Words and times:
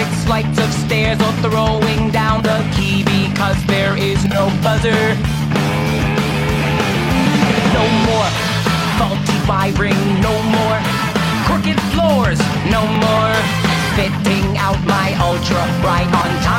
Six 0.00 0.24
flights 0.24 0.58
of 0.58 0.72
stairs 0.86 1.20
or 1.20 1.32
throwing 1.44 2.10
down 2.10 2.42
the 2.42 2.58
key 2.74 3.04
because 3.04 3.58
there 3.66 3.94
is 3.98 4.24
no 4.24 4.48
buzzer. 4.64 5.02
No 7.76 7.84
more 8.08 8.30
faulty 8.96 9.38
wiring, 9.48 10.02
no 10.24 10.34
more 10.56 10.78
crooked 11.46 11.78
floors, 11.92 12.40
no 12.76 12.82
more 13.04 13.34
fitting 13.96 14.48
out 14.56 14.80
my 14.86 15.08
ultra 15.20 15.62
bright 15.82 16.10
on 16.20 16.30
top 16.44 16.49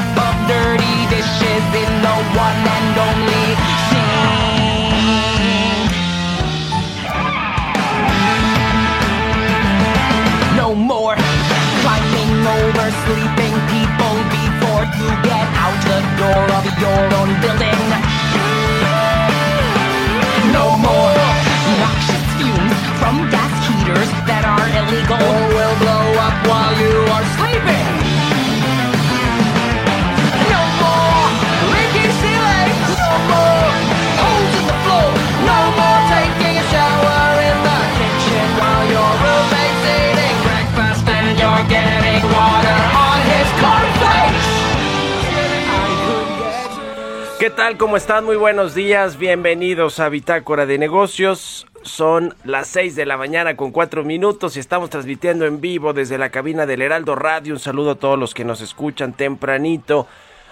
¿Cómo 47.78 47.96
están? 47.96 48.26
Muy 48.26 48.36
buenos 48.36 48.76
días. 48.76 49.18
Bienvenidos 49.18 50.00
a 50.00 50.10
Bitácora 50.10 50.66
de 50.66 50.78
Negocios. 50.78 51.68
Son 51.84 52.36
las 52.44 52.68
6 52.68 52.96
de 52.96 53.06
la 53.06 53.18
mañana 53.18 53.56
con 53.56 53.72
4 53.72 54.04
minutos 54.04 54.58
y 54.58 54.60
estamos 54.60 54.90
transmitiendo 54.90 55.46
en 55.46 55.62
vivo 55.62 55.94
desde 55.94 56.18
la 56.18 56.30
cabina 56.32 56.66
del 56.66 56.82
Heraldo 56.82 57.16
Radio. 57.16 57.54
Un 57.54 57.60
saludo 57.60 57.92
a 57.92 57.96
todos 57.96 58.20
los 58.20 58.34
que 58.34 58.44
nos 58.44 58.62
escuchan 58.62 59.14
tempranito 59.14 60.08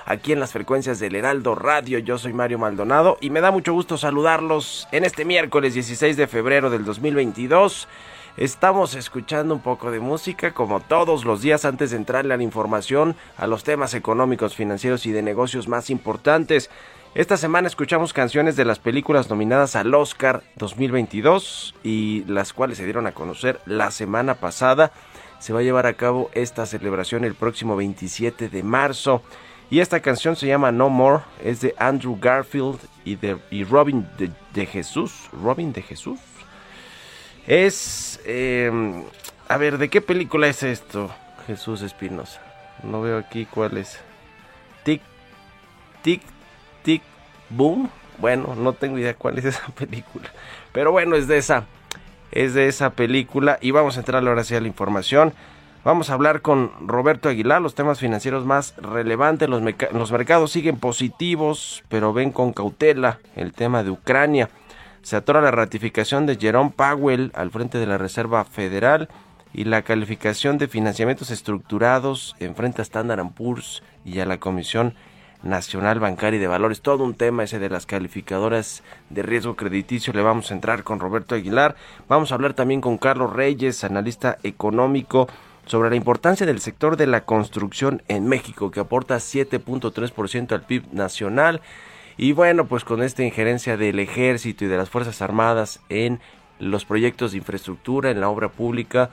aquí 0.06 0.32
en 0.32 0.40
las 0.40 0.54
frecuencias 0.54 1.00
del 1.00 1.16
Heraldo 1.16 1.56
Radio. 1.56 2.00
Yo 2.00 2.18
soy 2.18 2.32
Mario 2.32 2.58
Maldonado 2.58 3.18
y 3.22 3.32
me 3.32 3.42
da 3.42 3.52
mucho 3.52 3.74
gusto 3.74 3.98
saludarlos 3.98 4.88
en 4.92 5.04
este 5.04 5.26
miércoles 5.26 5.74
16 5.74 6.16
de 6.16 6.28
febrero 6.28 6.70
del 6.70 6.86
2022. 6.86 7.88
Estamos 8.38 8.96
escuchando 8.96 9.54
un 9.54 9.62
poco 9.62 9.92
de 9.92 10.00
música 10.00 10.54
como 10.54 10.80
todos 10.80 11.26
los 11.26 11.42
días 11.42 11.66
antes 11.66 11.92
de 11.92 11.98
entrarle 11.98 12.34
a 12.34 12.38
la 12.38 12.44
información, 12.44 13.16
a 13.38 13.48
los 13.48 13.66
temas 13.66 13.94
económicos, 13.94 14.56
financieros 14.56 15.06
y 15.06 15.12
de 15.12 15.22
negocios 15.22 15.68
más 15.68 15.90
importantes. 15.90 16.70
Esta 17.16 17.38
semana 17.38 17.68
escuchamos 17.68 18.14
canciones 18.14 18.56
de 18.56 18.66
las 18.66 18.78
películas 18.78 19.30
nominadas 19.30 19.76
al 19.76 19.94
Oscar 19.96 20.44
2022 20.58 21.74
y 21.84 22.24
las 22.28 22.54
cuales 22.54 22.78
se 22.78 22.84
dieron 22.84 23.08
a 23.08 23.14
conocer 23.14 23.60
la 23.66 23.90
semana 23.90 24.36
pasada. 24.36 24.92
Se 25.40 25.52
va 25.52 25.60
a 25.60 25.64
llevar 25.64 25.88
a 25.88 25.96
cabo 25.96 26.30
esta 26.34 26.68
celebración 26.68 27.26
el 27.26 27.34
próximo 27.34 27.76
27 27.76 28.50
de 28.50 28.64
marzo. 28.64 29.24
Y 29.72 29.80
esta 29.80 30.02
canción 30.02 30.36
se 30.36 30.48
llama 30.48 30.72
No 30.72 30.90
More, 30.90 31.24
es 31.44 31.62
de 31.62 31.74
Andrew 31.78 32.18
Garfield 32.20 32.80
y, 33.04 33.16
de, 33.16 33.38
y 33.50 33.64
Robin 33.64 34.08
de, 34.54 34.66
Jesús. 34.66 35.30
Robin 35.34 35.74
de 35.74 35.82
Jesús. 35.82 36.20
Es... 37.48 38.20
eh, 38.26 39.04
a 39.48 39.58
ver, 39.58 39.80
¿de 39.80 39.90
qué 39.90 40.00
película 40.02 40.48
es 40.48 40.62
esto? 40.62 41.10
Jesús 41.48 41.82
Espinosa. 41.82 42.40
No 42.84 43.02
veo 43.02 43.18
aquí 43.18 43.48
cuál 43.48 43.78
es. 43.78 44.00
Tic, 44.84 45.02
tic, 46.04 46.22
tic, 46.84 47.02
boom. 47.50 47.90
Bueno, 48.18 48.56
no 48.56 48.74
tengo 48.74 48.98
idea 48.98 49.14
cuál 49.14 49.38
es 49.38 49.46
esa 49.46 49.68
película. 49.78 50.30
Pero 50.72 50.92
bueno, 50.92 51.16
es 51.16 51.28
de 51.28 51.38
esa. 51.38 51.66
Es 52.32 52.54
de 52.54 52.68
esa 52.68 52.92
película. 52.92 53.58
Y 53.62 53.72
vamos 53.72 53.98
a 53.98 54.02
entrar 54.02 54.26
ahora 54.28 54.44
sí 54.44 54.56
a 54.56 54.62
la 54.62 54.68
información. 54.68 55.34
Vamos 55.86 56.10
a 56.10 56.14
hablar 56.14 56.42
con 56.42 56.72
Roberto 56.88 57.30
Aguilar, 57.30 57.62
los 57.62 57.74
temas 57.74 58.00
financieros 58.00 58.46
más 58.46 58.76
relevantes. 58.78 59.48
Los, 59.48 59.64
los 59.94 60.12
mercados 60.12 60.52
siguen 60.52 60.78
positivos, 60.78 61.84
pero 61.88 62.12
ven 62.12 62.32
con 62.32 62.52
cautela 62.52 63.20
el 63.36 63.54
tema 63.54 63.84
de 63.84 63.92
Ucrania. 63.92 64.50
Se 65.02 65.16
atora 65.16 65.42
la 65.42 65.52
ratificación 65.52 66.26
de 66.26 66.36
Jerome 66.36 66.74
Powell 66.76 67.32
al 67.34 67.52
frente 67.52 67.78
de 67.78 67.88
la 67.88 67.98
Reserva 67.98 68.44
Federal 68.44 69.08
y 69.54 69.64
la 69.64 69.82
calificación 69.82 70.58
de 70.58 70.68
financiamientos 70.68 71.32
estructurados 71.32 72.36
enfrenta 72.40 72.82
a 72.82 72.84
Standard 72.84 73.26
Poor's 73.32 73.82
y 74.06 74.20
a 74.20 74.26
la 74.26 74.40
Comisión 74.40 74.94
Nacional 75.44 76.00
Bancaria 76.00 76.38
y 76.38 76.42
de 76.42 76.48
Valores. 76.48 76.82
Todo 76.82 77.04
un 77.04 77.14
tema 77.14 77.44
ese 77.44 77.60
de 77.60 77.70
las 77.70 77.86
calificadoras 77.86 78.84
de 79.10 79.24
riesgo 79.24 79.56
crediticio. 79.56 80.14
Le 80.14 80.22
vamos 80.22 80.52
a 80.52 80.54
entrar 80.54 80.84
con 80.84 81.00
Roberto 81.00 81.36
Aguilar. 81.36 81.76
Vamos 82.08 82.32
a 82.32 82.36
hablar 82.36 82.54
también 82.54 82.82
con 82.82 82.98
Carlos 82.98 83.34
Reyes, 83.34 83.84
analista 83.84 84.38
económico, 84.44 85.28
sobre 85.66 85.90
la 85.90 85.96
importancia 85.96 86.46
del 86.46 86.62
sector 86.62 86.98
de 86.98 87.08
la 87.08 87.26
construcción 87.26 88.02
en 88.08 88.28
México, 88.28 88.72
que 88.72 88.80
aporta 88.80 89.18
7.3% 89.18 90.52
al 90.52 90.64
PIB 90.64 90.92
nacional. 90.92 91.62
Y 92.18 92.34
bueno, 92.34 92.66
pues 92.66 92.84
con 92.84 93.04
esta 93.04 93.24
injerencia 93.24 93.78
del 93.78 94.00
ejército 94.00 94.66
y 94.66 94.68
de 94.68 94.78
las 94.78 94.90
Fuerzas 94.90 95.22
Armadas 95.22 95.80
en 95.90 96.20
los 96.60 96.86
proyectos 96.86 97.32
de 97.32 97.38
infraestructura, 97.38 98.12
en 98.12 98.20
la 98.20 98.30
obra 98.30 98.50
pública, 98.50 99.12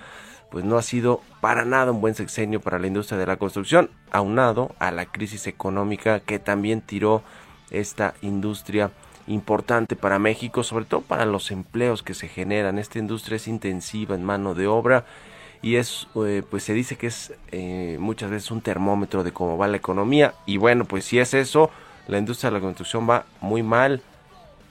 pues 0.50 0.64
no 0.64 0.78
ha 0.78 0.82
sido 0.82 1.20
para 1.40 1.64
nada 1.64 1.92
un 1.92 2.00
buen 2.00 2.14
sexenio 2.14 2.60
para 2.60 2.78
la 2.78 2.86
industria 2.86 3.18
de 3.18 3.26
la 3.26 3.36
construcción, 3.36 3.90
aunado 4.10 4.74
a 4.78 4.90
la 4.90 5.06
crisis 5.06 5.46
económica 5.46 6.20
que 6.20 6.38
también 6.38 6.80
tiró 6.80 7.22
esta 7.70 8.14
industria 8.22 8.90
importante 9.26 9.96
para 9.96 10.18
México, 10.18 10.62
sobre 10.62 10.84
todo 10.84 11.00
para 11.00 11.26
los 11.26 11.50
empleos 11.50 12.02
que 12.02 12.14
se 12.14 12.28
generan. 12.28 12.78
Esta 12.78 12.98
industria 12.98 13.36
es 13.36 13.48
intensiva 13.48 14.14
en 14.14 14.24
mano 14.24 14.54
de 14.54 14.66
obra 14.66 15.04
y 15.62 15.76
es, 15.76 16.06
eh, 16.24 16.42
pues 16.48 16.62
se 16.62 16.74
dice 16.74 16.96
que 16.96 17.08
es 17.08 17.34
eh, 17.50 17.96
muchas 17.98 18.30
veces 18.30 18.50
un 18.50 18.60
termómetro 18.60 19.24
de 19.24 19.32
cómo 19.32 19.58
va 19.58 19.68
la 19.68 19.76
economía. 19.76 20.34
Y 20.46 20.58
bueno, 20.58 20.84
pues 20.84 21.04
si 21.04 21.18
es 21.18 21.34
eso, 21.34 21.70
la 22.06 22.18
industria 22.18 22.50
de 22.50 22.58
la 22.58 22.62
construcción 22.62 23.08
va 23.08 23.26
muy 23.40 23.62
mal 23.62 24.02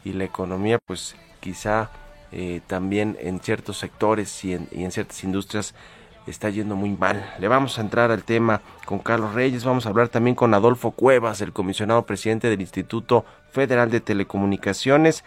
y 0.04 0.14
la 0.14 0.24
economía, 0.24 0.80
pues 0.86 1.16
quizá 1.40 1.90
eh, 2.38 2.60
también 2.68 3.16
en 3.22 3.40
ciertos 3.40 3.78
sectores 3.78 4.44
y 4.44 4.54
en, 4.54 4.92
ciertas 4.92 5.24
industrias 5.24 5.74
está 6.28 6.50
yendo 6.50 6.76
muy 6.76 6.90
mal. 6.90 7.34
Le 7.40 7.48
vamos 7.48 7.78
a 7.78 7.82
entrar 7.82 8.12
al 8.12 8.26
tema 8.26 8.62
con 8.86 9.00
Carlos 9.00 9.34
Reyes, 9.34 9.64
vamos 9.64 9.86
a 9.86 9.90
hablar 9.90 10.10
también 10.10 10.36
con 10.36 10.54
Adolfo 10.54 10.92
Cuevas, 10.92 11.40
el 11.40 11.54
comisionado 11.54 12.06
presidente 12.06 12.50
del 12.50 12.60
Instituto 12.60 13.24
Federal 13.54 13.90
de 13.90 14.02
Telecomunicaciones, 14.02 15.24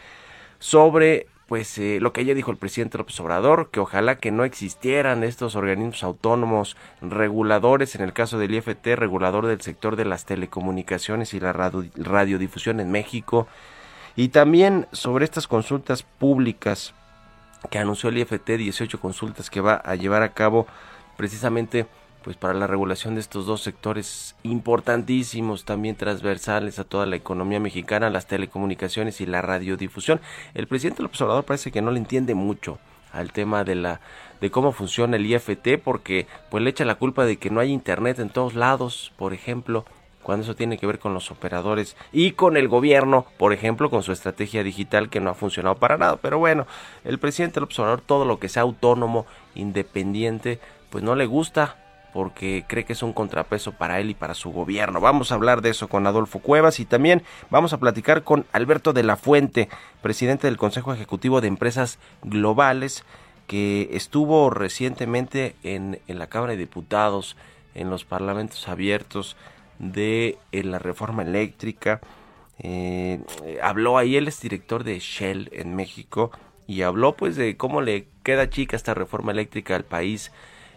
sobre 0.58 1.28
pues 1.46 1.78
eh, 1.78 1.96
lo 1.98 2.12
que 2.12 2.26
ya 2.26 2.34
dijo 2.34 2.50
el 2.50 2.58
presidente 2.58 2.98
López 2.98 3.18
Obrador, 3.20 3.70
que 3.70 3.80
ojalá 3.80 4.18
que 4.18 4.30
no 4.30 4.44
existieran 4.44 5.24
estos 5.24 5.56
organismos 5.56 6.02
autónomos 6.02 6.76
reguladores, 7.00 7.94
en 7.94 8.02
el 8.02 8.12
caso 8.12 8.38
del 8.38 8.54
IFT, 8.54 8.86
regulador 8.96 9.46
del 9.46 9.62
sector 9.62 9.96
de 9.96 10.04
las 10.04 10.26
telecomunicaciones 10.26 11.32
y 11.32 11.40
la 11.40 11.54
radiodifusión 11.54 12.80
en 12.80 12.90
México, 12.90 13.48
y 14.14 14.28
también 14.28 14.88
sobre 14.92 15.24
estas 15.24 15.48
consultas 15.48 16.02
públicas 16.02 16.92
que 17.70 17.78
anunció 17.78 18.10
el 18.10 18.18
IFT, 18.18 18.50
18 18.56 19.00
consultas 19.00 19.50
que 19.50 19.60
va 19.60 19.74
a 19.74 19.94
llevar 19.94 20.22
a 20.22 20.32
cabo 20.32 20.66
precisamente 21.16 21.86
pues 22.22 22.36
para 22.36 22.54
la 22.54 22.66
regulación 22.66 23.14
de 23.14 23.20
estos 23.20 23.46
dos 23.46 23.62
sectores 23.62 24.34
importantísimos, 24.42 25.64
también 25.64 25.96
transversales 25.96 26.78
a 26.78 26.84
toda 26.84 27.06
la 27.06 27.16
economía 27.16 27.60
mexicana, 27.60 28.10
las 28.10 28.26
telecomunicaciones 28.26 29.20
y 29.20 29.26
la 29.26 29.40
radiodifusión. 29.40 30.20
El 30.54 30.66
presidente 30.66 31.02
López 31.02 31.20
Obrador 31.22 31.44
parece 31.44 31.70
que 31.70 31.80
no 31.80 31.90
le 31.90 31.98
entiende 31.98 32.34
mucho 32.34 32.78
al 33.12 33.32
tema 33.32 33.64
de 33.64 33.74
la 33.74 34.00
de 34.40 34.50
cómo 34.50 34.72
funciona 34.72 35.16
el 35.16 35.26
IFT 35.26 35.78
porque 35.82 36.26
pues 36.50 36.62
le 36.62 36.70
echa 36.70 36.84
la 36.84 36.96
culpa 36.96 37.24
de 37.24 37.38
que 37.38 37.50
no 37.50 37.60
hay 37.60 37.72
internet 37.72 38.18
en 38.18 38.30
todos 38.30 38.54
lados, 38.54 39.12
por 39.16 39.32
ejemplo, 39.32 39.84
cuando 40.28 40.44
eso 40.44 40.54
tiene 40.54 40.76
que 40.76 40.86
ver 40.86 40.98
con 40.98 41.14
los 41.14 41.30
operadores 41.30 41.96
y 42.12 42.32
con 42.32 42.58
el 42.58 42.68
gobierno, 42.68 43.24
por 43.38 43.54
ejemplo, 43.54 43.88
con 43.88 44.02
su 44.02 44.12
estrategia 44.12 44.62
digital 44.62 45.08
que 45.08 45.20
no 45.20 45.30
ha 45.30 45.34
funcionado 45.34 45.76
para 45.76 45.96
nada. 45.96 46.16
Pero 46.16 46.38
bueno, 46.38 46.66
el 47.02 47.18
presidente 47.18 47.60
López 47.60 47.78
Obrador 47.78 48.02
todo 48.02 48.26
lo 48.26 48.38
que 48.38 48.50
sea 48.50 48.60
autónomo, 48.60 49.24
independiente, 49.54 50.60
pues 50.90 51.02
no 51.02 51.14
le 51.14 51.24
gusta 51.24 51.76
porque 52.12 52.66
cree 52.68 52.84
que 52.84 52.92
es 52.92 53.02
un 53.02 53.14
contrapeso 53.14 53.72
para 53.72 54.00
él 54.00 54.10
y 54.10 54.14
para 54.14 54.34
su 54.34 54.52
gobierno. 54.52 55.00
Vamos 55.00 55.32
a 55.32 55.34
hablar 55.34 55.62
de 55.62 55.70
eso 55.70 55.88
con 55.88 56.06
Adolfo 56.06 56.40
Cuevas 56.40 56.78
y 56.78 56.84
también 56.84 57.22
vamos 57.48 57.72
a 57.72 57.78
platicar 57.78 58.22
con 58.22 58.44
Alberto 58.52 58.92
de 58.92 59.04
la 59.04 59.16
Fuente, 59.16 59.70
presidente 60.02 60.46
del 60.46 60.58
Consejo 60.58 60.92
Ejecutivo 60.92 61.40
de 61.40 61.48
Empresas 61.48 61.98
Globales, 62.22 63.02
que 63.46 63.88
estuvo 63.92 64.50
recientemente 64.50 65.56
en, 65.62 66.00
la 66.06 66.26
Cámara 66.26 66.52
de 66.52 66.58
Diputados, 66.58 67.34
en 67.74 67.88
los 67.88 68.04
parlamentos 68.04 68.68
abiertos 68.68 69.34
de 69.78 70.38
la 70.52 70.78
reforma 70.78 71.22
eléctrica. 71.22 72.00
Eh, 72.58 73.20
habló 73.62 73.98
ahí, 73.98 74.16
él 74.16 74.28
es 74.28 74.40
director 74.40 74.84
de 74.84 74.98
Shell 74.98 75.50
en 75.52 75.76
México 75.76 76.30
y 76.66 76.82
habló 76.82 77.16
pues 77.16 77.36
de 77.36 77.56
cómo 77.56 77.80
le 77.80 78.08
queda 78.22 78.50
chica 78.50 78.76
esta 78.76 78.94
reforma 78.94 79.32
eléctrica 79.32 79.76
al 79.76 79.84
país 79.84 80.32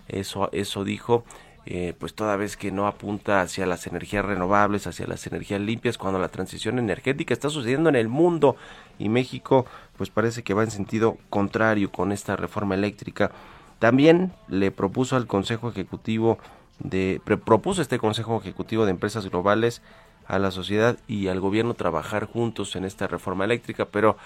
eso, 0.08 0.50
eso 0.52 0.84
dijo. 0.84 1.24
Eh, 1.68 1.94
pues 2.00 2.16
toda 2.16 2.38
vez 2.38 2.58
que 2.58 2.72
no 2.72 2.88
apunta 2.88 3.42
hacia 3.42 3.68
las 3.68 3.86
energías 3.86 4.26
renovables, 4.26 4.88
hacia 4.88 5.06
las 5.06 5.28
energías 5.28 5.62
limpias, 5.62 6.00
cuando 6.00 6.18
la 6.18 6.30
transición 6.30 6.80
energética 6.80 7.36
está 7.36 7.52
sucediendo 7.52 7.88
en 7.88 7.96
el 7.96 8.08
mundo 8.08 8.56
y 8.98 9.10
México 9.10 9.68
pues 9.96 10.10
parece 10.10 10.42
que 10.42 10.56
va 10.56 10.64
en 10.64 10.72
sentido 10.72 11.18
contrario 11.30 11.92
con 11.92 12.12
esta 12.12 12.36
reforma 12.36 12.74
eléctrica. 12.74 13.32
También 13.78 14.34
le 14.48 14.72
propuso 14.72 15.16
al 15.16 15.28
Consejo 15.28 15.70
Ejecutivo 15.70 16.40
de 16.84 17.22
propuso 17.24 17.82
este 17.82 18.00
Consejo 18.00 18.38
Ejecutivo 18.40 18.86
de 18.86 18.92
Empresas 18.92 19.30
Globales 19.30 19.82
a 20.28 20.40
la 20.40 20.52
sociedad 20.52 20.98
y 21.08 21.28
al 21.28 21.40
gobierno 21.40 21.74
trabajar 21.74 22.26
juntos 22.26 22.76
en 22.76 22.86
esta 22.86 23.08
reforma 23.08 23.46
eléctrica, 23.46 23.86
pero 23.86 24.18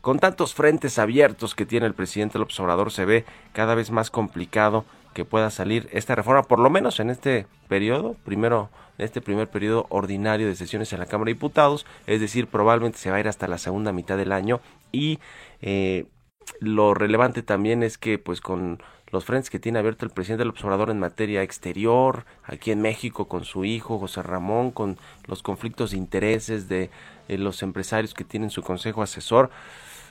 con 0.00 0.18
tantos 0.18 0.54
frentes 0.54 0.98
abiertos 0.98 1.54
que 1.54 1.66
tiene 1.66 1.86
el 1.86 1.94
presidente 1.94 2.38
López 2.38 2.58
Obrador 2.60 2.90
se 2.90 3.04
ve 3.04 3.24
cada 3.52 3.74
vez 3.74 3.90
más 3.90 4.10
complicado 4.10 4.84
que 5.14 5.24
pueda 5.24 5.50
salir 5.50 5.88
esta 5.92 6.14
reforma, 6.14 6.42
por 6.42 6.58
lo 6.58 6.68
menos 6.70 7.00
en 7.00 7.08
este 7.08 7.46
periodo, 7.68 8.16
primero, 8.24 8.68
en 8.98 9.04
este 9.04 9.20
primer 9.20 9.48
periodo 9.48 9.86
ordinario 9.88 10.46
de 10.46 10.56
sesiones 10.56 10.92
en 10.92 10.98
la 10.98 11.06
Cámara 11.06 11.28
de 11.28 11.34
Diputados, 11.34 11.86
es 12.06 12.20
decir, 12.20 12.48
probablemente 12.48 12.98
se 12.98 13.10
va 13.10 13.16
a 13.16 13.20
ir 13.20 13.28
hasta 13.28 13.48
la 13.48 13.58
segunda 13.58 13.92
mitad 13.92 14.16
del 14.16 14.32
año 14.32 14.60
y 14.92 15.20
eh, 15.62 16.06
lo 16.60 16.94
relevante 16.94 17.42
también 17.42 17.82
es 17.82 17.96
que 17.96 18.18
pues 18.18 18.40
con 18.40 18.82
los 19.14 19.24
frentes 19.24 19.48
que 19.48 19.58
tiene 19.58 19.78
abierto 19.78 20.04
el 20.04 20.10
presidente 20.10 20.42
del 20.42 20.50
observador 20.50 20.90
en 20.90 20.98
materia 20.98 21.42
exterior, 21.42 22.26
aquí 22.44 22.70
en 22.70 22.82
México 22.82 23.26
con 23.28 23.44
su 23.44 23.64
hijo 23.64 23.98
José 23.98 24.22
Ramón, 24.22 24.70
con 24.70 24.98
los 25.26 25.42
conflictos 25.42 25.92
de 25.92 25.96
intereses 25.96 26.68
de 26.68 26.90
eh, 27.28 27.38
los 27.38 27.62
empresarios 27.62 28.12
que 28.12 28.24
tienen 28.24 28.50
su 28.50 28.62
consejo 28.62 29.02
asesor, 29.02 29.50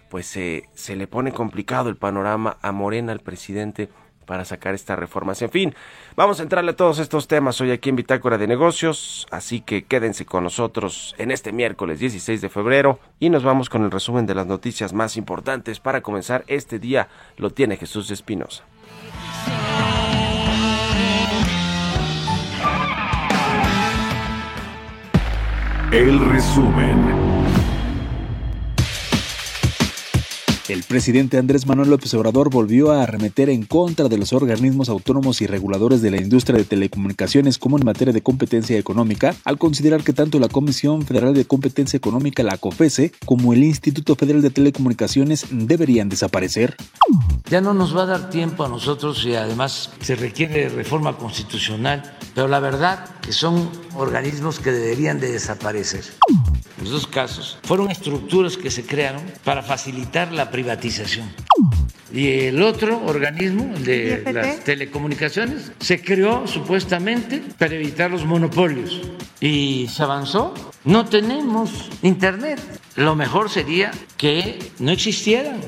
pues 0.09 0.27
se 0.27 0.95
le 0.95 1.07
pone 1.07 1.31
complicado 1.31 1.89
el 1.89 1.97
panorama 1.97 2.57
a 2.61 2.71
Morena, 2.71 3.11
al 3.11 3.19
presidente 3.19 3.89
para 4.23 4.45
sacar 4.45 4.73
esta 4.73 4.95
reforma. 4.95 5.33
En 5.39 5.49
fin, 5.49 5.75
vamos 6.15 6.39
a 6.39 6.43
entrarle 6.43 6.71
a 6.71 6.75
todos 6.75 6.99
estos 6.99 7.27
temas 7.27 7.59
hoy 7.61 7.71
aquí 7.71 7.89
en 7.89 7.95
Bitácora 7.95 8.37
de 8.37 8.47
Negocios, 8.47 9.27
así 9.31 9.61
que 9.61 9.83
quédense 9.83 10.25
con 10.25 10.43
nosotros 10.43 11.15
en 11.17 11.31
este 11.31 11.51
miércoles 11.51 11.99
16 11.99 12.41
de 12.41 12.49
febrero 12.49 12.99
y 13.19 13.29
nos 13.29 13.43
vamos 13.43 13.69
con 13.69 13.83
el 13.83 13.91
resumen 13.91 14.25
de 14.25 14.35
las 14.35 14.47
noticias 14.47 14.93
más 14.93 15.17
importantes 15.17 15.79
para 15.79 16.01
comenzar 16.01 16.43
este 16.47 16.79
día. 16.79 17.09
Lo 17.37 17.49
tiene 17.49 17.77
Jesús 17.77 18.11
Espinosa. 18.11 18.63
El 25.91 26.19
resumen. 26.19 27.32
El 30.69 30.83
presidente 30.83 31.37
Andrés 31.37 31.67
Manuel 31.67 31.89
López 31.89 32.13
Obrador 32.13 32.49
volvió 32.49 32.93
a 32.93 33.03
arremeter 33.03 33.49
en 33.49 33.65
contra 33.65 34.07
de 34.07 34.17
los 34.17 34.31
organismos 34.31 34.87
autónomos 34.87 35.41
y 35.41 35.47
reguladores 35.47 36.01
de 36.01 36.09
la 36.09 36.21
industria 36.21 36.57
de 36.57 36.63
telecomunicaciones 36.63 37.57
como 37.57 37.77
en 37.77 37.83
materia 37.83 38.13
de 38.13 38.23
competencia 38.23 38.77
económica, 38.77 39.35
al 39.43 39.57
considerar 39.57 40.05
que 40.05 40.13
tanto 40.13 40.39
la 40.39 40.47
Comisión 40.47 41.01
Federal 41.01 41.33
de 41.33 41.43
Competencia 41.43 41.97
Económica, 41.97 42.43
la 42.43 42.57
COFESE, 42.57 43.11
como 43.25 43.51
el 43.51 43.61
Instituto 43.61 44.15
Federal 44.15 44.41
de 44.41 44.51
Telecomunicaciones 44.51 45.47
deberían 45.51 46.07
desaparecer. 46.07 46.77
Ya 47.49 47.59
no 47.59 47.73
nos 47.73 47.95
va 47.95 48.03
a 48.03 48.05
dar 48.05 48.29
tiempo 48.29 48.63
a 48.63 48.69
nosotros 48.69 49.25
y 49.25 49.35
además 49.35 49.91
se 49.99 50.15
requiere 50.15 50.69
reforma 50.69 51.17
constitucional, 51.17 52.15
pero 52.33 52.47
la 52.47 52.61
verdad 52.61 53.05
que 53.21 53.33
son 53.33 53.69
organismos 53.95 54.59
que 54.59 54.71
deberían 54.71 55.19
de 55.19 55.29
desaparecer. 55.33 56.05
Los 56.83 56.91
dos 56.91 57.07
casos 57.07 57.57
fueron 57.63 57.89
estructuras 57.89 58.57
que 58.57 58.69
se 58.69 58.85
crearon 58.85 59.23
para 59.45 59.63
facilitar 59.63 60.33
la 60.33 60.51
privatización. 60.51 61.31
Y 62.11 62.27
el 62.47 62.61
otro 62.61 63.01
organismo, 63.05 63.73
el 63.73 63.85
de 63.85 64.33
las 64.33 64.65
telecomunicaciones, 64.65 65.71
se 65.79 66.01
creó 66.01 66.45
supuestamente 66.45 67.41
para 67.57 67.75
evitar 67.75 68.11
los 68.11 68.25
monopolios. 68.25 68.99
Y 69.39 69.87
se 69.93 70.03
avanzó. 70.03 70.53
No 70.83 71.05
tenemos 71.05 71.89
internet. 72.01 72.59
Lo 72.97 73.15
mejor 73.15 73.49
sería 73.49 73.91
que 74.17 74.59
no 74.79 74.91
existieran. 74.91 75.61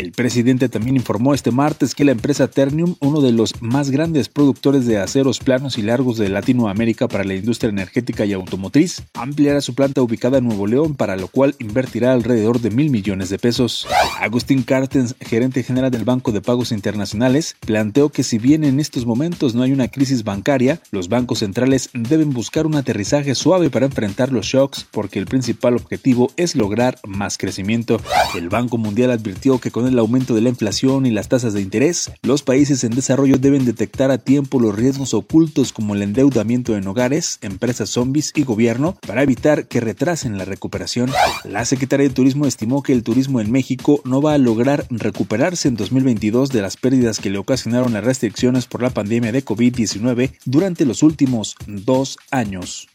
El 0.00 0.12
presidente 0.12 0.70
también 0.70 0.96
informó 0.96 1.34
este 1.34 1.50
martes 1.50 1.94
que 1.94 2.06
la 2.06 2.12
empresa 2.12 2.48
Ternium, 2.48 2.94
uno 3.00 3.20
de 3.20 3.32
los 3.32 3.60
más 3.60 3.90
grandes 3.90 4.30
productores 4.30 4.86
de 4.86 4.96
aceros 4.96 5.40
planos 5.40 5.76
y 5.76 5.82
largos 5.82 6.16
de 6.16 6.30
Latinoamérica 6.30 7.06
para 7.06 7.22
la 7.22 7.34
industria 7.34 7.68
energética 7.68 8.24
y 8.24 8.32
automotriz, 8.32 9.02
ampliará 9.12 9.60
su 9.60 9.74
planta 9.74 10.00
ubicada 10.00 10.38
en 10.38 10.46
Nuevo 10.46 10.66
León, 10.66 10.94
para 10.94 11.16
lo 11.16 11.28
cual 11.28 11.54
invertirá 11.58 12.14
alrededor 12.14 12.62
de 12.62 12.70
mil 12.70 12.88
millones 12.88 13.28
de 13.28 13.38
pesos. 13.38 13.86
Agustín 14.18 14.62
Cartens, 14.62 15.16
gerente 15.20 15.62
general 15.62 15.90
del 15.90 16.06
Banco 16.06 16.32
de 16.32 16.40
Pagos 16.40 16.72
Internacionales, 16.72 17.56
planteó 17.60 18.08
que 18.08 18.22
si 18.22 18.38
bien 18.38 18.64
en 18.64 18.80
estos 18.80 19.04
momentos 19.04 19.54
no 19.54 19.64
hay 19.64 19.72
una 19.72 19.88
crisis 19.88 20.24
bancaria, 20.24 20.80
los 20.92 21.10
bancos 21.10 21.40
centrales 21.40 21.90
deben 21.92 22.30
buscar 22.30 22.64
un 22.64 22.76
aterrizaje 22.76 23.34
suave 23.34 23.68
para 23.68 23.84
enfrentar 23.84 24.32
los 24.32 24.46
shocks 24.46 24.86
porque 24.90 25.18
el 25.18 25.26
principal 25.26 25.76
objetivo 25.76 26.32
es 26.38 26.56
lograr 26.56 26.98
más 27.06 27.36
crecimiento. 27.36 28.00
El 28.34 28.48
Banco 28.48 28.78
Mundial 28.78 29.10
advirtió 29.10 29.58
que 29.58 29.70
con 29.70 29.89
el 29.90 29.98
aumento 29.98 30.34
de 30.34 30.40
la 30.40 30.48
inflación 30.48 31.06
y 31.06 31.10
las 31.10 31.28
tasas 31.28 31.52
de 31.52 31.60
interés, 31.60 32.10
los 32.22 32.42
países 32.42 32.82
en 32.84 32.92
desarrollo 32.92 33.38
deben 33.38 33.64
detectar 33.64 34.10
a 34.10 34.18
tiempo 34.18 34.58
los 34.60 34.74
riesgos 34.74 35.14
ocultos 35.14 35.72
como 35.72 35.94
el 35.94 36.02
endeudamiento 36.02 36.76
en 36.76 36.86
hogares, 36.86 37.38
empresas 37.42 37.90
zombies 37.90 38.32
y 38.34 38.44
gobierno 38.44 38.96
para 39.06 39.22
evitar 39.22 39.68
que 39.68 39.80
retrasen 39.80 40.38
la 40.38 40.44
recuperación. 40.44 41.10
La 41.44 41.64
Secretaría 41.64 42.08
de 42.08 42.14
Turismo 42.14 42.46
estimó 42.46 42.82
que 42.82 42.92
el 42.92 43.02
turismo 43.02 43.40
en 43.40 43.50
México 43.50 44.00
no 44.04 44.22
va 44.22 44.34
a 44.34 44.38
lograr 44.38 44.86
recuperarse 44.90 45.68
en 45.68 45.76
2022 45.76 46.50
de 46.50 46.62
las 46.62 46.76
pérdidas 46.76 47.18
que 47.18 47.30
le 47.30 47.38
ocasionaron 47.38 47.92
las 47.92 48.04
restricciones 48.04 48.66
por 48.66 48.82
la 48.82 48.90
pandemia 48.90 49.32
de 49.32 49.44
COVID-19 49.44 50.32
durante 50.44 50.84
los 50.84 51.02
últimos 51.02 51.56
dos 51.66 52.16
años. 52.30 52.88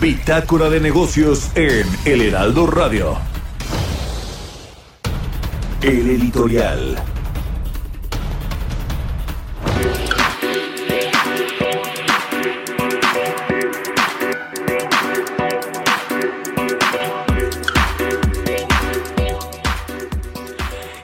Bitácora 0.00 0.70
de 0.70 0.80
negocios 0.80 1.50
en 1.56 1.86
El 2.06 2.22
Heraldo 2.22 2.66
Radio. 2.66 3.29
El 5.82 6.10
editorial. 6.10 7.09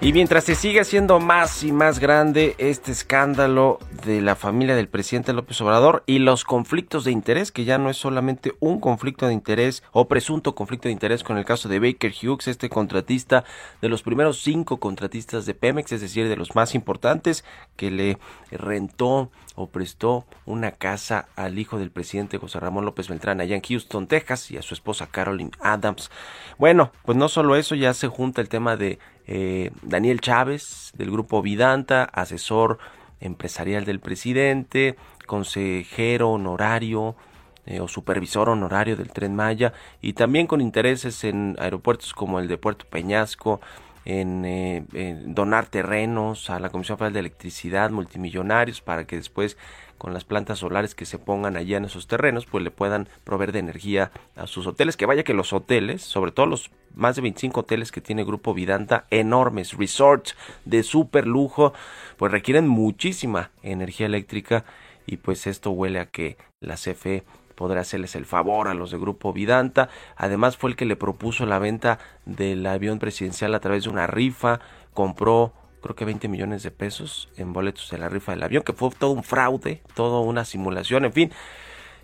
Y 0.06 0.12
mientras 0.12 0.44
se 0.44 0.54
sigue 0.54 0.78
haciendo 0.78 1.18
más 1.18 1.64
y 1.64 1.72
más 1.72 1.98
grande 1.98 2.54
este 2.58 2.92
escándalo 2.92 3.80
de 4.04 4.20
la 4.20 4.36
familia 4.36 4.76
del 4.76 4.86
presidente 4.86 5.32
López 5.32 5.60
Obrador 5.60 6.04
y 6.06 6.20
los 6.20 6.44
conflictos 6.44 7.02
de 7.02 7.10
interés, 7.10 7.50
que 7.50 7.64
ya 7.64 7.76
no 7.76 7.90
es 7.90 7.96
solamente 7.96 8.52
un 8.60 8.78
conflicto 8.78 9.26
de 9.26 9.32
interés 9.32 9.82
o 9.90 10.06
presunto 10.06 10.54
conflicto 10.54 10.86
de 10.86 10.92
interés 10.92 11.24
con 11.24 11.38
el 11.38 11.44
caso 11.44 11.68
de 11.68 11.80
Baker 11.80 12.12
Hughes, 12.22 12.46
este 12.46 12.68
contratista 12.68 13.42
de 13.82 13.88
los 13.88 14.04
primeros 14.04 14.40
cinco 14.40 14.76
contratistas 14.76 15.44
de 15.44 15.54
Pemex, 15.54 15.90
es 15.90 16.02
decir, 16.02 16.28
de 16.28 16.36
los 16.36 16.54
más 16.54 16.76
importantes, 16.76 17.44
que 17.74 17.90
le 17.90 18.18
rentó 18.52 19.32
o 19.56 19.68
prestó 19.68 20.24
una 20.44 20.70
casa 20.70 21.26
al 21.34 21.58
hijo 21.58 21.78
del 21.78 21.90
presidente 21.90 22.38
José 22.38 22.60
Ramón 22.60 22.84
López 22.84 23.08
Beltrán 23.08 23.40
allá 23.40 23.56
en 23.56 23.62
Houston, 23.62 24.06
Texas, 24.06 24.50
y 24.50 24.58
a 24.58 24.62
su 24.62 24.74
esposa 24.74 25.08
Carolyn 25.10 25.50
Adams. 25.60 26.10
Bueno, 26.58 26.92
pues 27.04 27.18
no 27.18 27.28
solo 27.28 27.56
eso, 27.56 27.74
ya 27.74 27.92
se 27.94 28.08
junta 28.08 28.40
el 28.40 28.48
tema 28.48 28.76
de 28.76 28.98
eh, 29.26 29.72
Daniel 29.82 30.20
Chávez, 30.20 30.92
del 30.94 31.10
grupo 31.10 31.42
Vidanta, 31.42 32.04
asesor 32.04 32.78
empresarial 33.20 33.84
del 33.84 33.98
presidente, 33.98 34.96
consejero 35.26 36.30
honorario 36.30 37.16
eh, 37.64 37.80
o 37.80 37.88
supervisor 37.88 38.48
honorario 38.48 38.94
del 38.94 39.10
tren 39.10 39.34
Maya 39.34 39.72
y 40.00 40.12
también 40.12 40.46
con 40.46 40.60
intereses 40.60 41.24
en 41.24 41.56
aeropuertos 41.58 42.14
como 42.14 42.38
el 42.38 42.46
de 42.46 42.58
Puerto 42.58 42.86
Peñasco, 42.88 43.60
en, 44.06 44.44
eh, 44.44 44.84
donar 45.26 45.66
terrenos 45.66 46.48
a 46.48 46.60
la 46.60 46.70
Comisión 46.70 46.96
Federal 46.96 47.12
de 47.12 47.20
Electricidad 47.20 47.90
multimillonarios 47.90 48.80
para 48.80 49.04
que 49.04 49.16
después 49.16 49.58
con 49.98 50.14
las 50.14 50.24
plantas 50.24 50.60
solares 50.60 50.94
que 50.94 51.06
se 51.06 51.18
pongan 51.18 51.56
allá 51.56 51.76
en 51.76 51.86
esos 51.86 52.06
terrenos 52.06 52.46
pues 52.46 52.62
le 52.62 52.70
puedan 52.70 53.08
proveer 53.24 53.52
de 53.52 53.58
energía 53.58 54.12
a 54.36 54.46
sus 54.46 54.66
hoteles. 54.66 54.96
Que 54.96 55.06
vaya 55.06 55.24
que 55.24 55.34
los 55.34 55.52
hoteles 55.52 56.02
sobre 56.02 56.30
todo 56.30 56.46
los 56.46 56.70
más 56.94 57.16
de 57.16 57.22
25 57.22 57.60
hoteles 57.60 57.92
que 57.92 58.00
tiene 58.00 58.24
Grupo 58.24 58.54
Vidanta 58.54 59.06
enormes 59.10 59.72
resorts 59.72 60.36
de 60.64 60.82
super 60.82 61.26
lujo 61.26 61.74
pues 62.16 62.30
requieren 62.30 62.68
muchísima 62.68 63.50
energía 63.62 64.06
eléctrica 64.06 64.64
y 65.06 65.16
pues 65.16 65.46
esto 65.46 65.70
huele 65.70 65.98
a 65.98 66.06
que 66.06 66.36
la 66.60 66.76
CFE 66.76 67.24
podrá 67.56 67.80
hacerles 67.80 68.14
el 68.14 68.26
favor 68.26 68.68
a 68.68 68.74
los 68.74 68.92
de 68.92 68.98
Grupo 68.98 69.32
Vidanta. 69.32 69.88
Además 70.16 70.56
fue 70.56 70.70
el 70.70 70.76
que 70.76 70.84
le 70.84 70.94
propuso 70.94 71.46
la 71.46 71.58
venta 71.58 71.98
del 72.24 72.64
avión 72.66 73.00
presidencial 73.00 73.54
a 73.54 73.60
través 73.60 73.84
de 73.84 73.90
una 73.90 74.06
rifa, 74.06 74.60
compró 74.94 75.52
creo 75.82 75.94
que 75.94 76.04
20 76.04 76.28
millones 76.28 76.62
de 76.62 76.70
pesos 76.70 77.28
en 77.36 77.52
boletos 77.52 77.90
de 77.90 77.98
la 77.98 78.08
rifa 78.08 78.32
del 78.32 78.42
avión, 78.42 78.62
que 78.62 78.72
fue 78.72 78.90
todo 78.90 79.12
un 79.12 79.22
fraude, 79.22 79.82
toda 79.94 80.20
una 80.20 80.44
simulación, 80.44 81.04
en 81.04 81.12
fin. 81.12 81.32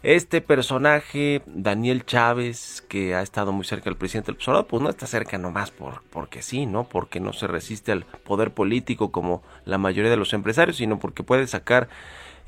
Este 0.02 0.40
personaje, 0.40 1.42
Daniel 1.46 2.04
Chávez, 2.04 2.84
que 2.88 3.14
ha 3.14 3.22
estado 3.22 3.52
muy 3.52 3.64
cerca 3.64 3.84
del 3.84 3.96
presidente 3.96 4.32
del 4.32 4.40
Obrador, 4.42 4.66
pues 4.66 4.82
no 4.82 4.90
está 4.90 5.06
cerca 5.06 5.38
nomás 5.38 5.70
por, 5.70 6.02
porque 6.10 6.42
sí, 6.42 6.66
¿no? 6.66 6.84
Porque 6.84 7.20
no 7.20 7.32
se 7.32 7.46
resiste 7.46 7.92
al 7.92 8.04
poder 8.04 8.52
político 8.52 9.12
como 9.12 9.44
la 9.64 9.78
mayoría 9.78 10.10
de 10.10 10.16
los 10.16 10.32
empresarios, 10.32 10.78
sino 10.78 10.98
porque 10.98 11.22
puede 11.22 11.46
sacar 11.46 11.88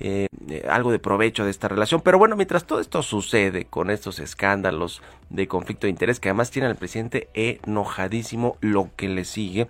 eh, 0.01 0.27
algo 0.69 0.93
de 0.93 0.99
provecho 0.99 1.45
de 1.45 1.51
esta 1.51 1.69
relación. 1.69 2.01
Pero 2.01 2.19
bueno, 2.19 2.37
mientras 2.37 2.65
todo 2.65 2.81
esto 2.81 3.03
sucede 3.03 3.65
con 3.65 3.91
estos 3.91 4.19
escándalos 4.19 5.03
de 5.31 5.49
conflicto 5.49 5.87
de 5.87 5.91
interés 5.91 6.21
que 6.21 6.29
además 6.29 6.51
tiene 6.51 6.69
al 6.69 6.77
presidente 6.77 7.29
enojadísimo, 7.35 8.57
lo 8.61 8.91
que 8.97 9.09
le 9.09 9.25
sigue, 9.25 9.69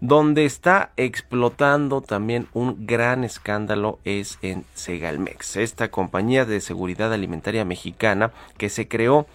donde 0.00 0.44
está 0.44 0.92
explotando 0.96 2.00
también 2.00 2.48
un 2.52 2.86
gran 2.86 3.24
escándalo 3.24 3.98
es 4.04 4.38
en 4.42 4.64
Segalmex, 4.74 5.56
esta 5.56 5.90
compañía 5.90 6.44
de 6.44 6.60
seguridad 6.60 7.12
alimentaria 7.12 7.64
mexicana 7.64 8.30
que 8.58 8.68
se 8.68 8.88
creó 8.88 9.26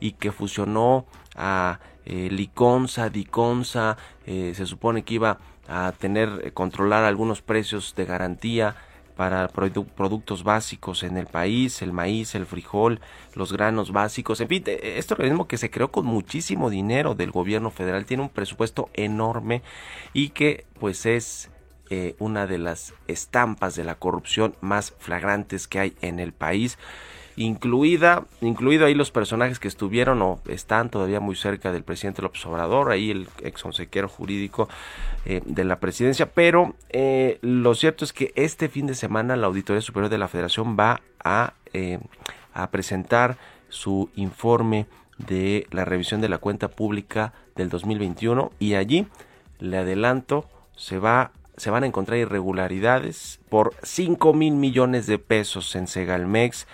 y 0.00 0.12
que 0.12 0.32
fusionó 0.32 1.06
a 1.36 1.78
eh, 2.04 2.28
Liconza, 2.30 3.10
Diconza, 3.10 3.96
eh, 4.26 4.52
se 4.54 4.66
supone 4.66 5.02
que 5.02 5.14
iba 5.14 5.38
a 5.68 5.92
tener, 5.98 6.40
eh, 6.42 6.50
controlar 6.52 7.04
algunos 7.04 7.42
precios 7.42 7.94
de 7.96 8.06
garantía 8.06 8.76
para 9.18 9.48
productos 9.48 10.44
básicos 10.44 11.02
en 11.02 11.16
el 11.16 11.26
país, 11.26 11.82
el 11.82 11.92
maíz, 11.92 12.36
el 12.36 12.46
frijol, 12.46 13.00
los 13.34 13.52
granos 13.52 13.90
básicos, 13.90 14.40
en 14.40 14.46
fin, 14.46 14.62
este 14.64 15.12
organismo 15.12 15.48
que 15.48 15.58
se 15.58 15.70
creó 15.70 15.90
con 15.90 16.06
muchísimo 16.06 16.70
dinero 16.70 17.16
del 17.16 17.32
gobierno 17.32 17.72
federal, 17.72 18.04
tiene 18.04 18.22
un 18.22 18.28
presupuesto 18.28 18.90
enorme 18.94 19.62
y 20.12 20.28
que 20.28 20.66
pues 20.78 21.04
es 21.04 21.50
eh, 21.90 22.14
una 22.20 22.46
de 22.46 22.58
las 22.58 22.94
estampas 23.08 23.74
de 23.74 23.82
la 23.82 23.96
corrupción 23.96 24.54
más 24.60 24.94
flagrantes 25.00 25.66
que 25.66 25.80
hay 25.80 25.96
en 26.00 26.20
el 26.20 26.32
país 26.32 26.78
incluida, 27.38 28.24
incluido 28.40 28.84
ahí 28.84 28.94
los 28.94 29.12
personajes 29.12 29.60
que 29.60 29.68
estuvieron 29.68 30.20
o 30.22 30.40
están 30.48 30.90
todavía 30.90 31.20
muy 31.20 31.36
cerca 31.36 31.72
del 31.72 31.84
presidente 31.84 32.20
López 32.20 32.44
Obrador, 32.46 32.90
ahí 32.90 33.12
el 33.12 33.28
ex 33.42 33.62
consejero 33.62 34.08
jurídico 34.08 34.68
eh, 35.24 35.40
de 35.44 35.64
la 35.64 35.78
presidencia, 35.78 36.26
pero 36.26 36.74
eh, 36.90 37.38
lo 37.40 37.76
cierto 37.76 38.04
es 38.04 38.12
que 38.12 38.32
este 38.34 38.68
fin 38.68 38.88
de 38.88 38.96
semana 38.96 39.36
la 39.36 39.46
Auditoría 39.46 39.80
Superior 39.80 40.10
de 40.10 40.18
la 40.18 40.26
Federación 40.26 40.76
va 40.78 41.00
a, 41.22 41.54
eh, 41.72 42.00
presentar 42.72 43.36
su 43.68 44.10
informe 44.16 44.86
de 45.18 45.68
la 45.70 45.84
revisión 45.84 46.20
de 46.20 46.28
la 46.28 46.38
cuenta 46.38 46.66
pública 46.66 47.32
del 47.54 47.68
2021 47.68 48.50
y 48.58 48.74
allí 48.74 49.06
le 49.60 49.78
adelanto 49.78 50.48
se 50.76 50.98
va 50.98 51.30
se 51.56 51.70
van 51.70 51.82
a 51.82 51.86
encontrar 51.86 52.18
irregularidades 52.18 53.40
por 53.48 53.74
5 53.82 54.32
mil 54.32 54.54
millones 54.54 55.06
de 55.06 55.18
pesos 55.18 55.74
en 55.76 55.86
Segalmex 55.88 56.66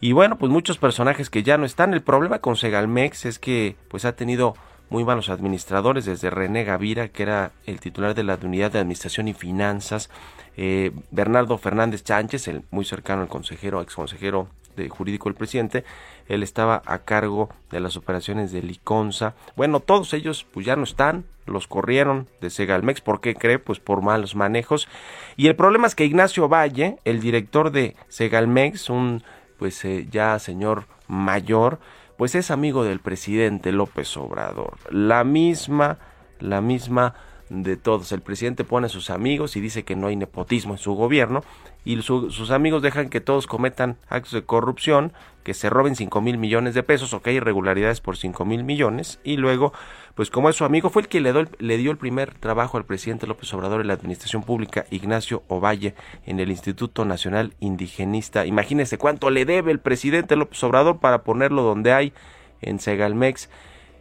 y 0.00 0.12
bueno, 0.12 0.38
pues 0.38 0.50
muchos 0.50 0.78
personajes 0.78 1.30
que 1.30 1.42
ya 1.42 1.58
no 1.58 1.66
están. 1.66 1.92
El 1.92 2.02
problema 2.02 2.38
con 2.38 2.56
Segalmex 2.56 3.26
es 3.26 3.38
que 3.38 3.76
pues 3.88 4.04
ha 4.04 4.16
tenido 4.16 4.54
muy 4.90 5.04
malos 5.04 5.28
administradores, 5.28 6.04
desde 6.04 6.30
René 6.30 6.64
Gavira, 6.64 7.08
que 7.08 7.22
era 7.22 7.52
el 7.64 7.80
titular 7.80 8.14
de 8.14 8.24
la 8.24 8.38
Unidad 8.42 8.72
de 8.72 8.80
Administración 8.80 9.28
y 9.28 9.34
Finanzas, 9.34 10.10
eh, 10.56 10.90
Bernardo 11.12 11.56
Fernández 11.58 12.02
Sánchez, 12.04 12.48
el 12.48 12.64
muy 12.70 12.84
cercano 12.84 13.22
al 13.22 13.28
consejero, 13.28 13.80
ex 13.80 13.94
consejero 13.94 14.48
de 14.76 14.88
jurídico 14.88 15.28
del 15.28 15.36
presidente, 15.36 15.84
él 16.28 16.42
estaba 16.42 16.82
a 16.86 16.98
cargo 16.98 17.50
de 17.70 17.80
las 17.80 17.96
operaciones 17.96 18.52
de 18.52 18.62
Liconza. 18.62 19.34
Bueno, 19.56 19.80
todos 19.80 20.12
ellos 20.12 20.46
pues 20.52 20.66
ya 20.66 20.76
no 20.76 20.84
están, 20.84 21.24
los 21.46 21.66
corrieron 21.66 22.28
de 22.40 22.50
Segalmex, 22.50 23.00
¿por 23.00 23.20
qué 23.20 23.34
cree? 23.34 23.58
Pues 23.58 23.80
por 23.80 24.02
malos 24.02 24.34
manejos. 24.34 24.88
Y 25.36 25.48
el 25.48 25.56
problema 25.56 25.86
es 25.86 25.94
que 25.94 26.04
Ignacio 26.04 26.48
Valle, 26.48 26.98
el 27.04 27.20
director 27.20 27.70
de 27.70 27.96
Segalmex, 28.08 28.90
un 28.90 29.22
pues 29.60 29.84
eh, 29.84 30.08
ya 30.10 30.38
señor 30.38 30.86
mayor, 31.06 31.78
pues 32.16 32.34
es 32.34 32.50
amigo 32.50 32.82
del 32.82 32.98
presidente 32.98 33.72
López 33.72 34.16
Obrador. 34.16 34.78
La 34.90 35.22
misma, 35.22 35.98
la 36.38 36.62
misma 36.62 37.14
de 37.50 37.76
todos. 37.76 38.10
El 38.12 38.22
presidente 38.22 38.64
pone 38.64 38.86
a 38.86 38.88
sus 38.88 39.10
amigos 39.10 39.56
y 39.56 39.60
dice 39.60 39.84
que 39.84 39.96
no 39.96 40.06
hay 40.06 40.16
nepotismo 40.16 40.72
en 40.72 40.78
su 40.78 40.94
gobierno 40.94 41.42
y 41.84 42.00
sus 42.00 42.50
amigos 42.50 42.82
dejan 42.82 43.10
que 43.10 43.20
todos 43.20 43.46
cometan 43.46 43.98
actos 44.08 44.32
de 44.32 44.44
corrupción, 44.44 45.12
que 45.44 45.52
se 45.52 45.68
roben 45.68 45.94
5 45.94 46.20
mil 46.22 46.38
millones 46.38 46.74
de 46.74 46.82
pesos 46.82 47.12
o 47.12 47.20
que 47.20 47.30
hay 47.30 47.36
irregularidades 47.36 48.00
por 48.00 48.16
5 48.16 48.44
mil 48.46 48.64
millones 48.64 49.20
y 49.24 49.36
luego, 49.36 49.74
pues 50.14 50.30
como 50.30 50.48
es 50.48 50.56
su 50.56 50.64
amigo, 50.64 50.90
fue 50.90 51.02
el 51.02 51.08
que 51.08 51.20
le, 51.20 51.76
dio 51.78 51.90
el 51.90 51.96
primer 51.96 52.34
trabajo 52.34 52.76
al 52.76 52.84
presidente 52.84 53.26
López 53.26 53.52
Obrador 53.54 53.80
en 53.80 53.86
la 53.86 53.94
administración 53.94 54.42
pública, 54.42 54.84
Ignacio 54.90 55.44
Ovalle, 55.48 55.94
en 56.26 56.40
el 56.40 56.50
Instituto 56.50 57.04
Nacional 57.04 57.54
Indigenista. 57.60 58.44
Imagínese 58.46 58.98
cuánto 58.98 59.30
le 59.30 59.44
debe 59.44 59.70
el 59.70 59.78
presidente 59.78 60.36
López 60.36 60.62
Obrador 60.64 60.98
para 60.98 61.22
ponerlo 61.22 61.62
donde 61.62 61.92
hay 61.92 62.12
en 62.60 62.80
Segalmex 62.80 63.48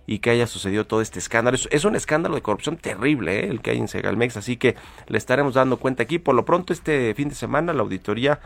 y 0.07 0.19
que 0.19 0.31
haya 0.31 0.47
sucedido 0.47 0.87
todo 0.87 1.01
este 1.01 1.19
escándalo. 1.19 1.57
Es, 1.69 1.85
un 1.85 1.95
escándalo 1.95 2.35
de 2.35 2.41
corrupción 2.41 2.77
terrible 2.77 3.41
¿eh? 3.41 3.47
el 3.49 3.61
que 3.61 3.71
hay 3.71 3.77
en 3.77 3.87
Segalmex, 3.87 4.37
así 4.37 4.57
que 4.57 4.75
le 5.07 5.17
estaremos 5.17 5.53
dando 5.53 5.77
cuenta 5.77 6.01
aquí. 6.01 6.17
Por 6.17 6.33
lo 6.33 6.45
pronto, 6.45 6.73
este 6.73 7.13
fin 7.13 7.29
de 7.29 7.35
semana 7.35 7.73
la 7.73 7.81
auditoría 7.81 8.39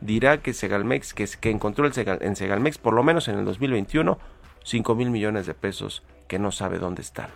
dirá 0.00 0.40
que 0.40 0.52
Segalmex, 0.52 1.14
que, 1.14 1.28
que 1.40 1.50
encontró 1.50 1.86
el 1.86 1.92
en 2.20 2.36
Segalmex, 2.36 2.78
por 2.78 2.94
lo 2.94 3.02
menos 3.02 3.26
en 3.26 3.36
el 3.36 3.44
2021, 3.44 4.16
5 4.62 4.94
mil 4.94 5.10
millones 5.10 5.46
de 5.46 5.54
pesos 5.54 6.04
que 6.28 6.38
no 6.38 6.52
sabe 6.52 6.78
dónde 6.78 7.02
están. 7.02 7.30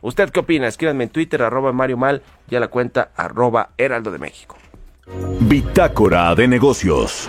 ¿Usted 0.00 0.30
qué 0.30 0.40
opina? 0.40 0.68
Escríbanme 0.68 1.04
en 1.04 1.10
Twitter, 1.10 1.42
arroba 1.42 1.72
Mario 1.72 1.96
Mal, 1.96 2.22
y 2.50 2.54
a 2.56 2.60
la 2.60 2.68
cuenta 2.68 3.10
arroba 3.16 3.70
Heraldo 3.78 4.12
de 4.12 4.18
México. 4.18 4.56
Bitácora 5.40 6.34
de 6.34 6.46
negocios. 6.46 7.28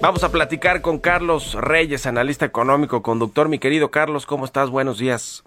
Vamos 0.00 0.24
a 0.24 0.32
platicar 0.32 0.82
con 0.82 0.98
Carlos 0.98 1.54
Reyes, 1.54 2.06
analista 2.06 2.44
económico, 2.44 3.02
conductor. 3.02 3.48
Mi 3.48 3.60
querido 3.60 3.92
Carlos, 3.92 4.26
¿cómo 4.26 4.44
estás? 4.44 4.68
Buenos 4.68 4.98
días. 4.98 5.44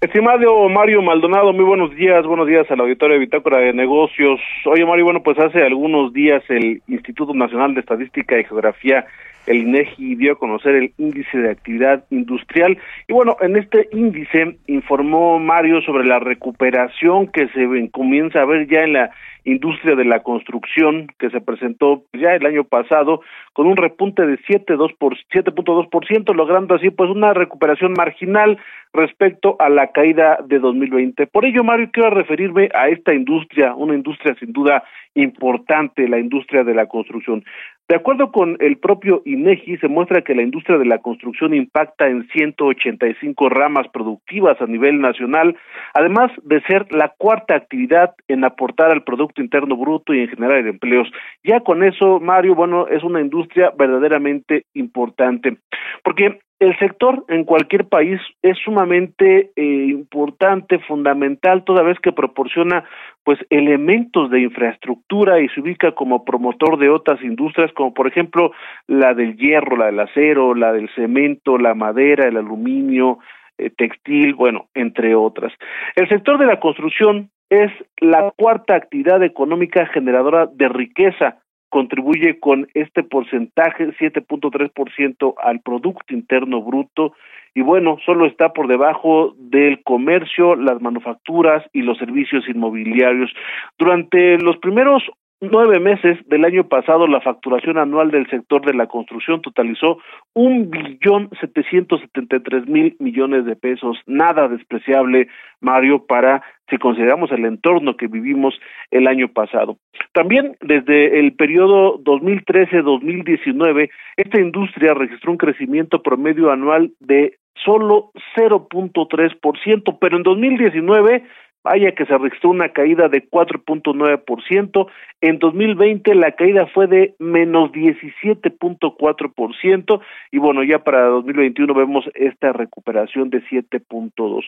Estimado 0.00 0.68
Mario 0.68 1.00
Maldonado, 1.00 1.54
muy 1.54 1.64
buenos 1.64 1.94
días, 1.94 2.26
buenos 2.26 2.46
días 2.46 2.70
al 2.70 2.80
auditorio 2.80 3.14
de 3.14 3.20
Bitácora 3.20 3.58
de 3.58 3.72
Negocios. 3.72 4.40
Oye 4.66 4.84
Mario, 4.84 5.06
bueno, 5.06 5.22
pues 5.22 5.38
hace 5.38 5.62
algunos 5.62 6.12
días 6.12 6.42
el 6.48 6.82
Instituto 6.86 7.32
Nacional 7.32 7.74
de 7.74 7.80
Estadística 7.80 8.38
y 8.38 8.44
Geografía, 8.44 9.06
el 9.46 9.58
INEGI, 9.58 10.16
dio 10.16 10.32
a 10.32 10.38
conocer 10.38 10.74
el 10.74 10.92
índice 10.98 11.38
de 11.38 11.50
actividad 11.50 12.04
industrial. 12.10 12.78
Y 13.08 13.12
bueno, 13.12 13.36
en 13.40 13.56
este 13.56 13.88
índice 13.92 14.58
informó 14.66 15.38
Mario 15.38 15.80
sobre 15.82 16.06
la 16.06 16.18
recuperación 16.18 17.28
que 17.28 17.48
se 17.48 17.90
comienza 17.90 18.40
a 18.40 18.46
ver 18.46 18.66
ya 18.68 18.82
en 18.82 18.92
la 18.94 19.10
industria 19.46 19.94
de 19.94 20.04
la 20.04 20.22
construcción 20.22 21.06
que 21.18 21.30
se 21.30 21.40
presentó 21.40 22.02
ya 22.12 22.34
el 22.34 22.44
año 22.44 22.64
pasado 22.64 23.20
con 23.52 23.66
un 23.66 23.76
repunte 23.76 24.26
de 24.26 24.38
7.2 24.38 24.96
por 24.98 25.16
7.2%, 25.32 26.34
logrando 26.34 26.74
así 26.74 26.90
pues 26.90 27.08
una 27.10 27.32
recuperación 27.32 27.94
marginal 27.96 28.58
respecto 28.92 29.56
a 29.60 29.68
la 29.68 29.92
caída 29.92 30.38
de 30.44 30.58
2020. 30.58 31.28
Por 31.28 31.44
ello, 31.44 31.62
Mario, 31.62 31.90
quiero 31.92 32.10
referirme 32.10 32.68
a 32.74 32.88
esta 32.88 33.14
industria, 33.14 33.74
una 33.74 33.94
industria 33.94 34.34
sin 34.38 34.52
duda 34.52 34.82
importante, 35.14 36.08
la 36.08 36.18
industria 36.18 36.64
de 36.64 36.74
la 36.74 36.86
construcción. 36.86 37.44
De 37.88 37.94
acuerdo 37.94 38.32
con 38.32 38.56
el 38.58 38.78
propio 38.78 39.22
INEGI, 39.24 39.76
se 39.76 39.86
muestra 39.86 40.22
que 40.22 40.34
la 40.34 40.42
industria 40.42 40.76
de 40.76 40.86
la 40.86 40.98
construcción 40.98 41.54
impacta 41.54 42.08
en 42.08 42.26
185 42.30 43.48
ramas 43.48 43.86
productivas 43.92 44.60
a 44.60 44.66
nivel 44.66 45.00
nacional, 45.00 45.56
además 45.94 46.32
de 46.42 46.60
ser 46.62 46.92
la 46.92 47.14
cuarta 47.16 47.54
actividad 47.54 48.14
en 48.26 48.42
aportar 48.42 48.90
al 48.90 49.04
Producto 49.04 49.40
Interno 49.40 49.76
Bruto 49.76 50.12
y 50.12 50.20
en 50.20 50.28
generar 50.28 50.66
empleos. 50.66 51.08
Ya 51.44 51.60
con 51.60 51.84
eso, 51.84 52.18
Mario, 52.18 52.56
bueno, 52.56 52.88
es 52.88 53.04
una 53.04 53.20
industria 53.20 53.70
verdaderamente 53.78 54.64
importante, 54.74 55.58
porque 56.02 56.40
el 56.58 56.78
sector 56.78 57.24
en 57.28 57.44
cualquier 57.44 57.86
país 57.86 58.20
es 58.42 58.56
sumamente 58.64 59.50
eh, 59.56 59.86
importante, 59.90 60.78
fundamental, 60.78 61.64
toda 61.64 61.82
vez 61.82 61.98
que 62.00 62.12
proporciona 62.12 62.84
pues 63.24 63.38
elementos 63.50 64.30
de 64.30 64.40
infraestructura 64.40 65.40
y 65.40 65.48
se 65.50 65.60
ubica 65.60 65.92
como 65.92 66.24
promotor 66.24 66.78
de 66.78 66.88
otras 66.88 67.22
industrias 67.22 67.72
como 67.72 67.92
por 67.92 68.06
ejemplo 68.06 68.52
la 68.86 69.12
del 69.14 69.36
hierro, 69.36 69.76
la 69.76 69.86
del 69.86 70.00
acero, 70.00 70.54
la 70.54 70.72
del 70.72 70.88
cemento, 70.94 71.58
la 71.58 71.74
madera, 71.74 72.26
el 72.26 72.36
aluminio, 72.36 73.18
eh, 73.58 73.70
textil, 73.70 74.34
bueno, 74.34 74.68
entre 74.74 75.14
otras. 75.14 75.52
El 75.94 76.08
sector 76.08 76.38
de 76.38 76.46
la 76.46 76.60
construcción 76.60 77.30
es 77.50 77.70
la 78.00 78.32
cuarta 78.36 78.74
actividad 78.74 79.22
económica 79.22 79.86
generadora 79.86 80.46
de 80.46 80.68
riqueza 80.68 81.38
contribuye 81.76 82.40
con 82.40 82.68
este 82.72 83.02
porcentaje, 83.02 83.88
7.3% 83.98 85.34
al 85.36 85.60
Producto 85.60 86.14
Interno 86.14 86.62
Bruto, 86.62 87.12
y 87.54 87.60
bueno, 87.60 87.98
solo 88.06 88.24
está 88.24 88.54
por 88.54 88.66
debajo 88.66 89.34
del 89.36 89.82
comercio, 89.82 90.56
las 90.56 90.80
manufacturas 90.80 91.62
y 91.74 91.82
los 91.82 91.98
servicios 91.98 92.48
inmobiliarios. 92.48 93.30
Durante 93.78 94.38
los 94.38 94.56
primeros 94.56 95.02
nueve 95.40 95.80
meses 95.80 96.18
del 96.28 96.44
año 96.44 96.68
pasado 96.68 97.06
la 97.06 97.20
facturación 97.20 97.78
anual 97.78 98.10
del 98.10 98.28
sector 98.28 98.64
de 98.64 98.74
la 98.74 98.86
construcción 98.86 99.42
totalizó 99.42 99.98
un 100.34 100.70
billón 100.70 101.30
setecientos 101.40 102.00
setenta 102.00 102.36
y 102.36 102.40
tres 102.40 102.66
mil 102.66 102.96
millones 102.98 103.44
de 103.44 103.56
pesos. 103.56 103.98
Nada 104.06 104.48
despreciable 104.48 105.28
Mario 105.60 106.06
para 106.06 106.42
si 106.68 106.78
consideramos 106.78 107.30
el 107.32 107.44
entorno 107.44 107.96
que 107.96 108.08
vivimos 108.08 108.58
el 108.90 109.06
año 109.06 109.28
pasado. 109.28 109.76
También 110.12 110.56
desde 110.60 111.20
el 111.20 111.34
periodo 111.34 111.98
2013-2019 112.02 113.90
esta 114.16 114.40
industria 114.40 114.94
registró 114.94 115.32
un 115.32 115.38
crecimiento 115.38 116.02
promedio 116.02 116.50
anual 116.50 116.92
de 117.00 117.36
solo 117.64 118.10
0.3%, 118.36 119.98
pero 120.00 120.16
en 120.16 120.22
2019 120.22 121.24
Vaya 121.66 121.92
que 121.96 122.06
se 122.06 122.16
registró 122.16 122.50
una 122.50 122.68
caída 122.68 123.08
de 123.08 123.28
4.9%. 123.28 124.86
En 125.20 125.40
2020 125.40 126.14
la 126.14 126.30
caída 126.30 126.68
fue 126.68 126.86
de 126.86 127.16
menos 127.18 127.72
17.4%. 127.72 130.00
Y 130.30 130.38
bueno, 130.38 130.62
ya 130.62 130.84
para 130.84 131.06
2021 131.06 131.74
vemos 131.74 132.08
esta 132.14 132.52
recuperación 132.52 133.30
de 133.30 133.42
7.2%. 133.42 134.44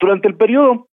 Durante 0.00 0.28
el 0.28 0.34
periodo 0.34 0.86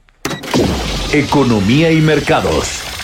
Economía 1.14 1.92
y 1.92 2.00
mercados. 2.00 3.01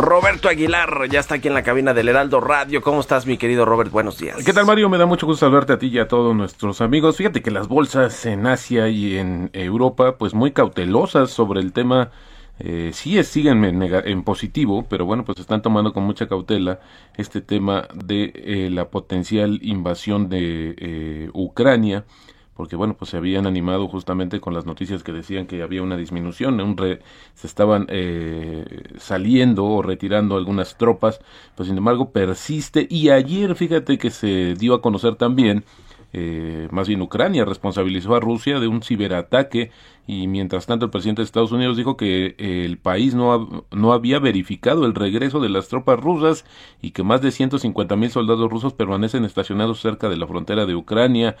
Roberto 0.00 0.48
Aguilar 0.48 1.08
ya 1.10 1.20
está 1.20 1.36
aquí 1.36 1.48
en 1.48 1.54
la 1.54 1.62
cabina 1.62 1.92
del 1.92 2.08
Heraldo 2.08 2.40
Radio. 2.40 2.80
¿Cómo 2.80 3.00
estás, 3.00 3.26
mi 3.26 3.36
querido 3.36 3.66
Robert? 3.66 3.90
Buenos 3.90 4.18
días. 4.18 4.42
¿Qué 4.44 4.52
tal, 4.52 4.64
Mario? 4.64 4.88
Me 4.88 4.96
da 4.96 5.04
mucho 5.04 5.26
gusto 5.26 5.44
saludarte 5.44 5.74
a 5.74 5.78
ti 5.78 5.88
y 5.88 5.98
a 5.98 6.08
todos 6.08 6.34
nuestros 6.34 6.80
amigos. 6.80 7.16
Fíjate 7.16 7.42
que 7.42 7.50
las 7.50 7.68
bolsas 7.68 8.24
en 8.24 8.46
Asia 8.46 8.88
y 8.88 9.18
en 9.18 9.50
Europa, 9.52 10.16
pues 10.16 10.32
muy 10.32 10.52
cautelosas 10.52 11.30
sobre 11.30 11.60
el 11.60 11.72
tema. 11.72 12.10
Eh, 12.58 12.90
sí 12.92 13.22
siguen 13.24 13.64
en, 13.64 14.22
positivo, 14.22 14.86
pero 14.88 15.04
bueno, 15.04 15.24
pues 15.24 15.38
están 15.38 15.62
tomando 15.62 15.92
con 15.92 16.02
mucha 16.02 16.28
cautela 16.28 16.80
este 17.16 17.40
tema 17.40 17.88
de 17.94 18.32
eh, 18.34 18.68
la 18.70 18.88
potencial 18.88 19.58
invasión 19.62 20.28
de 20.28 20.74
eh, 20.78 21.30
Ucrania 21.32 22.04
porque 22.60 22.76
bueno, 22.76 22.92
pues 22.92 23.12
se 23.12 23.16
habían 23.16 23.46
animado 23.46 23.88
justamente 23.88 24.38
con 24.38 24.52
las 24.52 24.66
noticias 24.66 25.02
que 25.02 25.12
decían 25.12 25.46
que 25.46 25.62
había 25.62 25.82
una 25.82 25.96
disminución, 25.96 26.60
un 26.60 26.76
se 27.32 27.46
estaban 27.46 27.86
eh, 27.88 28.82
saliendo 28.98 29.64
o 29.64 29.80
retirando 29.80 30.36
algunas 30.36 30.76
tropas, 30.76 31.20
pues 31.54 31.70
sin 31.70 31.78
embargo 31.78 32.10
persiste. 32.10 32.86
Y 32.90 33.08
ayer 33.08 33.54
fíjate 33.54 33.96
que 33.96 34.10
se 34.10 34.52
dio 34.56 34.74
a 34.74 34.82
conocer 34.82 35.16
también 35.16 35.64
eh, 36.12 36.68
más 36.70 36.86
bien 36.86 37.00
Ucrania 37.00 37.46
responsabilizó 37.46 38.14
a 38.14 38.20
Rusia 38.20 38.60
de 38.60 38.66
un 38.66 38.82
ciberataque 38.82 39.70
y 40.10 40.26
mientras 40.26 40.66
tanto 40.66 40.86
el 40.86 40.90
presidente 40.90 41.22
de 41.22 41.26
Estados 41.26 41.52
Unidos 41.52 41.76
dijo 41.76 41.96
que 41.96 42.34
el 42.36 42.78
país 42.78 43.14
no, 43.14 43.64
no 43.70 43.92
había 43.92 44.18
verificado 44.18 44.84
el 44.84 44.96
regreso 44.96 45.38
de 45.38 45.48
las 45.48 45.68
tropas 45.68 46.00
rusas 46.00 46.44
y 46.82 46.90
que 46.90 47.04
más 47.04 47.22
de 47.22 47.30
150 47.30 47.94
mil 47.94 48.10
soldados 48.10 48.50
rusos 48.50 48.72
permanecen 48.72 49.24
estacionados 49.24 49.80
cerca 49.80 50.08
de 50.08 50.16
la 50.16 50.26
frontera 50.26 50.66
de 50.66 50.74
Ucrania. 50.74 51.36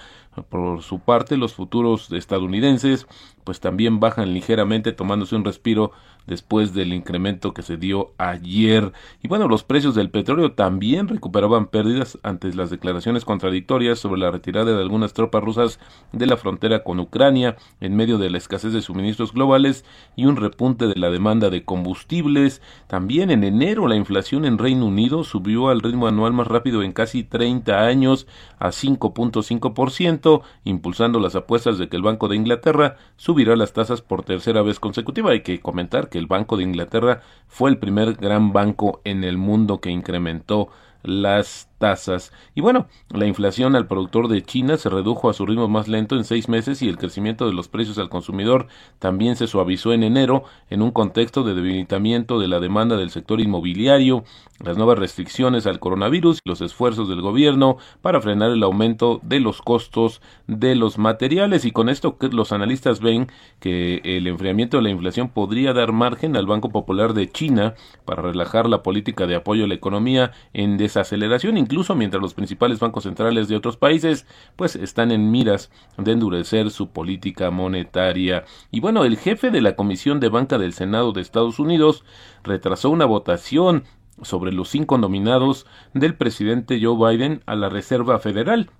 Por 0.50 0.82
su 0.82 1.00
parte, 1.00 1.36
los 1.36 1.52
futuros 1.52 2.12
estadounidenses 2.12 3.08
pues 3.42 3.58
también 3.58 3.98
bajan 3.98 4.32
ligeramente 4.32 4.92
tomándose 4.92 5.34
un 5.34 5.44
respiro 5.44 5.90
después 6.28 6.74
del 6.74 6.92
incremento 6.92 7.52
que 7.52 7.62
se 7.62 7.76
dio 7.76 8.12
ayer. 8.18 8.92
Y 9.20 9.26
bueno, 9.26 9.48
los 9.48 9.64
precios 9.64 9.96
del 9.96 10.10
petróleo 10.10 10.52
también 10.52 11.08
recuperaban 11.08 11.66
pérdidas 11.66 12.18
ante 12.22 12.54
las 12.54 12.70
declaraciones 12.70 13.24
contradictorias 13.24 13.98
sobre 13.98 14.20
la 14.20 14.30
retirada 14.30 14.72
de 14.72 14.80
algunas 14.80 15.12
tropas 15.12 15.42
rusas 15.42 15.80
de 16.12 16.26
la 16.26 16.36
frontera 16.36 16.84
con 16.84 17.00
Ucrania 17.00 17.56
en 17.80 17.96
medio 17.96 18.18
de 18.18 18.30
la 18.30 18.38
escasez 18.38 18.59
de 18.62 18.82
suministros 18.82 19.32
globales 19.32 19.84
y 20.14 20.26
un 20.26 20.36
repunte 20.36 20.86
de 20.86 20.94
la 20.96 21.10
demanda 21.10 21.48
de 21.48 21.64
combustibles. 21.64 22.60
También 22.86 23.30
en 23.30 23.42
enero 23.42 23.88
la 23.88 23.96
inflación 23.96 24.44
en 24.44 24.58
Reino 24.58 24.86
Unido 24.86 25.24
subió 25.24 25.70
al 25.70 25.80
ritmo 25.80 26.06
anual 26.06 26.34
más 26.34 26.46
rápido 26.46 26.82
en 26.82 26.92
casi 26.92 27.24
30 27.24 27.86
años 27.86 28.26
a 28.58 28.68
5.5%, 28.68 30.42
impulsando 30.64 31.18
las 31.18 31.34
apuestas 31.34 31.78
de 31.78 31.88
que 31.88 31.96
el 31.96 32.02
Banco 32.02 32.28
de 32.28 32.36
Inglaterra 32.36 32.96
subirá 33.16 33.56
las 33.56 33.72
tasas 33.72 34.02
por 34.02 34.22
tercera 34.22 34.60
vez 34.60 34.78
consecutiva. 34.78 35.30
Hay 35.30 35.40
que 35.40 35.60
comentar 35.60 36.10
que 36.10 36.18
el 36.18 36.26
Banco 36.26 36.58
de 36.58 36.64
Inglaterra 36.64 37.22
fue 37.48 37.70
el 37.70 37.78
primer 37.78 38.14
gran 38.14 38.52
banco 38.52 39.00
en 39.04 39.24
el 39.24 39.38
mundo 39.38 39.80
que 39.80 39.90
incrementó 39.90 40.68
las 41.02 41.70
tasas. 41.80 42.30
Y 42.54 42.60
bueno, 42.60 42.86
la 43.08 43.26
inflación 43.26 43.74
al 43.74 43.86
productor 43.86 44.28
de 44.28 44.42
China 44.42 44.76
se 44.76 44.90
redujo 44.90 45.30
a 45.30 45.32
su 45.32 45.46
ritmo 45.46 45.66
más 45.66 45.88
lento 45.88 46.14
en 46.14 46.24
seis 46.24 46.48
meses 46.48 46.82
y 46.82 46.88
el 46.88 46.98
crecimiento 46.98 47.46
de 47.46 47.54
los 47.54 47.68
precios 47.68 47.98
al 47.98 48.10
consumidor 48.10 48.66
también 48.98 49.34
se 49.34 49.46
suavizó 49.46 49.94
en 49.94 50.02
enero 50.02 50.44
en 50.68 50.82
un 50.82 50.90
contexto 50.90 51.42
de 51.42 51.54
debilitamiento 51.54 52.38
de 52.38 52.48
la 52.48 52.60
demanda 52.60 52.98
del 52.98 53.10
sector 53.10 53.40
inmobiliario, 53.40 54.24
las 54.62 54.76
nuevas 54.76 54.98
restricciones 54.98 55.66
al 55.66 55.80
coronavirus 55.80 56.40
y 56.44 56.48
los 56.48 56.60
esfuerzos 56.60 57.08
del 57.08 57.22
gobierno 57.22 57.78
para 58.02 58.20
frenar 58.20 58.50
el 58.50 58.62
aumento 58.62 59.18
de 59.22 59.40
los 59.40 59.62
costos 59.62 60.20
de 60.46 60.74
los 60.74 60.98
materiales. 60.98 61.64
Y 61.64 61.70
con 61.70 61.88
esto 61.88 62.18
los 62.30 62.52
analistas 62.52 63.00
ven 63.00 63.28
que 63.58 64.02
el 64.04 64.26
enfriamiento 64.26 64.76
de 64.76 64.82
la 64.82 64.90
inflación 64.90 65.30
podría 65.30 65.72
dar 65.72 65.92
margen 65.92 66.36
al 66.36 66.46
Banco 66.46 66.68
Popular 66.68 67.14
de 67.14 67.30
China 67.30 67.74
para 68.04 68.20
relajar 68.20 68.68
la 68.68 68.82
política 68.82 69.26
de 69.26 69.36
apoyo 69.36 69.64
a 69.64 69.68
la 69.68 69.74
economía 69.74 70.32
en 70.52 70.76
desaceleración 70.90 71.56
incluso 71.56 71.94
mientras 71.94 72.20
los 72.20 72.34
principales 72.34 72.80
bancos 72.80 73.04
centrales 73.04 73.48
de 73.48 73.56
otros 73.56 73.76
países 73.76 74.26
pues 74.56 74.74
están 74.74 75.12
en 75.12 75.30
miras 75.30 75.70
de 75.96 76.12
endurecer 76.12 76.70
su 76.70 76.90
política 76.90 77.50
monetaria. 77.50 78.44
Y 78.70 78.80
bueno, 78.80 79.04
el 79.04 79.16
jefe 79.16 79.50
de 79.50 79.60
la 79.60 79.76
Comisión 79.76 80.18
de 80.18 80.28
Banca 80.28 80.58
del 80.58 80.72
Senado 80.72 81.12
de 81.12 81.20
Estados 81.20 81.58
Unidos 81.58 82.04
retrasó 82.42 82.90
una 82.90 83.06
votación 83.06 83.84
sobre 84.22 84.52
los 84.52 84.68
cinco 84.68 84.98
nominados 84.98 85.66
del 85.94 86.14
presidente 86.14 86.80
Joe 86.82 87.16
Biden 87.16 87.42
a 87.46 87.54
la 87.54 87.68
Reserva 87.68 88.18
Federal 88.18 88.70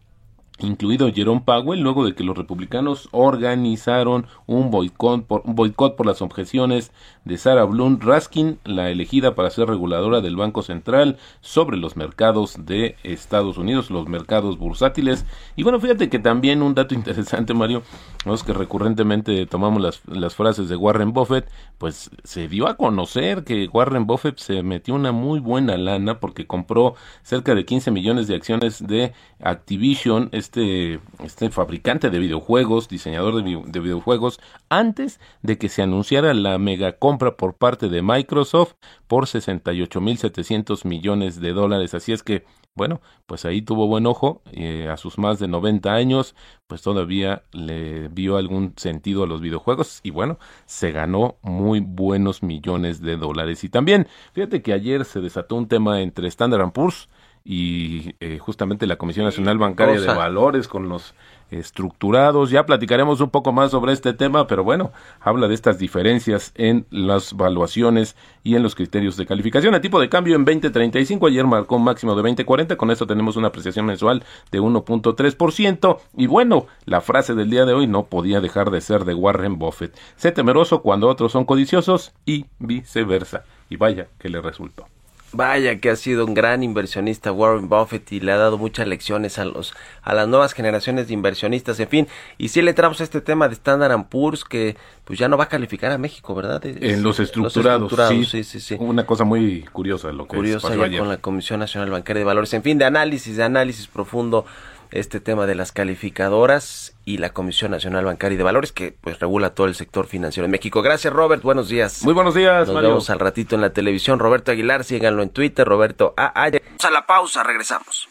incluido 0.63 1.13
Jerome 1.13 1.43
Powell, 1.45 1.81
luego 1.81 2.05
de 2.05 2.15
que 2.15 2.25
los 2.25 2.37
republicanos 2.37 3.09
organizaron 3.13 4.27
un 4.47 4.71
boicot 4.71 5.25
por, 5.27 5.43
un 5.45 5.55
boicot 5.55 5.97
por 5.97 6.07
las 6.07 6.23
objeciones 6.23 6.93
de 7.25 7.39
Sarah 7.39 7.65
Bloom 7.65 8.01
Raskin, 8.01 8.59
la 8.65 8.91
elegida 8.91 9.35
para 9.35 9.51
ser 9.51 9.69
reguladora 9.69 10.21
del 10.21 10.37
Banco 10.37 10.63
Central 10.63 11.19
sobre 11.41 11.77
los 11.77 11.97
mercados 11.97 12.65
de 12.65 12.97
Estados 13.03 13.59
Unidos, 13.59 13.91
los 13.91 14.09
mercados 14.09 14.59
bursátiles. 14.59 15.27
Y 15.57 15.63
bueno, 15.63 15.81
fíjate 15.81 16.09
que 16.09 16.19
también 16.19 16.63
un 16.63 16.75
dato 16.75 16.95
interesante, 17.01 17.55
Mario, 17.55 17.83
es 18.27 18.43
que 18.43 18.53
recurrentemente 18.53 19.47
tomamos 19.47 19.83
las, 19.83 20.03
las 20.07 20.35
frases 20.35 20.69
de 20.69 20.77
Warren 20.77 21.13
Buffett, 21.13 21.49
pues 21.79 22.11
se 22.25 22.49
dio 22.49 22.69
a 22.69 22.77
conocer 22.77 23.45
que 23.45 23.69
Warren 23.73 24.07
Buffett 24.07 24.39
se 24.39 24.63
metió 24.63 24.95
una 24.95 25.13
muy 25.13 25.41
buena 25.41 25.77
lana 25.77 26.21
porque 26.21 26.47
compró 26.47 26.95
cerca 27.23 27.55
de 27.55 27.65
15 27.65 27.91
millones 27.91 28.27
de 28.27 28.35
acciones 28.35 28.87
de 28.87 29.13
Activision, 29.41 30.29
este, 30.51 31.01
este 31.25 31.51
fabricante 31.51 32.11
de 32.11 32.19
videojuegos, 32.19 32.89
diseñador 32.89 33.45
de, 33.45 33.63
de, 33.65 33.81
videojuegos, 33.81 34.41
antes 34.69 35.21
de 35.43 35.59
que 35.59 35.69
se 35.69 35.83
anunciara 35.83 36.35
la 36.35 36.59
mega 36.59 36.99
compra 36.99 37.37
por 37.37 37.55
parte 37.55 37.89
de 37.89 38.03
Microsoft 38.03 38.75
por 39.07 39.27
68.700 39.27 40.85
millones 40.87 41.41
de 41.41 41.53
dólares. 41.53 41.95
Así 41.95 42.13
es 42.13 42.25
que, 42.25 42.45
bueno, 42.75 43.01
pues 43.27 43.45
ahí 43.45 43.63
tuvo 43.63 43.87
buen 43.87 44.07
ojo, 44.07 44.43
eh, 44.51 44.89
a 44.89 44.97
sus 44.97 45.19
más 45.19 45.39
de 45.39 45.47
90 45.47 45.93
años, 45.93 46.35
pues 46.67 46.83
todavía 46.83 47.45
le 47.53 48.09
vio 48.09 48.37
algún 48.37 48.75
sentido 48.77 49.23
a 49.23 49.29
los 49.29 49.41
videojuegos 49.41 50.01
y 50.03 50.11
bueno, 50.11 50.41
se 50.67 50.91
ganó 50.91 51.37
muy 51.43 51.79
buenos 51.79 52.43
millones 52.43 53.01
de 53.01 53.17
dólares. 53.17 53.63
Y 53.63 53.69
también, 53.69 54.09
fíjate 54.33 54.63
que 54.63 54.73
ayer 54.73 55.05
se 55.05 55.21
desató 55.21 55.55
un 55.55 55.69
tema 55.69 56.01
entre 56.01 56.27
Standard 56.27 56.73
Poor's, 56.73 57.09
y 57.45 58.15
eh, 58.21 58.39
justamente 58.39 58.87
la 58.87 58.97
Comisión 58.97 59.25
Nacional 59.25 59.59
Bancaria 59.59 60.01
de 60.01 60.07
Valores 60.07 60.69
con 60.69 60.89
los 60.89 61.15
estructurados. 61.51 62.51
Ya 62.51 62.65
platicaremos 62.67 63.21
un 63.21 63.31
poco 63.31 63.53
más 63.53 63.71
sobre 63.73 63.93
este 63.93 64.13
tema, 64.13 64.47
pero 64.47 64.65
bueno, 64.65 64.93
habla 65.21 65.49
de 65.49 65.55
estas 65.55 65.79
diferencias 65.79 66.53
en 66.55 66.87
las 66.91 67.35
valuaciones 67.35 68.17
y 68.43 68.55
en 68.55 68.63
los 68.63 68.75
criterios 68.75 69.17
de 69.17 69.27
calificación. 69.27 69.75
El 69.75 69.81
tipo 69.81 70.01
de 70.01 70.09
cambio 70.09 70.37
en 70.37 70.45
2035 70.45 71.27
ayer 71.27 71.47
marcó 71.47 71.77
un 71.77 71.85
máximo 71.85 72.13
de 72.13 72.23
2040, 72.23 72.77
con 72.77 72.91
esto 72.91 73.07
tenemos 73.07 73.37
una 73.37 73.49
apreciación 73.49 73.87
mensual 73.87 74.25
de 74.51 74.61
1.3% 74.61 75.99
y 76.17 76.27
bueno, 76.27 76.67
la 76.85 77.01
frase 77.01 77.35
del 77.35 77.51
día 77.51 77.65
de 77.65 77.75
hoy 77.75 77.87
no 77.87 78.05
podía 78.05 78.41
dejar 78.41 78.71
de 78.71 78.81
ser 78.81 79.05
de 79.05 79.15
Warren 79.15 79.59
Buffett. 79.59 79.97
Sé 80.17 80.33
temeroso 80.33 80.83
cuando 80.83 81.09
otros 81.09 81.33
son 81.33 81.45
codiciosos 81.45 82.13
y 82.25 82.47
viceversa. 82.59 83.45
Y 83.69 83.77
vaya 83.77 84.09
que 84.19 84.29
le 84.29 84.41
resultó. 84.41 84.87
Vaya 85.33 85.79
que 85.79 85.91
ha 85.91 85.97
sido 85.97 86.25
un 86.25 86.35
gran 86.35 86.63
inversionista 86.63 87.31
Warren 87.31 87.69
Buffett 87.69 88.11
y 88.13 88.21
le 88.21 88.33
ha 88.33 88.37
dado 88.37 88.59
muchas 88.59 88.89
lecciones 88.89 89.39
a 89.39 89.45
los 89.45 89.75
a 90.03 90.15
las 90.15 90.27
nuevas 90.27 90.55
generaciones 90.55 91.09
de 91.09 91.15
inversionistas, 91.15 91.79
en 91.79 91.89
fin. 91.89 92.09
Y 92.37 92.49
si 92.49 92.63
le 92.63 92.75
traemos 92.75 93.01
este 93.01 93.21
tema 93.21 93.49
de 93.49 93.55
Standard 93.55 94.09
Poor's 94.09 94.45
que 94.45 94.77
pues 95.05 95.19
ya 95.19 95.29
no 95.29 95.37
va 95.37 95.45
a 95.45 95.49
calificar 95.49 95.93
a 95.93 95.99
México, 95.99 96.35
¿verdad? 96.35 96.65
Es, 96.67 96.77
en 96.81 97.03
los 97.03 97.21
estructurados, 97.21 97.81
los 97.81 97.93
estructurados 97.93 98.31
sí, 98.31 98.45
sí, 98.45 98.61
sí, 98.61 98.61
sí. 98.61 98.77
Una 98.81 99.07
cosa 99.07 99.25
muy 99.25 99.63
curiosa 99.73 100.11
lo 100.13 100.27
que 100.27 100.37
Curiosa 100.37 100.69
pasó 100.69 100.81
ya 100.81 100.87
ayer. 100.87 100.99
con 100.99 101.09
la 101.09 101.19
Comisión 101.19 101.61
Nacional 101.61 101.91
Bancaria 101.91 102.21
de 102.21 102.25
Valores, 102.25 102.53
en 102.55 102.63
fin, 102.63 102.79
de 102.79 102.85
análisis, 102.85 103.37
de 103.37 103.45
análisis 103.45 103.87
profundo 103.87 104.47
este 104.93 105.21
tema 105.21 105.47
de 105.47 105.55
las 105.55 105.73
calificadoras 105.73 106.95
y 107.05 107.19
la 107.19 107.31
Comisión 107.31 107.71
Nacional 107.71 108.05
Bancaria 108.05 108.37
de 108.39 108.45
Valores 108.45 108.73
que 108.73 108.95
pues 109.01 109.19
regula 109.19 109.55
todo 109.55 109.67
el 109.67 109.75
sector 109.75 110.07
financiero 110.07 110.45
en 110.45 110.51
México. 110.51 110.83
Gracias 110.83 111.13
Robert, 111.13 111.43
buenos 111.43 111.69
días. 111.69 112.03
Muy 112.05 112.15
buenos 112.15 112.35
días, 112.35 112.67
Nos 112.67 112.75
Mario. 112.75 112.91
vemos 112.91 113.11
al 113.11 113.19
ratito 113.19 113.55
en 113.55 113.61
la 113.61 113.71
televisión. 113.73 114.19
Roberto 114.19 114.51
Aguilar, 114.53 114.85
síganlo 114.85 115.23
en 115.23 115.31
Twitter, 115.31 115.67
Roberto 115.67 116.15
A. 116.17 116.33
Vamos 116.35 116.85
a 116.85 116.91
la 116.91 117.07
pausa, 117.07 117.43
regresamos. 117.43 118.09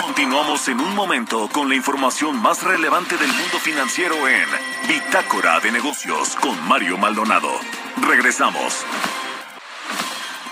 Continuamos 0.00 0.68
en 0.68 0.78
un 0.78 0.94
momento 0.94 1.48
con 1.52 1.68
la 1.68 1.74
información 1.74 2.36
más 2.36 2.62
relevante 2.62 3.16
del 3.16 3.28
mundo 3.28 3.58
financiero 3.58 4.14
en 4.28 4.46
Bitácora 4.86 5.58
de 5.60 5.72
Negocios 5.72 6.36
con 6.36 6.62
Mario 6.68 6.98
Maldonado. 6.98 7.48
Regresamos. 8.06 8.84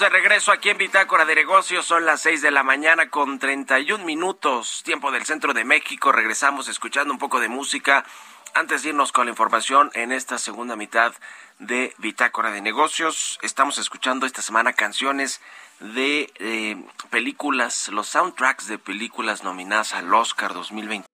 De 0.00 0.08
regreso 0.08 0.50
aquí 0.50 0.70
en 0.70 0.78
Bitácora 0.78 1.24
de 1.24 1.36
Negocios. 1.36 1.86
Son 1.86 2.04
las 2.04 2.20
6 2.22 2.42
de 2.42 2.50
la 2.50 2.64
mañana 2.64 3.10
con 3.10 3.38
31 3.38 4.04
minutos, 4.04 4.82
tiempo 4.84 5.12
del 5.12 5.24
centro 5.24 5.54
de 5.54 5.64
México. 5.64 6.10
Regresamos 6.10 6.68
escuchando 6.68 7.12
un 7.12 7.18
poco 7.18 7.38
de 7.38 7.48
música 7.48 8.04
Antes 8.54 8.82
de 8.82 8.90
irnos 8.90 9.12
con 9.12 9.26
la 9.26 9.30
información 9.30 9.90
en 9.94 10.10
esta 10.10 10.38
segunda 10.38 10.74
mitad 10.74 11.12
de 11.58 11.92
Bitácora 11.98 12.50
de 12.50 12.60
Negocios, 12.60 13.38
estamos 13.42 13.78
escuchando 13.78 14.26
esta 14.26 14.42
semana 14.42 14.72
canciones 14.72 15.40
de 15.80 16.32
eh, 16.36 16.76
películas, 17.10 17.88
los 17.88 18.08
soundtracks 18.08 18.68
de 18.68 18.78
películas 18.78 19.42
nominadas 19.42 19.92
al 19.92 20.12
Oscar 20.14 20.54
2020. 20.54 21.13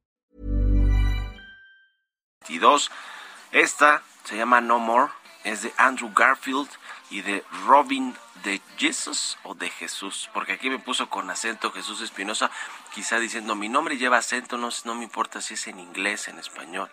22. 2.47 2.91
Esta 3.51 4.01
se 4.23 4.35
llama 4.35 4.61
No 4.61 4.79
More, 4.79 5.11
es 5.43 5.61
de 5.61 5.73
Andrew 5.77 6.11
Garfield 6.13 6.69
y 7.09 7.21
de 7.21 7.43
Robin 7.65 8.15
de 8.43 8.61
Jesus 8.77 9.37
o 9.43 9.53
de 9.53 9.69
Jesús, 9.69 10.29
porque 10.33 10.53
aquí 10.53 10.69
me 10.69 10.79
puso 10.79 11.09
con 11.09 11.29
acento 11.29 11.71
Jesús 11.71 12.01
Espinosa, 12.01 12.49
quizá 12.93 13.19
diciendo 13.19 13.55
mi 13.55 13.69
nombre 13.69 13.97
lleva 13.97 14.17
acento, 14.17 14.57
no, 14.57 14.69
no 14.85 14.95
me 14.95 15.03
importa 15.03 15.41
si 15.41 15.53
es 15.53 15.67
en 15.67 15.79
inglés, 15.79 16.27
en 16.27 16.39
español, 16.39 16.89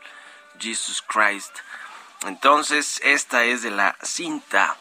Jesus 0.59 1.03
Christ. 1.03 1.57
Entonces, 2.27 3.01
esta 3.05 3.45
es 3.45 3.63
de 3.63 3.71
la 3.71 3.97
cinta 4.03 4.77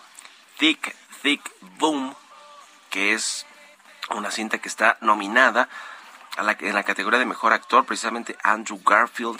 Thick, 0.57 0.95
Thick 1.21 1.49
Boom, 1.77 2.15
que 2.89 3.13
es 3.13 3.45
una 4.09 4.31
cinta 4.31 4.57
que 4.57 4.67
está 4.67 4.97
nominada 5.01 5.69
en 6.37 6.73
la 6.73 6.83
categoría 6.83 7.19
de 7.19 7.25
mejor 7.25 7.53
actor, 7.53 7.85
precisamente 7.85 8.37
Andrew 8.43 8.81
Garfield, 8.83 9.39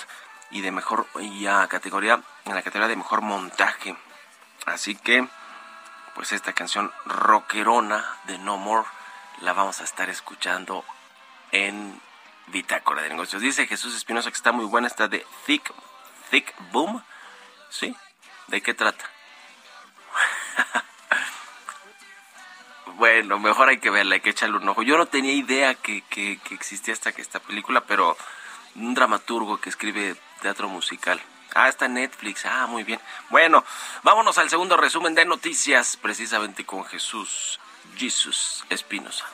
y 0.52 0.62
de 0.62 0.72
mejor 0.72 1.08
y 1.20 1.46
categoría 1.70 2.22
en 2.46 2.56
la 2.56 2.62
categoría 2.62 2.88
de 2.88 2.96
mejor 2.96 3.22
montaje. 3.22 3.96
Así 4.66 4.96
que 4.96 5.28
pues 6.16 6.32
esta 6.32 6.54
canción 6.54 6.92
rockerona 7.06 8.04
de 8.26 8.38
No 8.40 8.58
More 8.58 8.88
la 9.42 9.54
vamos 9.54 9.82
a 9.82 9.84
estar 9.84 10.10
escuchando 10.10 10.84
en 11.52 12.02
Bitácora 12.48 13.04
de 13.04 13.10
Negocios. 13.10 13.42
Dice 13.42 13.68
Jesús 13.68 13.96
Espinosa 13.96 14.30
que 14.30 14.36
está 14.36 14.52
muy 14.52 14.66
buena 14.66 14.88
esta 14.88 15.08
de 15.08 15.26
Thick 15.46 15.72
Thick 16.32 16.54
Boom. 16.72 17.04
¿Sí? 17.70 17.96
¿De 18.48 18.62
qué 18.62 18.74
trata? 18.74 19.06
bueno, 22.96 23.40
mejor 23.40 23.70
hay 23.70 23.80
que 23.80 23.90
verla, 23.90 24.16
hay 24.16 24.22
que 24.22 24.32
echarle 24.32 24.58
un 24.58 24.70
ojo. 24.70 24.84
Yo 24.84 24.98
no 24.98 25.06
tenía 25.06 25.34
idea 25.34 25.76
que, 25.76 26.02
que, 26.04 26.40
que 26.40 26.56
existía 26.56 26.94
esta, 26.94 27.10
esta 27.10 27.40
película, 27.40 27.82
pero 27.82 28.18
un 28.76 28.94
dramaturgo 28.94 29.60
que 29.60 29.70
escribe 29.70 30.16
teatro 30.42 30.70
musical. 30.70 31.20
Ah, 31.54 31.70
está 31.70 31.88
Netflix. 31.88 32.46
Ah, 32.46 32.68
muy 32.68 32.84
bien. 32.84 33.00
Bueno, 33.30 33.64
vámonos 34.04 34.38
al 34.38 34.50
segundo 34.50 34.78
resumen 34.78 35.16
de 35.16 35.26
noticias, 35.26 35.98
precisamente 35.98 36.66
con 36.66 36.86
Jesús, 36.86 37.60
Jesús 37.96 38.64
Espinosa. 38.70 39.26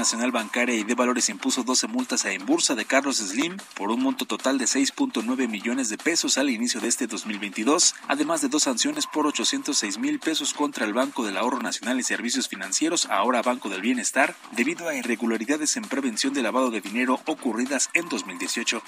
Nacional 0.00 0.32
Bancaria 0.32 0.76
y 0.76 0.82
de 0.82 0.94
Valores 0.94 1.28
impuso 1.28 1.62
12 1.62 1.86
multas 1.86 2.24
a 2.24 2.32
Embursa 2.32 2.74
de 2.74 2.86
Carlos 2.86 3.18
Slim 3.18 3.58
por 3.74 3.90
un 3.90 4.02
monto 4.02 4.24
total 4.24 4.56
de 4.56 4.64
6.9 4.64 5.46
millones 5.46 5.90
de 5.90 5.98
pesos 5.98 6.38
al 6.38 6.48
inicio 6.48 6.80
de 6.80 6.88
este 6.88 7.06
2022, 7.06 7.94
además 8.08 8.40
de 8.40 8.48
dos 8.48 8.62
sanciones 8.62 9.06
por 9.06 9.26
806 9.26 9.98
mil 9.98 10.18
pesos 10.18 10.54
contra 10.54 10.86
el 10.86 10.94
Banco 10.94 11.22
del 11.22 11.36
Ahorro 11.36 11.58
Nacional 11.58 12.00
y 12.00 12.02
Servicios 12.02 12.48
Financieros, 12.48 13.08
ahora 13.10 13.42
Banco 13.42 13.68
del 13.68 13.82
Bienestar, 13.82 14.34
debido 14.52 14.88
a 14.88 14.94
irregularidades 14.94 15.76
en 15.76 15.82
prevención 15.82 16.32
de 16.32 16.42
lavado 16.42 16.70
de 16.70 16.80
dinero 16.80 17.20
ocurridas 17.26 17.90
en 17.92 18.08
2018. 18.08 18.82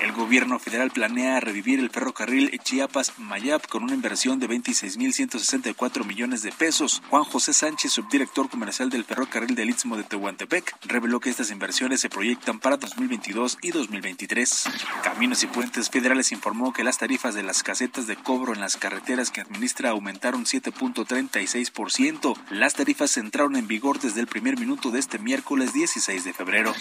El 0.00 0.12
gobierno 0.12 0.60
federal 0.60 0.92
planea 0.92 1.40
revivir 1.40 1.80
el 1.80 1.90
ferrocarril 1.90 2.56
Chiapas-Mayap 2.62 3.66
con 3.66 3.82
una 3.82 3.94
inversión 3.94 4.38
de 4.38 4.48
26.164 4.48 6.04
millones 6.04 6.42
de 6.42 6.52
pesos. 6.52 7.02
Juan 7.10 7.24
José 7.24 7.52
Sánchez, 7.52 7.90
subdirector 7.90 8.48
comercial 8.48 8.90
del 8.90 9.04
ferrocarril 9.04 9.56
del 9.56 9.70
Istmo 9.70 9.96
de 9.96 10.04
Tehuantepec, 10.04 10.51
reveló 10.82 11.20
que 11.20 11.30
estas 11.30 11.50
inversiones 11.50 12.00
se 12.00 12.10
proyectan 12.10 12.58
para 12.60 12.76
2022 12.76 13.58
y 13.62 13.70
2023. 13.70 14.64
Caminos 15.02 15.42
y 15.42 15.46
Puentes 15.46 15.88
Federales 15.88 16.32
informó 16.32 16.72
que 16.72 16.84
las 16.84 16.98
tarifas 16.98 17.34
de 17.34 17.42
las 17.42 17.62
casetas 17.62 18.06
de 18.06 18.16
cobro 18.16 18.52
en 18.52 18.60
las 18.60 18.76
carreteras 18.76 19.30
que 19.30 19.40
administra 19.40 19.90
aumentaron 19.90 20.44
7.36%. 20.44 22.36
Las 22.50 22.74
tarifas 22.74 23.16
entraron 23.16 23.56
en 23.56 23.66
vigor 23.66 24.00
desde 24.00 24.20
el 24.20 24.26
primer 24.26 24.58
minuto 24.58 24.90
de 24.90 24.98
este 24.98 25.18
miércoles 25.18 25.72
16 25.72 26.24
de 26.24 26.32
febrero. 26.32 26.74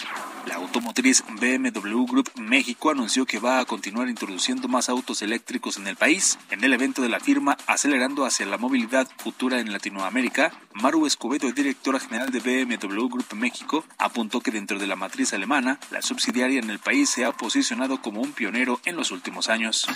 La 0.45 0.55
automotriz 0.55 1.23
BMW 1.39 2.05
Group 2.05 2.31
México 2.35 2.89
anunció 2.89 3.25
que 3.25 3.39
va 3.39 3.59
a 3.59 3.65
continuar 3.65 4.09
introduciendo 4.09 4.67
más 4.67 4.89
autos 4.89 5.21
eléctricos 5.21 5.77
en 5.77 5.87
el 5.87 5.95
país. 5.95 6.37
En 6.49 6.63
el 6.63 6.73
evento 6.73 7.01
de 7.01 7.09
la 7.09 7.19
firma 7.19 7.57
Acelerando 7.67 8.25
hacia 8.25 8.45
la 8.45 8.57
movilidad 8.57 9.07
futura 9.17 9.59
en 9.59 9.71
Latinoamérica, 9.71 10.51
Maru 10.73 11.05
Escobedo, 11.05 11.51
directora 11.51 11.99
general 11.99 12.31
de 12.31 12.39
BMW 12.39 13.07
Group 13.07 13.33
México, 13.35 13.60
apuntó 13.97 14.41
que 14.41 14.51
dentro 14.51 14.79
de 14.79 14.87
la 14.87 14.95
matriz 14.95 15.33
alemana, 15.33 15.79
la 15.89 16.01
subsidiaria 16.01 16.59
en 16.59 16.69
el 16.69 16.79
país 16.79 17.09
se 17.09 17.25
ha 17.25 17.31
posicionado 17.31 18.01
como 18.01 18.21
un 18.21 18.33
pionero 18.33 18.79
en 18.85 18.95
los 18.95 19.11
últimos 19.11 19.49
años. 19.49 19.87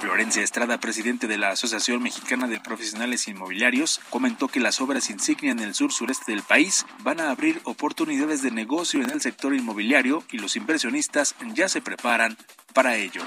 Florencia 0.00 0.42
Estrada, 0.42 0.78
presidente 0.78 1.26
de 1.26 1.38
la 1.38 1.50
Asociación 1.50 2.02
Mexicana 2.02 2.46
de 2.46 2.60
Profesionales 2.60 3.28
Inmobiliarios, 3.28 4.00
comentó 4.10 4.48
que 4.48 4.60
las 4.60 4.80
obras 4.80 5.10
insignia 5.10 5.52
en 5.52 5.60
el 5.60 5.74
sur 5.74 5.92
sureste 5.92 6.32
del 6.32 6.42
país 6.42 6.86
van 7.00 7.20
a 7.20 7.30
abrir 7.30 7.60
oportunidades 7.64 8.42
de 8.42 8.50
negocio 8.50 9.02
en 9.02 9.10
el 9.10 9.20
sector 9.20 9.54
inmobiliario 9.54 10.22
y 10.30 10.38
los 10.38 10.56
inversionistas 10.56 11.34
ya 11.54 11.68
se 11.68 11.80
preparan 11.80 12.36
para 12.72 12.96
ello. 12.96 13.22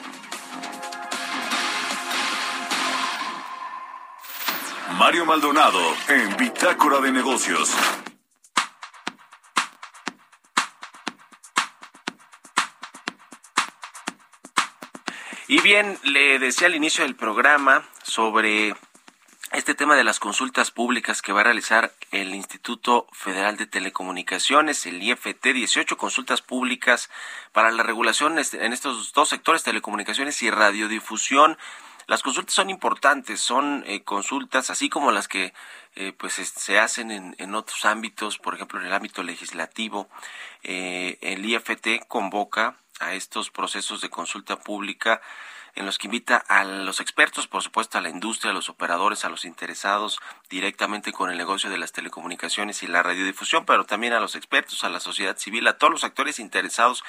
Mario 4.97 5.25
Maldonado 5.25 5.79
en 6.09 6.37
Bitácora 6.37 6.99
de 6.99 7.11
Negocios. 7.11 7.75
Y 15.51 15.59
bien, 15.59 15.99
le 16.03 16.39
decía 16.39 16.67
al 16.67 16.75
inicio 16.75 17.03
del 17.03 17.17
programa 17.17 17.83
sobre 18.03 18.73
este 19.51 19.75
tema 19.75 19.97
de 19.97 20.05
las 20.05 20.17
consultas 20.17 20.71
públicas 20.71 21.21
que 21.21 21.33
va 21.33 21.41
a 21.41 21.43
realizar 21.43 21.91
el 22.11 22.33
Instituto 22.33 23.05
Federal 23.11 23.57
de 23.57 23.65
Telecomunicaciones, 23.65 24.85
el 24.85 25.03
IFT, 25.03 25.47
18 25.47 25.97
consultas 25.97 26.41
públicas 26.41 27.09
para 27.51 27.69
la 27.71 27.83
regulación 27.83 28.39
en 28.39 28.71
estos 28.71 29.11
dos 29.11 29.27
sectores, 29.27 29.63
telecomunicaciones 29.63 30.41
y 30.41 30.49
radiodifusión. 30.49 31.57
Las 32.07 32.23
consultas 32.23 32.53
son 32.53 32.69
importantes, 32.69 33.41
son 33.41 33.83
eh, 33.87 34.03
consultas 34.03 34.69
así 34.69 34.87
como 34.87 35.11
las 35.11 35.27
que 35.27 35.53
eh, 35.95 36.13
pues 36.17 36.35
se 36.35 36.79
hacen 36.79 37.11
en, 37.11 37.35
en, 37.39 37.55
otros 37.55 37.83
ámbitos, 37.83 38.37
por 38.37 38.55
ejemplo 38.55 38.79
en 38.79 38.85
el 38.87 38.93
ámbito 38.93 39.21
legislativo. 39.21 40.07
Eh, 40.63 41.17
el 41.19 41.43
IFT 41.43 42.07
convoca 42.07 42.77
a 43.01 43.13
estos 43.13 43.49
procesos 43.49 43.99
de 44.01 44.09
consulta 44.09 44.57
pública 44.57 45.21
en 45.75 45.85
los 45.85 45.97
que 45.97 46.07
invita 46.07 46.37
a 46.37 46.63
los 46.63 46.99
expertos, 46.99 47.47
por 47.47 47.63
supuesto, 47.63 47.97
a 47.97 48.01
la 48.01 48.09
industria, 48.09 48.51
a 48.51 48.53
los 48.53 48.69
operadores, 48.69 49.23
a 49.23 49.29
los 49.29 49.45
interesados 49.45 50.19
directamente 50.49 51.13
con 51.13 51.31
el 51.31 51.37
negocio 51.37 51.69
de 51.69 51.77
las 51.77 51.93
telecomunicaciones 51.93 52.83
y 52.83 52.87
la 52.87 53.03
radiodifusión, 53.03 53.65
pero 53.65 53.85
también 53.85 54.13
a 54.13 54.19
los 54.19 54.35
expertos, 54.35 54.83
a 54.83 54.89
la 54.89 54.99
sociedad 54.99 55.37
civil, 55.37 55.67
a 55.67 55.77
todos 55.77 55.91
los 55.91 56.03
actores 56.03 56.39
interesados 56.39 57.03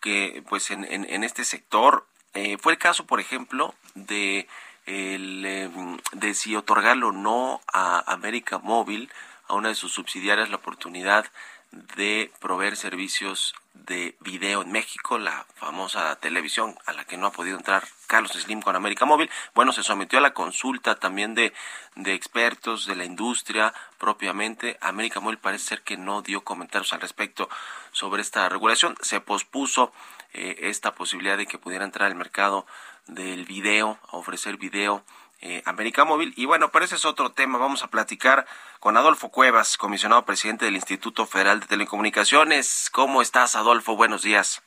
que, 0.00 0.42
pues, 0.48 0.70
en, 0.70 0.84
en, 0.84 1.24
este 1.24 1.44
sector. 1.44 2.06
Eh, 2.32 2.56
fue 2.58 2.72
el 2.72 2.78
caso, 2.78 3.06
por 3.06 3.20
ejemplo, 3.20 3.74
de, 3.94 4.48
el, 4.86 5.44
eh, 5.44 5.70
de 6.12 6.34
si 6.34 6.56
otorgarlo 6.56 7.08
o 7.08 7.12
no 7.12 7.60
a 7.70 8.02
América 8.10 8.58
Móvil, 8.58 9.10
a 9.46 9.54
una 9.54 9.68
de 9.68 9.74
sus 9.74 9.92
subsidiarias, 9.92 10.48
la 10.48 10.56
oportunidad 10.56 11.26
de 11.72 12.32
proveer 12.40 12.76
servicios 12.76 13.54
de 13.74 14.16
video 14.20 14.62
en 14.62 14.72
México, 14.72 15.18
la 15.18 15.46
famosa 15.54 16.16
televisión 16.16 16.76
a 16.86 16.92
la 16.92 17.04
que 17.04 17.16
no 17.16 17.26
ha 17.26 17.32
podido 17.32 17.56
entrar 17.56 17.84
Carlos 18.06 18.32
Slim 18.32 18.60
con 18.60 18.76
América 18.76 19.04
Móvil. 19.04 19.30
Bueno, 19.54 19.72
se 19.72 19.82
sometió 19.82 20.18
a 20.18 20.22
la 20.22 20.34
consulta 20.34 20.96
también 20.96 21.34
de, 21.34 21.52
de 21.94 22.14
expertos 22.14 22.86
de 22.86 22.96
la 22.96 23.04
industria 23.04 23.72
propiamente. 23.98 24.76
América 24.80 25.20
Móvil 25.20 25.38
parece 25.38 25.66
ser 25.66 25.82
que 25.82 25.96
no 25.96 26.22
dio 26.22 26.42
comentarios 26.42 26.92
al 26.92 27.00
respecto 27.00 27.48
sobre 27.92 28.22
esta 28.22 28.48
regulación. 28.48 28.96
Se 29.00 29.20
pospuso 29.20 29.92
eh, 30.32 30.56
esta 30.62 30.94
posibilidad 30.94 31.36
de 31.36 31.46
que 31.46 31.58
pudiera 31.58 31.84
entrar 31.84 32.10
al 32.10 32.16
mercado 32.16 32.66
del 33.10 33.44
video, 33.44 33.98
a 34.08 34.16
ofrecer 34.16 34.56
video 34.56 35.04
eh, 35.40 35.62
América 35.64 36.04
Móvil. 36.04 36.34
Y 36.36 36.44
bueno, 36.44 36.70
pero 36.70 36.84
ese 36.84 36.96
es 36.96 37.04
otro 37.04 37.32
tema. 37.32 37.58
Vamos 37.58 37.82
a 37.82 37.88
platicar 37.88 38.46
con 38.78 38.96
Adolfo 38.96 39.30
Cuevas, 39.30 39.76
comisionado 39.76 40.24
presidente 40.24 40.66
del 40.66 40.76
Instituto 40.76 41.26
Federal 41.26 41.60
de 41.60 41.66
Telecomunicaciones. 41.66 42.90
¿Cómo 42.92 43.22
estás, 43.22 43.56
Adolfo? 43.56 43.96
Buenos 43.96 44.22
días. 44.22 44.62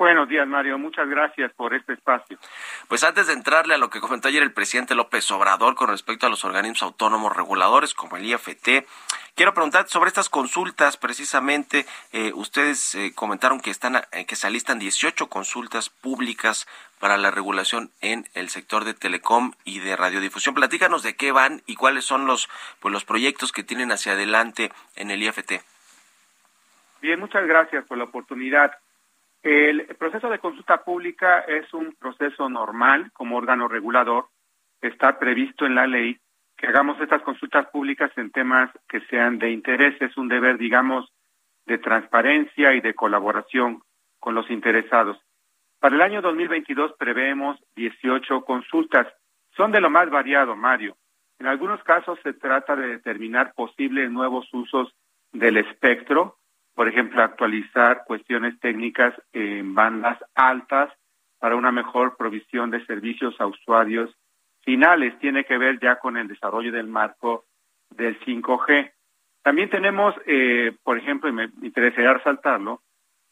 Buenos 0.00 0.30
días, 0.30 0.48
Mario. 0.48 0.78
Muchas 0.78 1.06
gracias 1.10 1.52
por 1.52 1.74
este 1.74 1.92
espacio. 1.92 2.38
Pues 2.88 3.04
antes 3.04 3.26
de 3.26 3.34
entrarle 3.34 3.74
a 3.74 3.76
lo 3.76 3.90
que 3.90 4.00
comentó 4.00 4.28
ayer 4.28 4.42
el 4.42 4.50
presidente 4.50 4.94
López 4.94 5.30
Obrador 5.30 5.74
con 5.74 5.90
respecto 5.90 6.24
a 6.24 6.30
los 6.30 6.42
organismos 6.42 6.82
autónomos 6.82 7.36
reguladores 7.36 7.92
como 7.92 8.16
el 8.16 8.24
IFT, 8.24 8.86
quiero 9.34 9.52
preguntar 9.52 9.88
sobre 9.88 10.08
estas 10.08 10.30
consultas. 10.30 10.96
Precisamente, 10.96 11.84
eh, 12.14 12.32
ustedes 12.34 12.94
eh, 12.94 13.12
comentaron 13.14 13.60
que 13.60 13.68
están 13.68 13.96
eh, 14.12 14.24
que 14.24 14.36
se 14.36 14.46
alistan 14.46 14.78
18 14.78 15.28
consultas 15.28 15.90
públicas 15.90 16.66
para 16.98 17.18
la 17.18 17.30
regulación 17.30 17.90
en 18.00 18.24
el 18.32 18.48
sector 18.48 18.86
de 18.86 18.94
telecom 18.94 19.52
y 19.66 19.80
de 19.80 19.96
radiodifusión. 19.96 20.54
Platícanos 20.54 21.02
de 21.02 21.14
qué 21.14 21.30
van 21.30 21.60
y 21.66 21.74
cuáles 21.76 22.06
son 22.06 22.24
los 22.24 22.48
pues 22.80 22.90
los 22.90 23.04
proyectos 23.04 23.52
que 23.52 23.64
tienen 23.64 23.92
hacia 23.92 24.12
adelante 24.12 24.72
en 24.96 25.10
el 25.10 25.22
IFT. 25.22 25.60
Bien, 27.02 27.20
muchas 27.20 27.46
gracias 27.46 27.84
por 27.84 27.98
la 27.98 28.04
oportunidad. 28.04 28.72
El 29.42 29.86
proceso 29.96 30.28
de 30.28 30.38
consulta 30.38 30.84
pública 30.84 31.40
es 31.40 31.72
un 31.72 31.94
proceso 31.94 32.48
normal 32.48 33.10
como 33.12 33.36
órgano 33.36 33.68
regulador. 33.68 34.28
Está 34.82 35.18
previsto 35.18 35.64
en 35.64 35.74
la 35.74 35.86
ley 35.86 36.18
que 36.56 36.66
hagamos 36.66 37.00
estas 37.00 37.22
consultas 37.22 37.66
públicas 37.70 38.10
en 38.16 38.30
temas 38.30 38.70
que 38.86 39.00
sean 39.06 39.38
de 39.38 39.50
interés. 39.50 40.00
Es 40.02 40.16
un 40.18 40.28
deber, 40.28 40.58
digamos, 40.58 41.10
de 41.64 41.78
transparencia 41.78 42.74
y 42.74 42.80
de 42.80 42.94
colaboración 42.94 43.82
con 44.18 44.34
los 44.34 44.50
interesados. 44.50 45.18
Para 45.78 45.96
el 45.96 46.02
año 46.02 46.20
2022 46.20 46.92
preveemos 46.98 47.58
18 47.76 48.44
consultas. 48.44 49.06
Son 49.56 49.72
de 49.72 49.80
lo 49.80 49.88
más 49.88 50.10
variado, 50.10 50.54
Mario. 50.54 50.98
En 51.38 51.46
algunos 51.46 51.82
casos 51.84 52.18
se 52.22 52.34
trata 52.34 52.76
de 52.76 52.86
determinar 52.88 53.54
posibles 53.54 54.10
nuevos 54.10 54.46
usos 54.52 54.94
del 55.32 55.56
espectro, 55.56 56.36
por 56.74 56.88
ejemplo, 56.88 57.22
actualizar 57.22 58.04
cuestiones 58.06 58.58
técnicas 58.60 59.14
en 59.32 59.74
bandas 59.74 60.18
altas 60.34 60.92
para 61.38 61.56
una 61.56 61.72
mejor 61.72 62.16
provisión 62.16 62.70
de 62.70 62.84
servicios 62.86 63.34
a 63.40 63.46
usuarios 63.46 64.14
finales. 64.62 65.18
Tiene 65.18 65.44
que 65.44 65.58
ver 65.58 65.80
ya 65.80 65.96
con 65.96 66.16
el 66.16 66.28
desarrollo 66.28 66.72
del 66.72 66.86
marco 66.86 67.44
del 67.90 68.18
5G. 68.20 68.92
También 69.42 69.70
tenemos, 69.70 70.14
eh, 70.26 70.76
por 70.82 70.98
ejemplo, 70.98 71.28
y 71.28 71.32
me 71.32 71.50
interesaría 71.62 72.14
resaltarlo, 72.14 72.82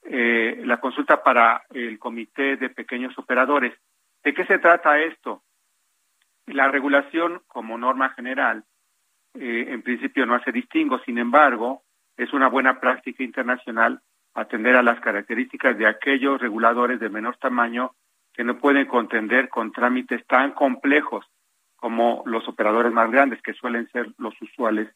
eh, 0.03 0.63
la 0.65 0.79
consulta 0.79 1.23
para 1.23 1.63
el 1.71 1.99
Comité 1.99 2.57
de 2.57 2.71
Pequeños 2.71 3.17
Operadores. 3.19 3.75
¿De 4.25 4.33
qué 4.33 4.47
se 4.47 4.59
trata 4.59 5.01
esto? 5.01 5.43
La 6.47 6.69
regulación, 6.69 7.43
como 7.47 7.77
norma 7.77 8.11
general, 8.11 8.65
eh, 9.35 9.67
en 9.69 9.83
principio 9.83 10.25
no 10.25 10.35
hace 10.35 10.51
distingo, 10.51 10.99
sin 11.01 11.19
embargo, 11.19 11.83
es 12.19 12.33
una 12.33 12.49
buena 12.49 12.81
práctica 12.81 13.23
internacional 13.23 14.01
atender 14.35 14.77
a 14.77 14.83
las 14.83 15.01
características 15.01 15.79
de 15.79 15.87
aquellos 15.87 16.41
reguladores 16.41 17.01
de 17.01 17.09
menor 17.09 17.37
tamaño 17.37 17.95
que 18.35 18.45
no 18.45 18.59
pueden 18.59 18.87
contender 18.87 19.49
con 19.49 19.73
trámites 19.73 20.27
tan 20.27 20.53
complejos 20.53 21.25
como 21.77 22.25
los 22.27 22.47
operadores 22.49 22.93
más 22.93 23.11
grandes, 23.11 23.41
que 23.41 23.55
suelen 23.55 23.89
ser 23.91 24.09
los 24.19 24.35
usuales 24.43 24.89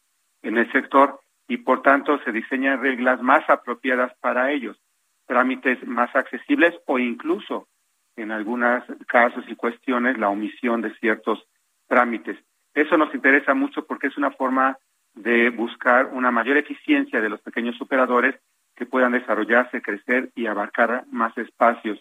en 0.42 0.58
el 0.58 0.70
sector, 0.72 1.20
y 1.46 1.58
por 1.58 1.82
tanto 1.82 2.18
se 2.24 2.32
diseñan 2.32 2.82
reglas 2.82 3.22
más 3.22 3.48
apropiadas 3.48 4.12
para 4.20 4.50
ellos, 4.50 4.80
trámites 5.26 5.86
más 5.86 6.14
accesibles 6.16 6.74
o 6.86 6.98
incluso, 6.98 7.68
en 8.16 8.32
algunos 8.32 8.82
casos 9.06 9.44
y 9.48 9.54
cuestiones, 9.54 10.18
la 10.18 10.28
omisión 10.28 10.82
de 10.82 10.94
ciertos 10.96 11.46
trámites. 11.86 12.36
Eso 12.74 12.96
nos 12.96 13.14
interesa 13.14 13.54
mucho 13.54 13.86
porque 13.86 14.08
es 14.08 14.16
una 14.16 14.32
forma 14.32 14.76
de 15.14 15.50
buscar 15.50 16.06
una 16.12 16.30
mayor 16.30 16.56
eficiencia 16.56 17.20
de 17.20 17.28
los 17.28 17.40
pequeños 17.40 17.80
operadores 17.80 18.34
que 18.74 18.86
puedan 18.86 19.12
desarrollarse, 19.12 19.82
crecer 19.82 20.30
y 20.34 20.46
abarcar 20.46 21.04
más 21.10 21.36
espacios. 21.36 21.98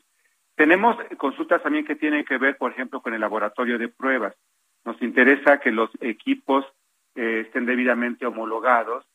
Tenemos 0.55 0.95
consultas 1.17 1.61
también 1.63 1.85
que 1.85 1.95
tienen 1.95 2.23
que 2.23 2.37
ver, 2.37 2.57
por 2.57 2.71
ejemplo, 2.71 3.01
con 3.01 3.13
el 3.13 3.21
laboratorio 3.21 3.77
de 3.77 3.89
pruebas. 3.89 4.35
Nos 4.85 5.01
interesa 5.01 5.59
que 5.59 5.71
los 5.71 5.89
equipos 6.01 6.65
eh, 7.15 7.43
estén 7.45 7.65
debidamente 7.65 8.25
homologados, 8.25 9.05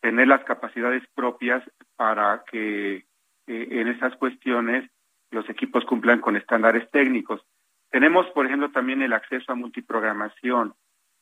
tener 0.00 0.28
las 0.28 0.44
capacidades 0.44 1.02
propias 1.14 1.62
para 1.96 2.44
que 2.50 2.96
eh, 2.96 3.04
en 3.46 3.88
esas 3.88 4.14
cuestiones 4.16 4.88
los 5.30 5.48
equipos 5.48 5.84
cumplan 5.84 6.20
con 6.20 6.36
estándares 6.36 6.90
técnicos. 6.90 7.40
Tenemos, 7.90 8.26
por 8.28 8.46
ejemplo, 8.46 8.70
también 8.70 9.02
el 9.02 9.12
acceso 9.12 9.52
a 9.52 9.54
multiprogramación. 9.54 10.74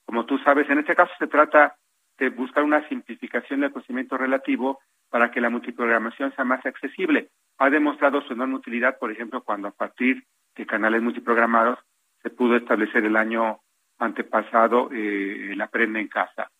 Como 0.07 0.27
tú 0.27 0.39
sabes, 0.39 0.69
en 0.69 0.79
este 0.79 0.95
caso 0.95 1.13
se 1.19 1.27
trata 1.27 1.77
de 2.19 2.31
buscar 2.31 2.65
una 2.65 2.87
simplificación 2.89 3.61
del 3.61 3.73
procedimiento 3.73 4.17
relativo 4.17 4.81
para 5.11 5.31
que 5.31 5.41
la 5.41 5.51
multiprogramación 5.51 6.35
sea 6.35 6.45
más 6.45 6.65
accesible. 6.67 7.31
Ha 7.59 7.71
demostrado 7.71 8.23
su 8.23 8.33
enorme 8.33 8.57
utilidad, 8.57 8.99
por 8.99 9.11
ejemplo, 9.11 9.43
cuando 9.43 9.69
a 9.69 9.73
partir 9.73 10.25
de 10.57 10.67
canales 10.67 11.03
multiprogramados 11.03 11.79
se 12.23 12.31
pudo 12.31 12.57
establecer 12.57 13.05
el 13.05 13.17
año 13.17 13.61
antepasado 13.99 14.91
eh, 14.93 15.53
la 15.57 15.65
Aprende 15.65 16.01
en 16.01 16.09
Casa. 16.09 16.51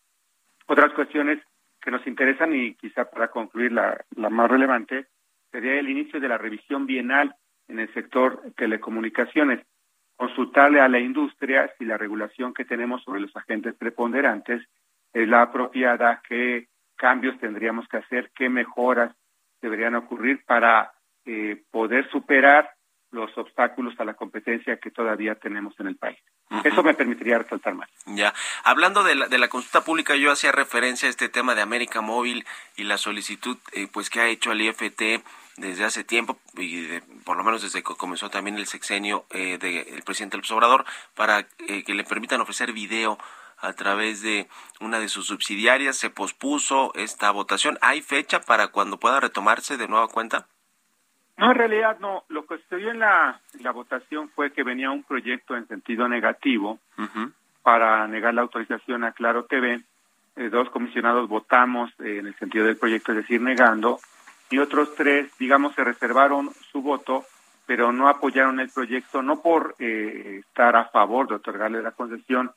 Otras 0.67 0.93
cuestiones 0.93 1.39
que 1.81 1.91
nos 1.91 2.05
interesan 2.07 2.55
y 2.55 2.75
quizá 2.75 3.09
para 3.09 3.29
concluir 3.29 3.71
la, 3.71 4.03
la 4.15 4.29
más 4.29 4.49
relevante 4.49 5.07
sería 5.51 5.79
el 5.79 5.89
inicio 5.89 6.19
de 6.19 6.27
la 6.27 6.37
revisión 6.37 6.85
bienal 6.85 7.35
en 7.67 7.79
el 7.79 7.93
sector 7.93 8.41
telecomunicaciones, 8.57 9.65
consultarle 10.15 10.79
a 10.79 10.87
la 10.87 10.99
industria 10.99 11.71
si 11.77 11.85
la 11.85 11.97
regulación 11.97 12.53
que 12.53 12.65
tenemos 12.65 13.03
sobre 13.03 13.21
los 13.21 13.35
agentes 13.35 13.75
preponderantes 13.75 14.61
es 15.15 15.27
la 15.29 15.43
apropiada, 15.43 16.21
qué 16.27 16.67
cambios 16.97 17.39
tendríamos 17.39 17.87
que 17.87 17.97
hacer, 17.97 18.31
qué 18.35 18.49
mejoras 18.49 19.15
deberían 19.61 19.95
ocurrir 19.95 20.43
para 20.45 20.91
eh, 21.25 21.63
poder 21.71 22.09
superar 22.11 22.69
los 23.11 23.35
obstáculos 23.37 23.97
a 23.97 24.03
la 24.03 24.15
competencia 24.15 24.77
que 24.77 24.91
todavía 24.91 25.35
tenemos 25.35 25.73
en 25.79 25.87
el 25.87 25.95
país. 25.95 26.19
Eso 26.65 26.83
me 26.83 26.93
permitiría 26.93 27.37
resaltar 27.37 27.73
más. 27.73 27.89
Ya, 28.07 28.33
hablando 28.65 29.03
de 29.03 29.15
la, 29.15 29.27
de 29.29 29.37
la 29.37 29.47
consulta 29.47 29.85
pública, 29.85 30.17
yo 30.17 30.31
hacía 30.31 30.51
referencia 30.51 31.07
a 31.07 31.11
este 31.11 31.29
tema 31.29 31.55
de 31.55 31.61
América 31.61 32.01
Móvil 32.01 32.45
y 32.75 32.83
la 32.83 32.97
solicitud 32.97 33.57
eh, 33.71 33.87
pues 33.91 34.09
que 34.09 34.19
ha 34.19 34.27
hecho 34.27 34.51
el 34.51 34.61
IFT 34.61 35.23
desde 35.55 35.85
hace 35.85 36.03
tiempo 36.03 36.37
y 36.57 36.99
por 37.23 37.37
lo 37.37 37.45
menos 37.45 37.61
desde 37.61 37.81
que 37.81 37.95
comenzó 37.95 38.29
también 38.29 38.57
el 38.57 38.67
sexenio 38.67 39.25
eh, 39.29 39.57
del 39.57 40.03
presidente 40.03 40.35
López 40.35 40.51
Obrador 40.51 40.83
para 41.15 41.43
que 41.43 41.93
le 41.93 42.03
permitan 42.03 42.41
ofrecer 42.41 42.73
video 42.73 43.17
a 43.65 43.73
través 43.73 44.21
de 44.21 44.47
una 44.79 44.99
de 44.99 45.09
sus 45.09 45.27
subsidiarias. 45.27 45.97
Se 45.97 46.09
pospuso 46.09 46.91
esta 46.95 47.31
votación. 47.31 47.77
¿Hay 47.81 48.01
fecha 48.01 48.41
para 48.41 48.67
cuando 48.69 48.99
pueda 48.99 49.19
retomarse 49.19 49.77
de 49.77 49.87
nueva 49.87 50.07
cuenta? 50.07 50.47
No, 51.37 51.51
en 51.51 51.57
realidad 51.57 51.97
no. 51.99 52.23
Lo 52.29 52.45
que 52.45 52.57
se 52.69 52.75
en 52.75 52.99
la, 52.99 53.41
la 53.59 53.71
votación 53.71 54.29
fue 54.29 54.51
que 54.53 54.63
venía 54.63 54.91
un 54.91 55.03
proyecto 55.03 55.55
en 55.55 55.67
sentido 55.67 56.07
negativo 56.07 56.79
para 57.61 58.07
negar 58.07 58.33
la 58.33 58.41
autorización 58.41 59.03
a 59.03 59.11
Claro 59.11 59.45
TV. 59.45 59.81
Eh, 60.37 60.49
dos 60.49 60.69
comisionados 60.69 61.27
votamos 61.27 61.91
eh, 61.99 62.17
en 62.19 62.27
el 62.27 62.35
sentido 62.35 62.65
del 62.65 62.77
proyecto, 62.77 63.11
es 63.11 63.19
decir, 63.19 63.41
negando, 63.41 63.99
y 64.49 64.59
otros 64.59 64.93
tres, 64.95 65.31
digamos, 65.39 65.73
se 65.75 65.83
reservaron 65.83 66.51
su 66.71 66.81
voto, 66.81 67.25
pero 67.65 67.91
no 67.91 68.09
apoyaron 68.09 68.59
el 68.59 68.69
proyecto, 68.69 69.21
no 69.21 69.41
por 69.41 69.75
eh, 69.79 70.41
estar 70.45 70.75
a 70.75 70.85
favor 70.85 71.27
de 71.27 71.35
otorgarle 71.35 71.81
la 71.81 71.91
concesión, 71.91 72.51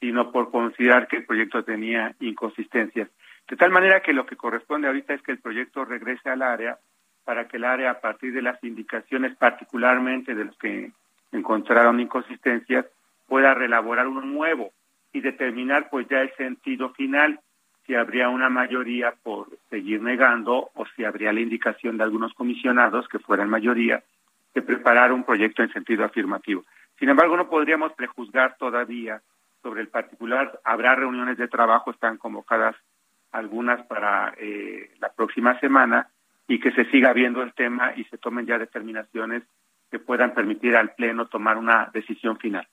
sino 0.00 0.32
por 0.32 0.50
considerar 0.50 1.06
que 1.06 1.18
el 1.18 1.26
proyecto 1.26 1.62
tenía 1.62 2.14
inconsistencias. 2.20 3.08
De 3.48 3.56
tal 3.56 3.70
manera 3.70 4.00
que 4.00 4.12
lo 4.12 4.26
que 4.26 4.36
corresponde 4.36 4.88
ahorita 4.88 5.14
es 5.14 5.22
que 5.22 5.32
el 5.32 5.38
proyecto 5.38 5.84
regrese 5.84 6.30
al 6.30 6.42
área 6.42 6.78
para 7.24 7.46
que 7.46 7.58
el 7.58 7.64
área, 7.64 7.90
a 7.90 8.00
partir 8.00 8.32
de 8.32 8.42
las 8.42 8.62
indicaciones, 8.64 9.36
particularmente 9.36 10.34
de 10.34 10.46
los 10.46 10.56
que 10.56 10.90
encontraron 11.32 12.00
inconsistencias, 12.00 12.86
pueda 13.26 13.54
relaborar 13.54 14.08
uno 14.08 14.22
nuevo 14.22 14.72
y 15.12 15.20
determinar 15.20 15.88
pues 15.90 16.08
ya 16.08 16.20
el 16.22 16.34
sentido 16.34 16.90
final, 16.90 17.40
si 17.86 17.94
habría 17.94 18.28
una 18.28 18.48
mayoría 18.48 19.14
por 19.22 19.48
seguir 19.68 20.00
negando 20.00 20.70
o 20.74 20.86
si 20.96 21.04
habría 21.04 21.32
la 21.32 21.40
indicación 21.40 21.96
de 21.98 22.04
algunos 22.04 22.32
comisionados, 22.34 23.08
que 23.08 23.18
fueran 23.18 23.50
mayoría, 23.50 24.02
de 24.54 24.62
preparar 24.62 25.12
un 25.12 25.24
proyecto 25.24 25.62
en 25.62 25.72
sentido 25.72 26.04
afirmativo. 26.04 26.64
Sin 26.98 27.08
embargo, 27.08 27.36
no 27.36 27.48
podríamos 27.48 27.92
prejuzgar 27.92 28.56
todavía 28.58 29.20
sobre 29.62 29.82
el 29.82 29.88
particular. 29.88 30.60
Habrá 30.64 30.94
reuniones 30.94 31.38
de 31.38 31.48
trabajo, 31.48 31.90
están 31.90 32.16
convocadas 32.16 32.76
algunas 33.32 33.84
para 33.86 34.34
eh, 34.38 34.92
la 35.00 35.12
próxima 35.12 35.58
semana 35.60 36.08
y 36.48 36.58
que 36.58 36.72
se 36.72 36.84
siga 36.90 37.12
viendo 37.12 37.42
el 37.42 37.54
tema 37.54 37.92
y 37.96 38.04
se 38.04 38.18
tomen 38.18 38.46
ya 38.46 38.58
determinaciones 38.58 39.44
que 39.90 39.98
puedan 39.98 40.34
permitir 40.34 40.76
al 40.76 40.94
Pleno 40.94 41.26
tomar 41.26 41.58
una 41.58 41.90
decisión 41.92 42.38
final. 42.38 42.66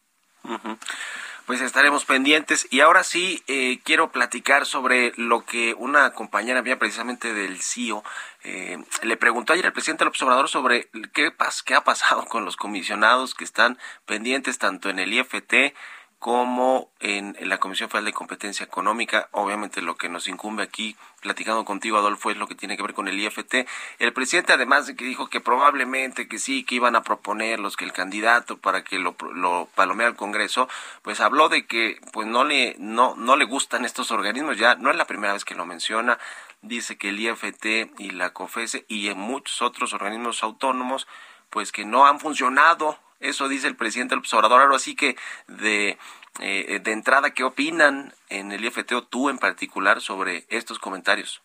Pues 1.45 1.61
estaremos 1.61 2.03
pendientes. 2.03 2.67
Y 2.71 2.81
ahora 2.81 3.03
sí, 3.03 3.41
eh, 3.47 3.79
quiero 3.83 4.11
platicar 4.11 4.65
sobre 4.65 5.13
lo 5.15 5.45
que 5.45 5.73
una 5.77 6.11
compañera 6.11 6.61
mía, 6.61 6.77
precisamente 6.77 7.33
del 7.33 7.61
CIO, 7.61 8.03
eh, 8.43 8.77
le 9.03 9.17
preguntó 9.17 9.53
ayer 9.53 9.65
al 9.65 9.73
presidente 9.73 10.03
López 10.03 10.21
Obrador 10.23 10.49
sobre 10.49 10.89
qué, 11.13 11.31
pas 11.31 11.63
qué 11.63 11.73
ha 11.73 11.85
pasado 11.85 12.25
con 12.25 12.45
los 12.45 12.57
comisionados 12.57 13.33
que 13.33 13.45
están 13.45 13.77
pendientes 14.05 14.57
tanto 14.57 14.89
en 14.89 14.99
el 14.99 15.13
IFT 15.13 15.73
como 16.19 16.89
en, 16.99 17.37
la 17.41 17.59
Comisión 17.59 17.89
Federal 17.89 18.05
de 18.05 18.13
Competencia 18.13 18.63
Económica. 18.63 19.29
Obviamente 19.31 19.81
lo 19.81 19.97
que 19.97 20.09
nos 20.09 20.27
incumbe 20.27 20.63
aquí, 20.63 20.95
platicando 21.21 21.63
contigo, 21.63 21.97
Adolfo, 21.97 22.31
es 22.31 22.37
lo 22.37 22.47
que 22.47 22.55
tiene 22.55 22.75
que 22.75 22.81
ver 22.81 22.95
con 22.95 23.07
el 23.07 23.19
IFT. 23.19 23.67
El 23.99 24.13
presidente, 24.13 24.53
además 24.53 24.87
de 24.87 24.95
que 24.95 25.05
dijo 25.05 25.29
que 25.29 25.41
probablemente 25.41 26.27
que 26.27 26.39
sí, 26.39 26.63
que 26.63 26.75
iban 26.75 26.95
a 26.95 27.03
proponerlos, 27.03 27.77
que 27.77 27.85
el 27.85 27.93
candidato 27.93 28.57
para 28.57 28.83
que 28.83 28.97
lo, 28.97 29.15
lo 29.33 29.69
palomea 29.75 30.07
al 30.07 30.15
Congreso, 30.15 30.67
pues 31.03 31.19
habló 31.19 31.49
de 31.49 31.67
que 31.67 31.99
pues 32.13 32.27
no 32.27 32.43
le, 32.43 32.75
no, 32.79 33.15
no 33.15 33.35
le 33.35 33.45
gustan 33.45 33.85
estos 33.85 34.09
organismos. 34.11 34.57
Ya 34.57 34.75
no 34.75 34.89
es 34.89 34.97
la 34.97 35.05
primera 35.05 35.33
vez 35.33 35.45
que 35.45 35.55
lo 35.55 35.65
menciona. 35.65 36.17
Dice 36.63 36.97
que 36.97 37.09
el 37.09 37.19
IFT 37.19 37.99
y 37.99 38.09
la 38.09 38.31
COFESE 38.33 38.85
y 38.87 39.09
en 39.09 39.19
muchos 39.19 39.61
otros 39.61 39.93
organismos 39.93 40.41
autónomos, 40.41 41.07
pues 41.51 41.71
que 41.71 41.85
no 41.85 42.07
han 42.07 42.19
funcionado 42.19 42.97
eso 43.19 43.47
dice 43.49 43.67
el 43.67 43.75
presidente 43.75 44.15
López 44.15 44.33
Obrador. 44.33 44.61
Ahora 44.61 44.79
sí 44.79 44.95
que 44.95 45.15
de, 45.47 45.97
eh, 46.41 46.79
de 46.83 46.91
entrada, 46.91 47.33
¿qué 47.33 47.43
opinan 47.43 48.13
en 48.29 48.51
el 48.51 48.63
IFT 48.65 48.91
o 48.93 49.03
tú 49.03 49.29
en 49.29 49.37
particular 49.37 50.01
sobre 50.01 50.45
estos 50.49 50.79
comentarios? 50.79 51.41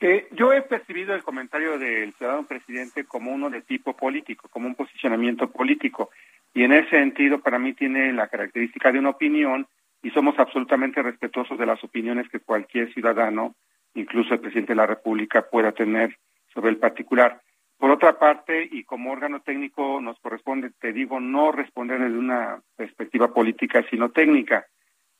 Eh, 0.00 0.28
yo 0.32 0.52
he 0.52 0.62
percibido 0.62 1.14
el 1.14 1.24
comentario 1.24 1.76
del 1.78 2.12
ciudadano 2.14 2.46
presidente 2.46 3.04
como 3.04 3.32
uno 3.32 3.50
de 3.50 3.62
tipo 3.62 3.96
político, 3.96 4.48
como 4.48 4.68
un 4.68 4.76
posicionamiento 4.76 5.50
político. 5.50 6.10
Y 6.54 6.62
en 6.62 6.72
ese 6.72 6.90
sentido, 6.90 7.40
para 7.40 7.58
mí 7.58 7.74
tiene 7.74 8.12
la 8.12 8.28
característica 8.28 8.92
de 8.92 9.00
una 9.00 9.10
opinión 9.10 9.66
y 10.02 10.10
somos 10.10 10.38
absolutamente 10.38 11.02
respetuosos 11.02 11.58
de 11.58 11.66
las 11.66 11.82
opiniones 11.82 12.28
que 12.28 12.38
cualquier 12.38 12.92
ciudadano, 12.94 13.56
incluso 13.94 14.34
el 14.34 14.40
presidente 14.40 14.72
de 14.72 14.76
la 14.76 14.86
República, 14.86 15.42
pueda 15.50 15.72
tener 15.72 16.16
sobre 16.54 16.70
el 16.70 16.76
particular. 16.76 17.42
Por 17.78 17.92
otra 17.92 18.18
parte, 18.18 18.68
y 18.70 18.82
como 18.82 19.12
órgano 19.12 19.40
técnico 19.40 20.00
nos 20.00 20.18
corresponde, 20.18 20.70
te 20.80 20.92
digo, 20.92 21.20
no 21.20 21.52
responder 21.52 22.00
desde 22.00 22.18
una 22.18 22.60
perspectiva 22.76 23.32
política, 23.32 23.84
sino 23.88 24.10
técnica. 24.10 24.66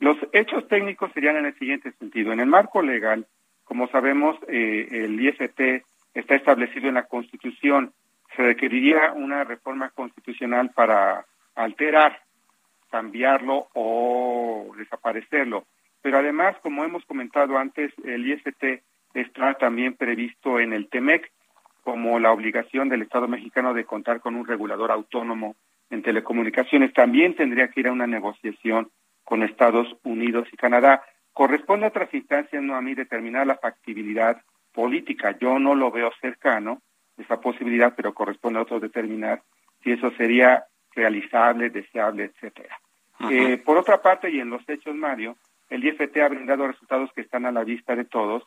Los 0.00 0.16
hechos 0.32 0.66
técnicos 0.66 1.12
serían 1.12 1.36
en 1.36 1.46
el 1.46 1.59
siguiente 1.59 1.92
sentido. 1.92 2.32
En 2.32 2.40
el 2.40 2.46
marco 2.46 2.82
legal, 2.82 3.26
como 3.64 3.88
sabemos, 3.88 4.36
eh, 4.48 4.88
el 4.90 5.20
IFT 5.20 5.84
está 6.14 6.34
establecido 6.34 6.88
en 6.88 6.94
la 6.94 7.06
Constitución. 7.06 7.92
Se 8.34 8.42
requeriría 8.42 9.12
una 9.12 9.44
reforma 9.44 9.90
constitucional 9.90 10.70
para 10.70 11.26
alterar, 11.54 12.20
cambiarlo 12.90 13.68
o 13.74 14.72
desaparecerlo. 14.76 15.64
Pero 16.02 16.18
además, 16.18 16.56
como 16.62 16.84
hemos 16.84 17.04
comentado 17.04 17.56
antes, 17.56 17.92
el 18.04 18.28
IFT 18.28 18.82
está 19.14 19.54
también 19.54 19.94
previsto 19.94 20.59
en 20.59 20.72
el 20.72 20.88
TEMEC, 20.88 21.30
como 21.91 22.18
la 22.18 22.32
obligación 22.32 22.91
del 22.91 23.01
Estado 23.01 23.28
mexicano 23.28 23.72
de 23.72 23.86
contar 23.86 24.20
con 24.20 24.34
un 24.34 24.47
regulador 24.47 24.91
autónomo 24.91 25.57
en 25.89 26.03
telecomunicaciones, 26.03 26.93
también 26.93 27.34
tendría 27.34 27.68
que 27.68 27.80
ir 27.80 27.89
a 27.89 27.93
una 27.93 28.07
negociación 28.07 28.91
con 29.24 29.43
Estados 29.43 29.97
Unidos 30.05 30.47
y 30.53 30.59
Canadá. 30.59 31.03
Corresponde 31.32 31.86
a 31.86 31.89
otras 31.89 32.12
instancias, 32.12 32.62
no 32.62 32.74
a 32.76 32.82
mí, 32.82 32.95
determinar 32.95 33.47
la 33.47 33.57
factibilidad 33.57 34.43
política. 34.74 35.34
Yo 35.41 35.59
no 35.59 35.74
lo 35.74 35.91
veo 35.91 36.12
cercano, 36.20 36.82
esa 37.16 37.41
posibilidad, 37.41 37.95
pero 37.97 38.12
corresponde 38.12 38.59
a 38.59 38.64
otros 38.64 38.82
determinar 38.82 39.41
si 39.82 39.93
eso 39.93 40.11
sería 40.18 40.64
realizable, 40.95 41.70
deseable, 41.70 42.24
etcétera. 42.24 42.78
Eh, 43.30 43.57
por 43.64 43.78
otra 43.78 44.03
parte, 44.03 44.30
y 44.30 44.41
en 44.41 44.51
los 44.51 44.61
hechos, 44.68 44.95
Mario, 44.95 45.39
el 45.70 45.82
IFT 45.86 46.18
ha 46.18 46.28
brindado 46.28 46.66
resultados 46.66 47.11
que 47.14 47.22
están 47.22 47.47
a 47.47 47.51
la 47.51 47.64
vista 47.64 47.97
de 47.97 48.05
todos 48.05 48.43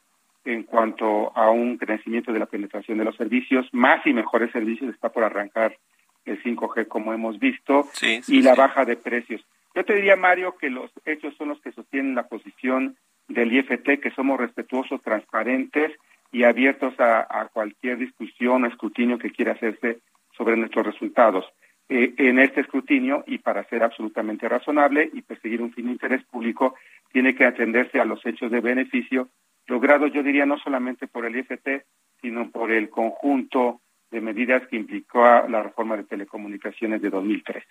en 0.46 0.64
cuanto 0.64 1.36
a 1.38 1.50
un 1.52 1.78
crecimiento 1.78 2.32
de 2.34 2.40
la 2.40 2.46
penetración 2.46 2.98
de 2.98 3.06
los 3.06 3.16
servicios, 3.16 3.68
más 3.72 4.06
y 4.06 4.14
mejores 4.14 4.52
servicios, 4.52 4.94
está 4.94 5.10
por 5.10 5.24
arrancar 5.24 5.78
el 6.26 6.42
5G 6.44 6.88
como 6.88 7.14
hemos 7.14 7.40
visto, 7.40 7.84
Sí, 7.94 8.22
sí, 8.24 8.38
y 8.38 8.42
la 8.42 8.54
sí. 8.54 8.60
baja 8.60 8.86
de 8.86 8.98
precios. 8.98 9.42
Yo 9.76 9.86
te 9.86 9.96
diría, 9.96 10.16
Mario, 10.16 10.56
que 10.58 10.70
los 10.70 10.92
hechos 11.06 11.36
son 11.38 11.50
los 11.50 11.62
que 11.62 11.72
sostienen 11.72 12.16
la 12.16 12.28
posición 12.28 12.98
del 13.28 13.54
IFT, 13.54 14.00
que 14.02 14.12
somos 14.16 14.40
respetuosos, 14.40 15.02
transparentes 15.02 15.92
y 16.32 16.44
abiertos 16.44 17.00
a, 17.00 17.22
a 17.30 17.48
cualquier 17.48 17.98
discusión 17.98 18.64
o 18.64 18.68
escrutinio 18.68 19.18
que 19.18 19.32
quiera 19.32 19.54
hacerse 19.54 20.00
sobre 20.38 20.58
nuestros 20.58 20.86
resultados. 20.86 21.46
Eh, 21.90 22.14
en 22.18 22.40
este 22.40 22.62
escrutinio, 22.62 23.24
y 23.28 23.40
para 23.40 23.64
ser 23.66 23.84
absolutamente 23.84 24.48
razonable 24.48 25.10
y 25.14 25.22
perseguir 25.22 25.62
un 25.62 25.74
fin 25.74 25.86
de 25.88 25.92
interés 25.92 26.24
público, 26.24 26.76
tiene 27.12 27.36
que 27.36 27.46
atenderse 27.46 28.00
a 28.00 28.06
los 28.06 28.26
hechos 28.26 28.50
de 28.50 28.62
beneficio 28.62 29.28
logrado, 29.68 30.08
yo 30.08 30.24
diría, 30.24 30.46
no 30.46 30.58
solamente 30.60 31.08
por 31.08 31.26
el 31.26 31.36
IFT, 31.38 31.86
sino 32.22 32.50
por 32.52 32.72
el 32.72 32.90
conjunto 32.90 33.82
de 34.12 34.22
medidas 34.22 34.68
que 34.68 34.76
implicó 34.76 35.24
la 35.24 35.64
reforma 35.64 35.98
de 35.98 36.04
telecomunicaciones 36.04 37.02
de 37.02 37.10
2013. 37.10 37.66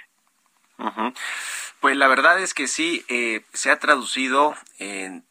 Ujú. 0.78 1.12
Pues 1.80 1.96
la 1.96 2.08
verdad 2.08 2.40
es 2.40 2.54
que 2.54 2.66
sí, 2.66 3.04
eh, 3.08 3.42
se 3.52 3.70
ha 3.70 3.78
traducido 3.78 4.54
en, 4.78 5.24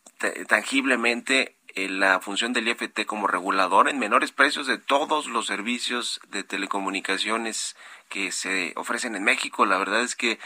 tangiblemente 0.48 1.56
en 1.76 2.00
la 2.00 2.20
función 2.20 2.54
del 2.54 2.68
IFT 2.68 3.06
como 3.06 3.28
regulador 3.28 3.90
en 3.90 4.00
menores 4.00 4.32
precios 4.32 4.68
de 4.68 4.78
todos 4.78 5.28
los 5.28 5.46
servicios 5.48 6.20
de 6.30 6.44
telecomunicaciones 6.44 7.76
que 8.10 8.32
se 8.32 8.74
ofrecen 8.76 9.16
en 9.16 9.24
México. 9.24 9.66
La 9.66 9.78
verdad 9.78 10.02
es 10.02 10.16
que 10.16 10.40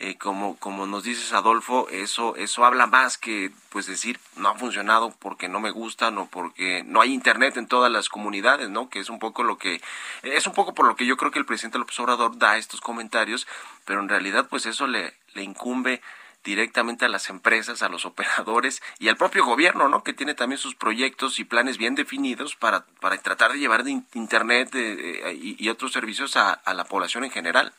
eh, 0.00 0.16
como 0.16 0.56
como 0.58 0.86
nos 0.86 1.02
dices 1.02 1.32
Adolfo, 1.32 1.88
eso 1.90 2.36
eso 2.36 2.64
habla 2.64 2.86
más 2.86 3.18
que 3.18 3.50
pues 3.70 3.86
decir 3.86 4.20
no 4.36 4.48
ha 4.48 4.54
funcionado 4.54 5.10
porque 5.18 5.48
no 5.48 5.58
me 5.60 5.70
gustan 5.72 6.18
o 6.18 6.26
porque 6.26 6.84
no 6.86 7.00
hay 7.00 7.12
internet 7.12 7.56
en 7.56 7.66
todas 7.66 7.90
las 7.90 8.08
comunidades, 8.08 8.70
¿no? 8.70 8.88
Que 8.90 9.00
es 9.00 9.10
un 9.10 9.18
poco 9.18 9.42
lo 9.42 9.58
que 9.58 9.80
es 10.22 10.46
un 10.46 10.52
poco 10.54 10.72
por 10.74 10.86
lo 10.86 10.94
que 10.94 11.04
yo 11.06 11.16
creo 11.16 11.32
que 11.32 11.40
el 11.40 11.46
presidente 11.46 11.78
López 11.78 11.98
Obrador 12.00 12.38
da 12.38 12.56
estos 12.58 12.80
comentarios, 12.80 13.46
pero 13.84 14.00
en 14.00 14.08
realidad 14.08 14.46
pues 14.48 14.66
eso 14.66 14.86
le 14.86 15.14
le 15.34 15.42
incumbe 15.42 16.00
directamente 16.44 17.04
a 17.04 17.08
las 17.08 17.28
empresas, 17.28 17.82
a 17.82 17.88
los 17.88 18.04
operadores 18.06 18.80
y 19.00 19.08
al 19.08 19.16
propio 19.16 19.44
gobierno, 19.44 19.88
¿no? 19.88 20.04
Que 20.04 20.12
tiene 20.12 20.34
también 20.34 20.58
sus 20.58 20.76
proyectos 20.76 21.40
y 21.40 21.44
planes 21.44 21.76
bien 21.76 21.96
definidos 21.96 22.54
para, 22.54 22.86
para 23.00 23.18
tratar 23.18 23.52
de 23.52 23.58
llevar 23.58 23.82
de 23.82 23.90
in- 23.90 24.06
Internet 24.14 24.74
eh, 24.74 25.20
eh, 25.24 25.34
y, 25.58 25.68
otros 25.68 25.92
servicios 25.92 26.36
a 26.36 26.60
la 26.72 26.84
población 26.84 27.24
en 27.24 27.32
general. 27.32 27.72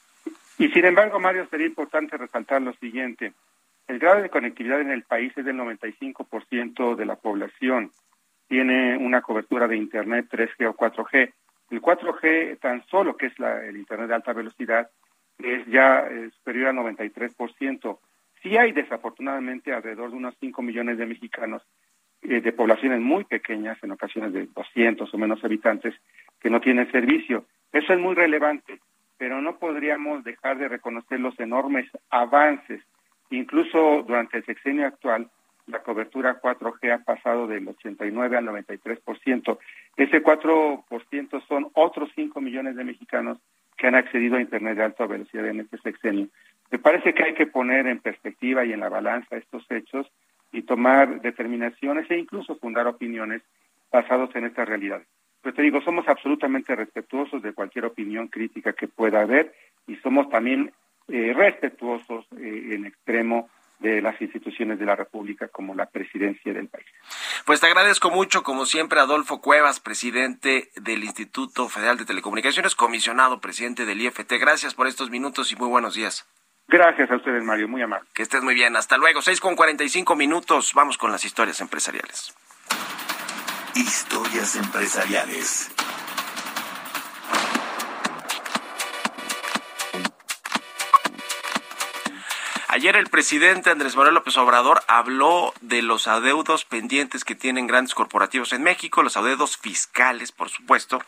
Y 0.59 0.67
sin 0.69 0.85
embargo, 0.85 1.19
Mario, 1.19 1.47
sería 1.49 1.65
importante 1.67 2.17
resaltar 2.17 2.61
lo 2.61 2.73
siguiente. 2.73 3.33
El 3.87 3.97
grado 3.97 4.21
de 4.21 4.29
conectividad 4.29 4.81
en 4.81 4.91
el 4.91 5.03
país 5.03 5.33
es 5.35 5.45
del 5.45 5.55
95% 5.57 6.95
de 6.95 7.05
la 7.05 7.15
población. 7.15 7.91
Tiene 8.47 8.97
una 8.97 9.21
cobertura 9.21 9.67
de 9.67 9.77
Internet 9.77 10.27
3G 10.29 10.67
o 10.67 10.75
4G. 10.75 11.31
El 11.71 11.81
4G 11.81 12.59
tan 12.59 12.85
solo, 12.87 13.15
que 13.15 13.27
es 13.27 13.39
la- 13.39 13.65
el 13.65 13.77
Internet 13.77 14.09
de 14.09 14.15
alta 14.15 14.33
velocidad, 14.33 14.89
es 15.37 15.65
ya 15.67 16.01
eh, 16.07 16.29
superior 16.37 16.67
al 16.67 16.75
93%. 16.75 17.99
Sí 18.43 18.57
hay 18.57 18.71
desafortunadamente 18.73 19.73
alrededor 19.73 20.11
de 20.11 20.17
unos 20.17 20.35
5 20.39 20.61
millones 20.61 20.97
de 20.97 21.05
mexicanos 21.05 21.61
eh, 22.21 22.41
de 22.41 22.51
poblaciones 22.51 22.99
muy 22.99 23.23
pequeñas, 23.23 23.81
en 23.81 23.91
ocasiones 23.91 24.33
de 24.33 24.45
200 24.47 25.13
o 25.13 25.17
menos 25.17 25.41
habitantes, 25.45 25.95
que 26.41 26.49
no 26.49 26.59
tienen 26.59 26.91
servicio. 26.91 27.45
Eso 27.71 27.93
es 27.93 27.99
muy 27.99 28.13
relevante, 28.13 28.79
pero 29.19 29.41
no 29.41 29.57
podríamos 29.57 30.23
dejar 30.23 30.57
de 30.57 30.69
reconocer 30.69 31.19
los 31.19 31.37
enormes 31.39 31.87
avances. 32.09 32.81
Incluso 33.29 34.03
durante 34.07 34.37
el 34.37 34.45
sexenio 34.45 34.87
actual, 34.87 35.29
la 35.67 35.83
cobertura 35.83 36.41
4G 36.41 36.93
ha 36.93 37.03
pasado 37.03 37.45
del 37.45 37.67
89 37.67 38.37
al 38.37 38.45
93%. 38.45 39.59
Ese 39.97 40.23
4% 40.23 41.47
son 41.47 41.67
otros 41.73 42.09
5 42.15 42.41
millones 42.41 42.77
de 42.77 42.85
mexicanos 42.85 43.37
que 43.77 43.87
han 43.87 43.95
accedido 43.95 44.37
a 44.37 44.41
Internet 44.41 44.77
de 44.77 44.83
alta 44.83 45.05
velocidad 45.05 45.47
en 45.47 45.59
este 45.59 45.77
sexenio. 45.79 46.29
Me 46.71 46.79
parece 46.79 47.13
que 47.13 47.23
hay 47.23 47.33
que 47.33 47.45
poner 47.45 47.87
en 47.87 47.99
perspectiva 47.99 48.65
y 48.65 48.71
en 48.71 48.79
la 48.79 48.89
balanza 48.89 49.35
estos 49.35 49.69
hechos 49.69 50.07
y 50.53 50.61
tomar 50.61 51.21
determinaciones 51.21 52.09
e 52.09 52.17
incluso 52.17 52.55
fundar 52.55 52.87
opiniones 52.87 53.41
basados 53.91 54.33
en 54.35 54.45
estas 54.45 54.67
realidades. 54.67 55.07
Pero 55.49 55.55
te 55.55 55.61
digo, 55.63 55.81
somos 55.81 56.07
absolutamente 56.07 56.75
respetuosos 56.75 57.41
de 57.41 57.53
cualquier 57.53 57.85
opinión 57.85 58.27
crítica 58.27 58.73
que 58.73 58.87
pueda 58.87 59.21
haber 59.21 59.51
y 59.87 59.95
somos 59.95 60.29
también 60.29 60.71
eh, 61.07 61.33
respetuosos 61.35 62.27
eh, 62.37 62.75
en 62.75 62.85
extremo 62.85 63.49
de 63.79 63.99
las 63.99 64.21
instituciones 64.21 64.77
de 64.77 64.85
la 64.85 64.95
República 64.95 65.47
como 65.47 65.73
la 65.73 65.87
presidencia 65.87 66.53
del 66.53 66.67
país. 66.67 66.85
Pues 67.47 67.61
te 67.61 67.65
agradezco 67.65 68.11
mucho, 68.11 68.43
como 68.43 68.67
siempre, 68.67 68.99
Adolfo 68.99 69.41
Cuevas, 69.41 69.79
presidente 69.79 70.69
del 70.75 71.03
Instituto 71.03 71.67
Federal 71.67 71.97
de 71.97 72.05
Telecomunicaciones, 72.05 72.75
comisionado 72.75 73.41
presidente 73.41 73.87
del 73.87 74.01
IFT. 74.01 74.31
Gracias 74.39 74.75
por 74.75 74.85
estos 74.85 75.09
minutos 75.09 75.51
y 75.51 75.55
muy 75.55 75.69
buenos 75.69 75.95
días. 75.95 76.29
Gracias 76.67 77.09
a 77.09 77.15
ustedes, 77.15 77.43
Mario, 77.43 77.67
muy 77.67 77.81
amable. 77.81 78.07
Que 78.13 78.21
estés 78.21 78.43
muy 78.43 78.53
bien. 78.53 78.75
Hasta 78.75 78.97
luego. 78.97 79.23
6 79.23 79.41
con 79.41 79.55
45 79.55 80.15
minutos. 80.15 80.73
Vamos 80.75 80.99
con 80.99 81.11
las 81.11 81.25
historias 81.25 81.59
empresariales. 81.59 82.35
Historias 83.75 84.55
empresariales. 84.55 85.71
Ayer 92.67 92.95
el 92.95 93.07
presidente 93.07 93.69
Andrés 93.71 93.95
Manuel 93.95 94.15
López 94.15 94.37
Obrador 94.37 94.81
habló 94.87 95.53
de 95.61 95.81
los 95.81 96.07
adeudos 96.07 96.65
pendientes 96.65 97.25
que 97.25 97.35
tienen 97.35 97.67
grandes 97.67 97.93
corporativos 97.93 98.53
en 98.53 98.63
México, 98.63 99.03
los 99.03 99.17
adeudos 99.17 99.57
fiscales, 99.57 100.31
por 100.31 100.49
supuesto, 100.49 101.01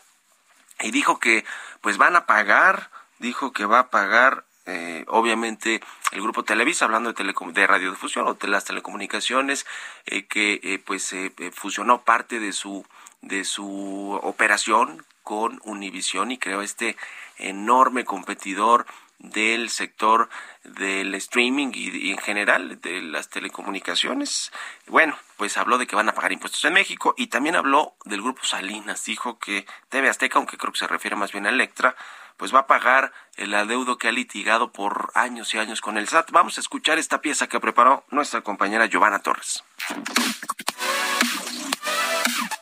y 0.79 0.91
dijo 0.91 1.19
que 1.19 1.45
pues 1.81 1.97
van 1.97 2.15
a 2.15 2.25
pagar, 2.25 2.91
dijo 3.19 3.53
que 3.53 3.65
va 3.65 3.79
a 3.79 3.89
pagar 3.89 4.45
eh, 4.65 5.05
obviamente 5.07 5.81
el 6.11 6.21
grupo 6.21 6.43
Televisa, 6.43 6.85
hablando 6.85 7.13
de, 7.13 7.33
de 7.53 7.67
radiodifusión 7.67 8.27
o 8.27 8.33
de 8.33 8.47
las 8.47 8.65
telecomunicaciones, 8.65 9.65
eh, 10.05 10.25
que 10.25 10.59
eh, 10.63 10.79
pues 10.79 11.15
fusionó 11.53 12.03
parte 12.03 12.39
de 12.39 12.53
su 12.53 12.85
de 13.21 13.45
su 13.45 14.19
operación 14.23 15.05
con 15.23 15.61
Univision 15.63 16.31
y 16.31 16.37
creó 16.37 16.61
este 16.61 16.97
enorme 17.37 18.03
competidor 18.03 18.85
del 19.19 19.69
sector 19.69 20.29
del 20.63 21.13
streaming 21.15 21.71
y, 21.75 22.11
en 22.11 22.17
general 22.17 22.81
de 22.81 23.01
las 23.01 23.29
telecomunicaciones. 23.29 24.51
Bueno, 24.87 25.15
pues 25.37 25.57
habló 25.57 25.77
de 25.77 25.85
que 25.85 25.95
van 25.95 26.09
a 26.09 26.13
pagar 26.13 26.31
impuestos 26.31 26.65
en 26.65 26.73
México 26.73 27.13
y 27.17 27.27
también 27.27 27.55
habló 27.55 27.93
del 28.05 28.21
grupo 28.21 28.43
Salinas. 28.43 29.05
Dijo 29.05 29.37
que 29.37 29.67
TV 29.89 30.09
Azteca, 30.09 30.39
aunque 30.39 30.57
creo 30.57 30.73
que 30.73 30.79
se 30.79 30.87
refiere 30.87 31.15
más 31.15 31.31
bien 31.31 31.45
a 31.45 31.49
Electra, 31.49 31.95
pues 32.41 32.55
va 32.55 32.61
a 32.61 32.65
pagar 32.65 33.13
el 33.35 33.53
adeudo 33.53 33.99
que 33.99 34.07
ha 34.07 34.11
litigado 34.11 34.71
por 34.71 35.11
años 35.13 35.53
y 35.53 35.59
años 35.59 35.79
con 35.79 35.99
el 35.99 36.07
SAT. 36.07 36.31
Vamos 36.31 36.57
a 36.57 36.61
escuchar 36.61 36.97
esta 36.97 37.21
pieza 37.21 37.45
que 37.45 37.59
preparó 37.59 38.03
nuestra 38.09 38.41
compañera 38.41 38.87
Giovanna 38.87 39.19
Torres. 39.19 39.63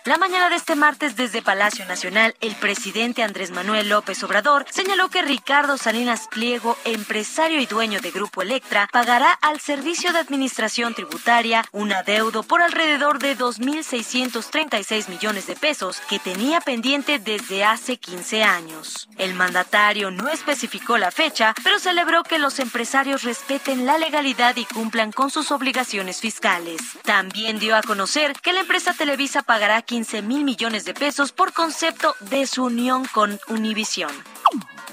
La 0.05 0.17
mañana 0.17 0.49
de 0.49 0.55
este 0.55 0.77
martes 0.77 1.17
desde 1.17 1.41
Palacio 1.41 1.85
Nacional, 1.85 2.33
el 2.39 2.55
presidente 2.55 3.21
Andrés 3.21 3.51
Manuel 3.51 3.89
López 3.89 4.23
Obrador 4.23 4.65
señaló 4.69 5.09
que 5.09 5.21
Ricardo 5.21 5.77
Salinas 5.77 6.29
Pliego, 6.29 6.77
empresario 6.85 7.59
y 7.59 7.65
dueño 7.65 7.99
de 7.99 8.11
Grupo 8.11 8.41
Electra, 8.41 8.87
pagará 8.93 9.33
al 9.33 9.59
Servicio 9.59 10.13
de 10.13 10.19
Administración 10.19 10.93
Tributaria 10.93 11.65
un 11.73 11.91
adeudo 11.91 12.43
por 12.43 12.61
alrededor 12.61 13.19
de 13.19 13.37
2.636 13.37 15.09
millones 15.09 15.47
de 15.47 15.57
pesos 15.57 15.99
que 16.09 16.17
tenía 16.17 16.61
pendiente 16.61 17.19
desde 17.19 17.65
hace 17.65 17.97
15 17.97 18.43
años. 18.43 19.09
El 19.17 19.33
mandatario 19.33 20.11
no 20.11 20.29
especificó 20.29 20.97
la 20.97 21.11
fecha, 21.11 21.53
pero 21.61 21.77
celebró 21.77 22.23
que 22.23 22.39
los 22.39 22.59
empresarios 22.59 23.23
respeten 23.23 23.85
la 23.85 23.97
legalidad 23.97 24.55
y 24.55 24.63
cumplan 24.63 25.11
con 25.11 25.29
sus 25.29 25.51
obligaciones 25.51 26.21
fiscales. 26.21 26.81
También 27.03 27.59
dio 27.59 27.75
a 27.75 27.83
conocer 27.83 28.31
que 28.41 28.53
la 28.53 28.61
empresa 28.61 28.93
Televisa 28.93 29.43
pagará 29.43 29.81
15 29.89 30.17
15 30.17 30.21
mil 30.21 30.43
millones 30.43 30.85
de 30.85 30.93
pesos 30.93 31.31
por 31.31 31.51
concepto 31.51 32.15
de 32.19 32.45
su 32.45 32.65
unión 32.65 33.05
con 33.07 33.39
Univision. 33.47 34.11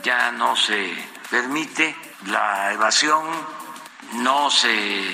Ya 0.02 0.32
no 0.32 0.56
se 0.56 0.90
permite 1.30 1.94
la 2.28 2.72
evasión, 2.72 3.26
no 4.14 4.50
se 4.50 5.04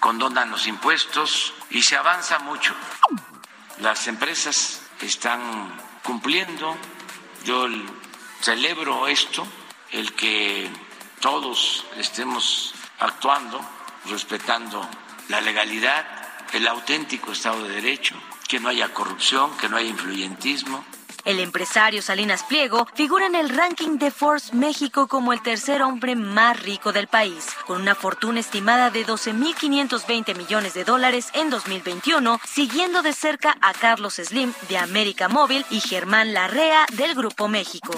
condonan 0.00 0.50
los 0.50 0.66
impuestos 0.66 1.54
y 1.70 1.80
se 1.80 1.96
avanza 1.96 2.40
mucho. 2.40 2.74
Las 3.78 4.06
empresas 4.06 4.82
están 5.00 5.40
cumpliendo. 6.02 6.76
Yo 7.44 7.68
celebro 8.42 9.08
esto, 9.08 9.46
el 9.92 10.12
que 10.12 10.70
todos 11.20 11.86
estemos 11.96 12.74
actuando 12.98 13.58
respetando 14.10 14.86
la 15.28 15.40
legalidad, 15.40 16.04
el 16.52 16.68
auténtico 16.68 17.32
Estado 17.32 17.62
de 17.62 17.76
Derecho 17.76 18.14
que 18.52 18.60
no 18.60 18.68
haya 18.68 18.92
corrupción, 18.92 19.50
que 19.56 19.66
no 19.66 19.78
haya 19.78 19.88
influyentismo. 19.88 20.84
El 21.24 21.40
empresario 21.40 22.02
Salinas 22.02 22.42
Pliego 22.42 22.86
figura 22.94 23.24
en 23.24 23.34
el 23.34 23.48
ranking 23.48 23.96
de 23.96 24.10
Forbes 24.10 24.52
México 24.52 25.08
como 25.08 25.32
el 25.32 25.40
tercer 25.40 25.80
hombre 25.80 26.16
más 26.16 26.62
rico 26.62 26.92
del 26.92 27.06
país, 27.06 27.46
con 27.66 27.80
una 27.80 27.94
fortuna 27.94 28.40
estimada 28.40 28.90
de 28.90 29.06
12.520 29.06 30.36
millones 30.36 30.74
de 30.74 30.84
dólares 30.84 31.30
en 31.32 31.48
2021, 31.48 32.40
siguiendo 32.46 33.00
de 33.00 33.14
cerca 33.14 33.56
a 33.62 33.72
Carlos 33.72 34.16
Slim 34.16 34.52
de 34.68 34.76
América 34.76 35.30
Móvil 35.30 35.64
y 35.70 35.80
Germán 35.80 36.34
Larrea 36.34 36.84
del 36.92 37.14
Grupo 37.14 37.48
México. 37.48 37.94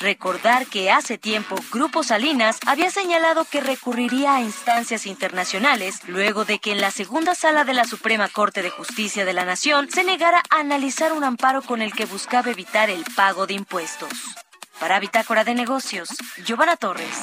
Recordar 0.00 0.66
que 0.66 0.92
hace 0.92 1.18
tiempo 1.18 1.56
Grupo 1.72 2.04
Salinas 2.04 2.60
había 2.66 2.90
señalado 2.90 3.44
que 3.44 3.60
recurriría 3.60 4.36
a 4.36 4.40
instancias 4.40 5.06
internacionales 5.06 6.00
luego 6.06 6.44
de 6.44 6.60
que 6.60 6.70
en 6.70 6.80
la 6.80 6.92
segunda 6.92 7.34
sala 7.34 7.64
de 7.64 7.74
la 7.74 7.84
Suprema 7.84 8.28
Corte 8.28 8.62
de 8.62 8.70
Justicia 8.70 9.24
de 9.24 9.32
la 9.32 9.44
Nación 9.44 9.90
se 9.90 10.04
negara 10.04 10.42
a 10.50 10.60
analizar 10.60 11.12
un 11.12 11.24
amparo 11.24 11.62
con 11.62 11.82
el 11.82 11.92
que 11.92 12.06
buscaba 12.06 12.50
evitar 12.50 12.90
el 12.90 13.04
pago 13.16 13.48
de 13.48 13.54
impuestos. 13.54 14.10
Para 14.78 15.00
Bitácora 15.00 15.42
de 15.42 15.54
Negocios, 15.54 16.10
Giovanna 16.44 16.76
Torres. 16.76 17.20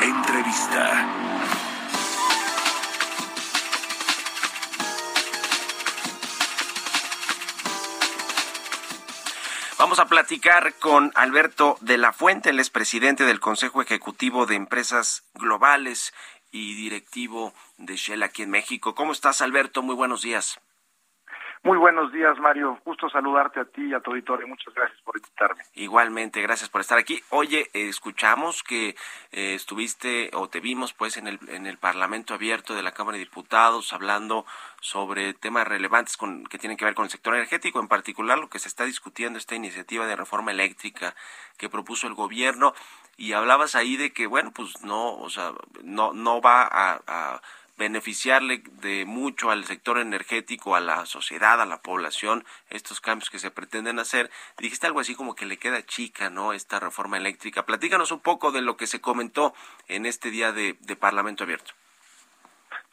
Entrevista. 0.00 1.19
Vamos 9.90 10.06
a 10.06 10.06
platicar 10.06 10.74
con 10.74 11.10
Alberto 11.16 11.76
de 11.80 11.98
la 11.98 12.12
Fuente, 12.12 12.50
él 12.50 12.60
es 12.60 12.70
presidente 12.70 13.24
del 13.24 13.40
Consejo 13.40 13.82
Ejecutivo 13.82 14.46
de 14.46 14.54
Empresas 14.54 15.24
Globales 15.34 16.14
y 16.52 16.76
directivo 16.76 17.52
de 17.76 17.96
Shell 17.96 18.22
aquí 18.22 18.42
en 18.42 18.50
México. 18.50 18.94
¿Cómo 18.94 19.10
estás, 19.10 19.40
Alberto? 19.40 19.82
Muy 19.82 19.96
buenos 19.96 20.22
días. 20.22 20.60
Muy 21.62 21.76
buenos 21.76 22.10
días, 22.10 22.38
Mario. 22.38 22.80
Gusto 22.86 23.10
saludarte 23.10 23.60
a 23.60 23.66
ti 23.66 23.82
y 23.82 23.92
a 23.92 24.00
tu 24.00 24.12
auditorio. 24.12 24.48
Muchas 24.48 24.72
gracias 24.72 24.98
por 25.02 25.14
invitarme. 25.18 25.62
Igualmente, 25.74 26.40
gracias 26.40 26.70
por 26.70 26.80
estar 26.80 26.96
aquí. 26.96 27.20
Oye, 27.28 27.68
escuchamos 27.74 28.62
que 28.62 28.96
eh, 29.30 29.54
estuviste 29.54 30.30
o 30.32 30.48
te 30.48 30.60
vimos 30.60 30.94
pues 30.94 31.18
en 31.18 31.26
el, 31.26 31.38
en 31.48 31.66
el 31.66 31.76
Parlamento 31.76 32.32
Abierto 32.32 32.74
de 32.74 32.82
la 32.82 32.92
Cámara 32.92 33.18
de 33.18 33.24
Diputados 33.24 33.92
hablando 33.92 34.46
sobre 34.80 35.34
temas 35.34 35.68
relevantes 35.68 36.16
con, 36.16 36.44
que 36.44 36.56
tienen 36.56 36.78
que 36.78 36.86
ver 36.86 36.94
con 36.94 37.04
el 37.04 37.10
sector 37.10 37.34
energético, 37.34 37.78
en 37.78 37.88
particular 37.88 38.38
lo 38.38 38.48
que 38.48 38.58
se 38.58 38.68
está 38.68 38.86
discutiendo, 38.86 39.38
esta 39.38 39.54
iniciativa 39.54 40.06
de 40.06 40.16
reforma 40.16 40.52
eléctrica 40.52 41.14
que 41.58 41.68
propuso 41.68 42.06
el 42.06 42.14
gobierno. 42.14 42.72
Y 43.18 43.34
hablabas 43.34 43.74
ahí 43.74 43.98
de 43.98 44.14
que, 44.14 44.26
bueno, 44.26 44.50
pues 44.50 44.82
no, 44.82 45.14
o 45.18 45.28
sea, 45.28 45.52
no, 45.82 46.14
no 46.14 46.40
va 46.40 46.66
a 46.72 47.42
beneficiarle 47.80 48.62
de 48.82 49.06
mucho 49.06 49.50
al 49.50 49.64
sector 49.64 49.98
energético, 49.98 50.76
a 50.76 50.80
la 50.80 51.06
sociedad, 51.06 51.62
a 51.62 51.64
la 51.64 51.80
población, 51.80 52.44
estos 52.68 53.00
cambios 53.00 53.30
que 53.30 53.38
se 53.38 53.50
pretenden 53.50 53.98
hacer. 53.98 54.30
Dijiste 54.58 54.86
algo 54.86 55.00
así 55.00 55.14
como 55.16 55.34
que 55.34 55.46
le 55.46 55.56
queda 55.56 55.82
chica, 55.82 56.28
¿no? 56.28 56.52
Esta 56.52 56.78
reforma 56.78 57.16
eléctrica. 57.16 57.64
Platícanos 57.64 58.12
un 58.12 58.20
poco 58.20 58.52
de 58.52 58.60
lo 58.60 58.76
que 58.76 58.86
se 58.86 59.00
comentó 59.00 59.54
en 59.88 60.04
este 60.04 60.30
día 60.30 60.52
de, 60.52 60.76
Parlamento 61.00 61.44
Abierto. 61.44 61.72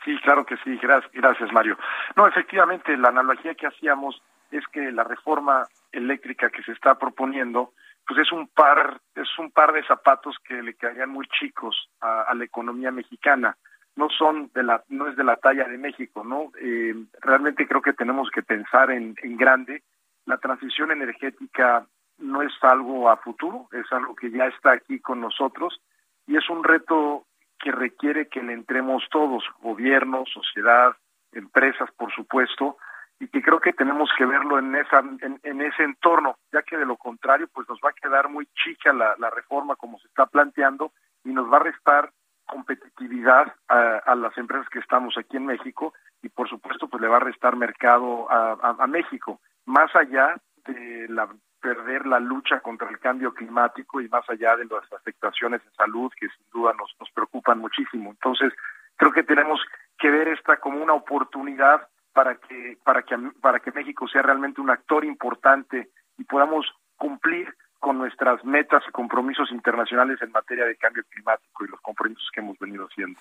Sí, 0.05 0.17
claro 0.23 0.45
que 0.45 0.55
sí. 0.63 0.79
Gracias, 0.81 1.51
Mario. 1.51 1.77
No, 2.15 2.25
efectivamente, 2.25 2.95
la 2.95 3.09
analogía 3.09 3.55
que 3.55 3.67
hacíamos 3.67 4.21
es 4.51 4.65
que 4.67 4.93
la 4.93 5.03
reforma 5.03 5.67
eléctrica 5.91 6.49
que 6.49 6.63
se 6.63 6.71
está 6.71 6.97
proponiendo, 6.97 7.73
pues 8.07 8.21
es 8.21 8.31
un 8.31 8.47
par, 8.47 9.01
es 9.15 9.27
un 9.38 9.51
par 9.51 9.73
de 9.73 9.83
zapatos 9.83 10.38
que 10.47 10.63
le 10.63 10.75
quedarían 10.75 11.09
muy 11.09 11.27
chicos 11.27 11.89
a 11.99 12.33
la 12.33 12.45
economía 12.45 12.91
mexicana 12.91 13.57
no 13.97 14.09
son 14.09 14.49
de 14.53 14.63
la 14.63 14.83
no 14.89 15.07
es 15.07 15.17
de 15.17 15.23
la 15.23 15.35
talla 15.35 15.67
de 15.67 15.77
México 15.77 16.23
no 16.23 16.51
eh, 16.61 16.95
realmente 17.19 17.67
creo 17.67 17.81
que 17.81 17.93
tenemos 17.93 18.29
que 18.31 18.43
pensar 18.43 18.91
en, 18.91 19.15
en 19.21 19.35
grande. 19.35 19.83
La 20.25 20.37
transición 20.37 20.91
energética 20.91 21.85
no 22.19 22.41
es 22.41 22.53
algo 22.61 23.09
a 23.09 23.17
futuro 23.17 23.67
es 23.71 23.91
algo 23.91 24.15
que 24.15 24.31
ya 24.31 24.45
está 24.45 24.71
aquí 24.71 24.99
con 24.99 25.19
nosotros 25.19 25.81
y 26.27 26.37
es 26.37 26.49
un 26.49 26.63
reto 26.63 27.25
que 27.59 27.71
requiere 27.71 28.27
que 28.27 28.43
le 28.43 28.53
entremos 28.53 29.03
todos 29.11 29.43
gobierno 29.61 30.23
sociedad 30.31 30.95
empresas 31.31 31.89
por 31.97 32.13
supuesto 32.13 32.77
y 33.19 33.27
que 33.29 33.41
creo 33.41 33.59
que 33.59 33.73
tenemos 33.73 34.11
que 34.15 34.27
verlo 34.27 34.59
en 34.59 34.75
esa 34.75 34.99
en, 34.99 35.39
en 35.41 35.61
ese 35.61 35.83
entorno 35.83 36.37
ya 36.53 36.61
que 36.61 36.77
de 36.77 36.85
lo 36.85 36.97
contrario 36.97 37.47
pues 37.51 37.67
nos 37.67 37.79
va 37.79 37.89
a 37.89 37.99
quedar 37.99 38.29
muy 38.29 38.47
chica 38.63 38.93
la, 38.93 39.15
la 39.17 39.31
reforma 39.31 39.75
como 39.75 39.97
se 39.97 40.07
está 40.07 40.27
planteando 40.27 40.91
y 41.23 41.29
nos 41.29 41.51
va 41.51 41.57
a 41.57 41.63
restar 41.63 42.11
competitividad 42.47 43.53
a, 43.67 44.15
las 44.15 44.37
empresas 44.37 44.67
que 44.69 44.79
estamos 44.79 45.17
aquí 45.17 45.37
en 45.37 45.45
México 45.45 45.93
y 46.23 46.29
por 46.29 46.49
supuesto 46.49 46.87
pues 46.87 47.01
le 47.01 47.07
va 47.07 47.17
a 47.17 47.21
restar 47.21 47.55
mercado 47.55 48.27
a, 48.29 48.87
México. 48.87 49.39
Más 49.65 49.95
allá 49.95 50.35
de 50.65 51.07
la 51.09 51.29
perder 51.61 52.05
la 52.05 52.19
lucha 52.19 52.59
contra 52.61 52.89
el 52.89 52.99
cambio 52.99 53.33
climático 53.33 53.99
y 53.99 54.07
más 54.09 54.27
allá 54.29 54.55
de 54.55 54.65
las 54.65 54.91
afectaciones 54.93 55.61
en 55.65 55.73
salud 55.73 56.11
que 56.19 56.27
sin 56.29 56.49
duda 56.51 56.73
nos, 56.73 56.95
nos 56.99 57.09
preocupan 57.11 57.59
muchísimo. 57.59 58.11
Entonces 58.11 58.53
creo 58.95 59.11
que 59.11 59.23
tenemos 59.23 59.59
que 59.97 60.09
ver 60.09 60.27
esta 60.27 60.57
como 60.57 60.81
una 60.81 60.93
oportunidad 60.93 61.87
para 62.13 62.35
que 62.35 62.77
para 62.83 63.03
que 63.03 63.17
para 63.41 63.59
que 63.59 63.71
México 63.71 64.07
sea 64.07 64.21
realmente 64.21 64.61
un 64.61 64.69
actor 64.69 65.03
importante 65.05 65.89
y 66.17 66.23
podamos 66.23 66.65
cumplir 66.95 67.53
con 67.80 67.97
nuestras 67.97 68.43
metas 68.43 68.84
y 68.88 68.91
compromisos 68.91 69.51
internacionales 69.51 70.21
en 70.21 70.32
materia 70.32 70.65
de 70.65 70.75
cambio 70.75 71.03
climático 71.09 71.65
y 71.65 71.69
los 71.69 71.82
compromisos 71.82 72.30
que 72.34 72.39
hemos 72.39 72.57
venido 72.59 72.86
haciendo. 72.86 73.19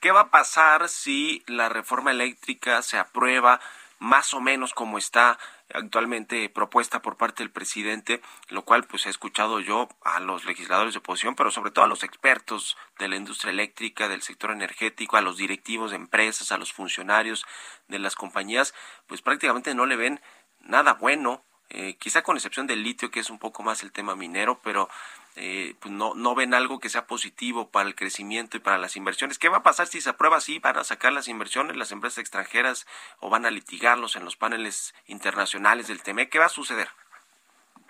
¿Qué 0.00 0.10
va 0.10 0.20
a 0.20 0.30
pasar 0.30 0.88
si 0.88 1.42
la 1.46 1.68
reforma 1.68 2.10
eléctrica 2.10 2.82
se 2.82 2.98
aprueba 2.98 3.60
más 3.98 4.34
o 4.34 4.40
menos 4.40 4.74
como 4.74 4.98
está 4.98 5.38
actualmente 5.72 6.48
propuesta 6.48 7.02
por 7.02 7.16
parte 7.16 7.42
del 7.42 7.50
presidente, 7.50 8.20
lo 8.48 8.62
cual 8.62 8.84
pues 8.84 9.06
he 9.06 9.10
escuchado 9.10 9.60
yo 9.60 9.88
a 10.04 10.20
los 10.20 10.44
legisladores 10.44 10.94
de 10.94 10.98
oposición, 10.98 11.34
pero 11.34 11.50
sobre 11.50 11.70
todo 11.70 11.84
a 11.84 11.88
los 11.88 12.04
expertos 12.04 12.76
de 12.98 13.08
la 13.08 13.16
industria 13.16 13.50
eléctrica, 13.50 14.08
del 14.08 14.22
sector 14.22 14.50
energético, 14.50 15.16
a 15.16 15.22
los 15.22 15.38
directivos 15.38 15.90
de 15.90 15.96
empresas, 15.96 16.52
a 16.52 16.58
los 16.58 16.72
funcionarios 16.72 17.44
de 17.88 17.98
las 17.98 18.14
compañías, 18.14 18.74
pues 19.06 19.22
prácticamente 19.22 19.74
no 19.74 19.86
le 19.86 19.96
ven 19.96 20.20
nada 20.60 20.94
bueno, 20.94 21.42
eh, 21.70 21.94
quizá 21.98 22.22
con 22.22 22.36
excepción 22.36 22.66
del 22.66 22.82
litio, 22.82 23.10
que 23.10 23.20
es 23.20 23.30
un 23.30 23.38
poco 23.38 23.62
más 23.62 23.82
el 23.82 23.92
tema 23.92 24.14
minero, 24.16 24.60
pero 24.62 24.88
eh, 25.36 25.74
pues 25.80 25.92
no, 25.92 26.14
no 26.14 26.34
ven 26.34 26.54
algo 26.54 26.80
que 26.80 26.88
sea 26.88 27.06
positivo 27.06 27.68
para 27.68 27.88
el 27.88 27.94
crecimiento 27.94 28.56
y 28.56 28.60
para 28.60 28.78
las 28.78 28.96
inversiones. 28.96 29.38
¿Qué 29.38 29.48
va 29.48 29.58
a 29.58 29.62
pasar 29.62 29.86
si 29.86 30.00
se 30.00 30.10
aprueba 30.10 30.38
así? 30.38 30.58
¿Van 30.58 30.78
a 30.78 30.84
sacar 30.84 31.12
las 31.12 31.28
inversiones 31.28 31.76
las 31.76 31.92
empresas 31.92 32.18
extranjeras 32.18 32.86
o 33.20 33.28
van 33.28 33.44
a 33.44 33.50
litigarlos 33.50 34.16
en 34.16 34.24
los 34.24 34.36
paneles 34.36 34.94
internacionales 35.06 35.88
del 35.88 36.02
TME? 36.02 36.28
¿Qué 36.28 36.38
va 36.38 36.46
a 36.46 36.50
suceder? 36.50 36.88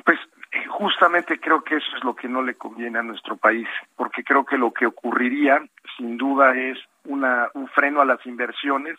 Pues 0.05 0.19
justamente 0.69 1.39
creo 1.39 1.63
que 1.63 1.77
eso 1.77 1.97
es 1.97 2.05
lo 2.05 2.15
que 2.15 2.29
no 2.29 2.43
le 2.43 2.55
conviene 2.55 2.99
a 2.99 3.03
nuestro 3.03 3.37
país, 3.37 3.69
porque 3.97 4.25
creo 4.25 4.45
que 4.45 4.59
lo 4.59 4.73
que 4.73 4.87
ocurriría 4.87 5.63
sin 5.97 6.17
duda 6.17 6.57
es 6.57 6.79
una, 7.05 7.49
un 7.55 7.69
freno 7.69 8.01
a 8.01 8.05
las 8.05 8.25
inversiones, 8.27 8.99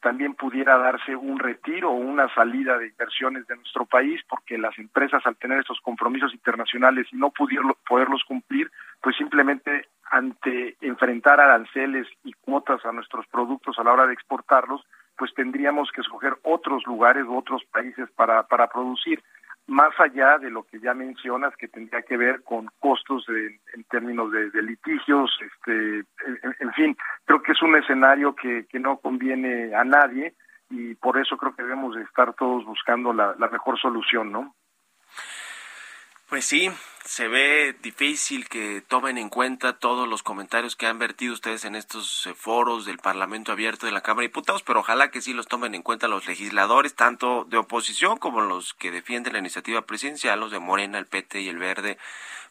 también 0.00 0.34
pudiera 0.34 0.78
darse 0.78 1.14
un 1.14 1.38
retiro 1.38 1.90
o 1.90 1.94
una 1.94 2.32
salida 2.34 2.78
de 2.78 2.88
inversiones 2.88 3.46
de 3.46 3.56
nuestro 3.56 3.84
país, 3.84 4.20
porque 4.28 4.58
las 4.58 4.78
empresas 4.78 5.24
al 5.26 5.36
tener 5.36 5.58
estos 5.58 5.80
compromisos 5.80 6.32
internacionales 6.32 7.06
y 7.12 7.16
no 7.16 7.30
pudirlo, 7.30 7.76
poderlos 7.86 8.24
cumplir, 8.24 8.70
pues 9.02 9.16
simplemente 9.16 9.88
ante 10.10 10.76
enfrentar 10.80 11.40
aranceles 11.40 12.06
y 12.24 12.32
cuotas 12.32 12.84
a 12.84 12.92
nuestros 12.92 13.26
productos 13.28 13.78
a 13.78 13.84
la 13.84 13.92
hora 13.92 14.06
de 14.06 14.14
exportarlos, 14.14 14.84
pues 15.16 15.32
tendríamos 15.34 15.90
que 15.92 16.00
escoger 16.00 16.34
otros 16.42 16.84
lugares 16.86 17.24
u 17.26 17.36
otros 17.36 17.62
países 17.66 18.10
para, 18.16 18.42
para 18.44 18.68
producir 18.68 19.22
más 19.70 19.98
allá 20.00 20.38
de 20.38 20.50
lo 20.50 20.64
que 20.64 20.80
ya 20.80 20.94
mencionas, 20.94 21.54
que 21.56 21.68
tendría 21.68 22.02
que 22.02 22.16
ver 22.16 22.42
con 22.42 22.68
costos 22.80 23.24
de- 23.26 23.60
en 23.74 23.84
términos 23.84 24.32
de, 24.32 24.50
litigios, 24.62 25.30
este, 25.40 26.04
en, 26.60 26.72
fin, 26.74 26.96
creo 27.24 27.40
que 27.42 27.52
es 27.52 27.62
un 27.62 27.76
escenario 27.76 28.34
que, 28.34 28.66
que 28.66 28.80
no 28.80 28.98
conviene 28.98 29.74
a 29.74 29.84
nadie 29.84 30.34
y 30.70 30.94
por 30.96 31.18
eso 31.18 31.36
creo 31.36 31.54
que 31.54 31.62
debemos 31.62 31.94
de 31.94 32.02
estar 32.02 32.34
todos 32.34 32.64
buscando 32.64 33.12
la 33.12 33.48
mejor 33.50 33.78
solución, 33.78 34.32
¿no? 34.32 34.54
Pues 36.28 36.44
sí, 36.44 36.70
se 37.04 37.28
ve 37.28 37.74
difícil 37.82 38.48
que 38.48 38.82
tomen 38.86 39.16
en 39.18 39.30
cuenta 39.30 39.78
todos 39.78 40.06
los 40.06 40.22
comentarios 40.22 40.76
que 40.76 40.86
han 40.86 40.98
vertido 40.98 41.32
ustedes 41.32 41.64
en 41.64 41.74
estos 41.74 42.26
eh, 42.26 42.34
foros 42.34 42.84
del 42.84 42.98
Parlamento 42.98 43.52
Abierto 43.52 43.86
de 43.86 43.92
la 43.92 44.02
Cámara 44.02 44.22
de 44.22 44.28
Diputados, 44.28 44.62
pero 44.62 44.80
ojalá 44.80 45.10
que 45.10 45.22
sí 45.22 45.32
los 45.32 45.46
tomen 45.48 45.74
en 45.74 45.82
cuenta 45.82 46.08
los 46.08 46.26
legisladores, 46.26 46.94
tanto 46.94 47.44
de 47.48 47.56
oposición 47.56 48.18
como 48.18 48.42
los 48.42 48.74
que 48.74 48.90
defienden 48.90 49.32
la 49.32 49.38
iniciativa 49.38 49.82
presidencial, 49.82 50.38
los 50.40 50.50
de 50.50 50.58
Morena, 50.58 50.98
el 50.98 51.06
PT 51.06 51.40
y 51.40 51.48
el 51.48 51.58
Verde, 51.58 51.96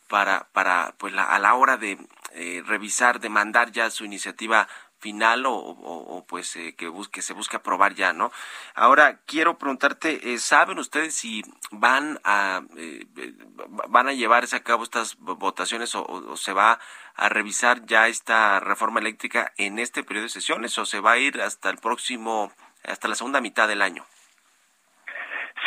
para, 0.08 0.48
para 0.54 0.96
pues 0.98 1.14
la- 1.14 1.24
a 1.26 1.38
la 1.40 1.54
hora 1.54 1.78
de 1.78 2.00
eh, 2.34 2.64
revisar, 2.66 3.20
de 3.20 3.30
mandar 3.30 3.72
ya 3.72 3.90
su 3.92 4.04
iniciativa 4.06 4.68
final 5.00 5.44
o, 5.48 6.26
pues 6.28 6.56
eh, 6.56 6.76
que 6.76 6.88
busque 6.88 7.22
se 7.22 7.34
busque 7.34 7.58
aprobar 7.58 7.94
ya, 7.96 8.14
¿no? 8.14 8.32
Ahora 8.76 9.20
quiero 9.26 9.58
preguntarte, 9.58 10.34
eh, 10.34 10.38
¿saben 10.38 10.78
ustedes 10.80 11.16
si 11.16 11.42
van 11.72 12.20
a 12.24 12.62
eh, 12.78 13.06
eh, 13.18 13.34
van 13.90 14.08
a 14.08 14.14
llevarse 14.14 14.56
a 14.56 14.64
cabo 14.64 14.84
estas 14.84 15.18
vo- 15.20 15.38
votaciones 15.38 15.96
o, 15.96 16.36
se 16.38 16.54
va 16.54 16.80
a 17.16 17.30
revisar 17.30 17.86
ya 17.86 18.08
esta 18.08 18.60
reforma 18.60 19.00
eléctrica 19.00 19.52
en 19.58 19.80
este 19.80 20.04
periodo 20.04 20.24
de 20.26 20.30
sesiones 20.30 20.78
o 20.78 20.86
se 20.86 21.00
va 21.00 21.12
a 21.14 21.18
ir 21.18 21.42
hasta 21.42 21.70
el 21.70 21.78
próximo 21.78 22.52
hasta 22.84 23.08
la 23.08 23.16
segunda 23.16 23.42
mitad 23.42 23.68
del 23.68 23.82
año? 23.82 24.06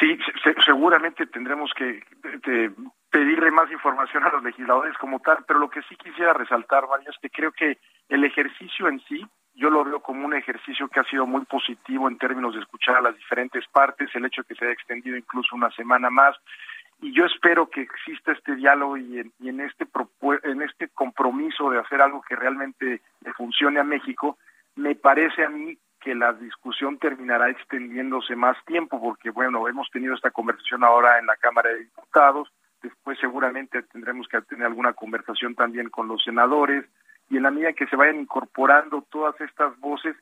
Sí, 0.00 0.18
se- 0.42 0.60
seguramente 0.64 1.26
tendremos 1.26 1.70
que 1.74 2.02
de- 2.22 2.72
pedirle 3.10 3.50
más 3.50 3.70
información 3.70 4.24
a 4.24 4.30
los 4.30 4.42
legisladores 4.42 4.96
como 4.96 5.20
tal, 5.20 5.44
pero 5.46 5.58
lo 5.58 5.68
que 5.68 5.82
sí 5.82 5.96
quisiera 5.96 6.32
resaltar, 6.32 6.88
Mario, 6.88 7.10
es 7.10 7.16
que 7.20 7.28
creo 7.28 7.52
que 7.52 7.78
el 8.12 8.24
ejercicio 8.24 8.88
en 8.88 9.00
sí, 9.08 9.26
yo 9.54 9.70
lo 9.70 9.84
veo 9.84 10.00
como 10.00 10.26
un 10.26 10.34
ejercicio 10.34 10.86
que 10.88 11.00
ha 11.00 11.04
sido 11.04 11.26
muy 11.26 11.46
positivo 11.46 12.08
en 12.08 12.18
términos 12.18 12.54
de 12.54 12.60
escuchar 12.60 12.96
a 12.96 13.00
las 13.00 13.16
diferentes 13.16 13.66
partes, 13.68 14.10
el 14.14 14.26
hecho 14.26 14.42
de 14.42 14.48
que 14.48 14.54
se 14.54 14.66
haya 14.66 14.74
extendido 14.74 15.16
incluso 15.16 15.56
una 15.56 15.70
semana 15.70 16.10
más, 16.10 16.36
y 17.00 17.12
yo 17.12 17.24
espero 17.24 17.70
que 17.70 17.80
exista 17.80 18.32
este 18.32 18.54
diálogo 18.54 18.98
y 18.98 19.18
en, 19.18 19.32
y 19.40 19.48
en 19.48 19.60
este 19.60 19.86
en 20.44 20.62
este 20.62 20.88
compromiso 20.88 21.70
de 21.70 21.78
hacer 21.78 22.02
algo 22.02 22.22
que 22.22 22.36
realmente 22.36 23.00
le 23.24 23.32
funcione 23.32 23.80
a 23.80 23.84
México, 23.84 24.36
me 24.76 24.94
parece 24.94 25.44
a 25.44 25.48
mí 25.48 25.78
que 25.98 26.14
la 26.14 26.34
discusión 26.34 26.98
terminará 26.98 27.48
extendiéndose 27.48 28.36
más 28.36 28.62
tiempo, 28.66 29.00
porque 29.00 29.30
bueno, 29.30 29.66
hemos 29.68 29.90
tenido 29.90 30.14
esta 30.14 30.30
conversación 30.30 30.84
ahora 30.84 31.18
en 31.18 31.26
la 31.26 31.36
Cámara 31.36 31.70
de 31.70 31.80
Diputados, 31.80 32.52
después 32.82 33.18
seguramente 33.18 33.82
tendremos 33.84 34.28
que 34.28 34.42
tener 34.42 34.66
alguna 34.66 34.92
conversación 34.92 35.54
también 35.54 35.88
con 35.88 36.08
los 36.08 36.22
senadores, 36.22 36.84
y 37.32 37.38
en 37.38 37.44
la 37.44 37.50
medida 37.50 37.72
que 37.72 37.86
se 37.86 37.96
vayan 37.96 38.20
incorporando 38.20 39.06
todas 39.08 39.40
estas 39.40 39.80
voces, 39.80 40.14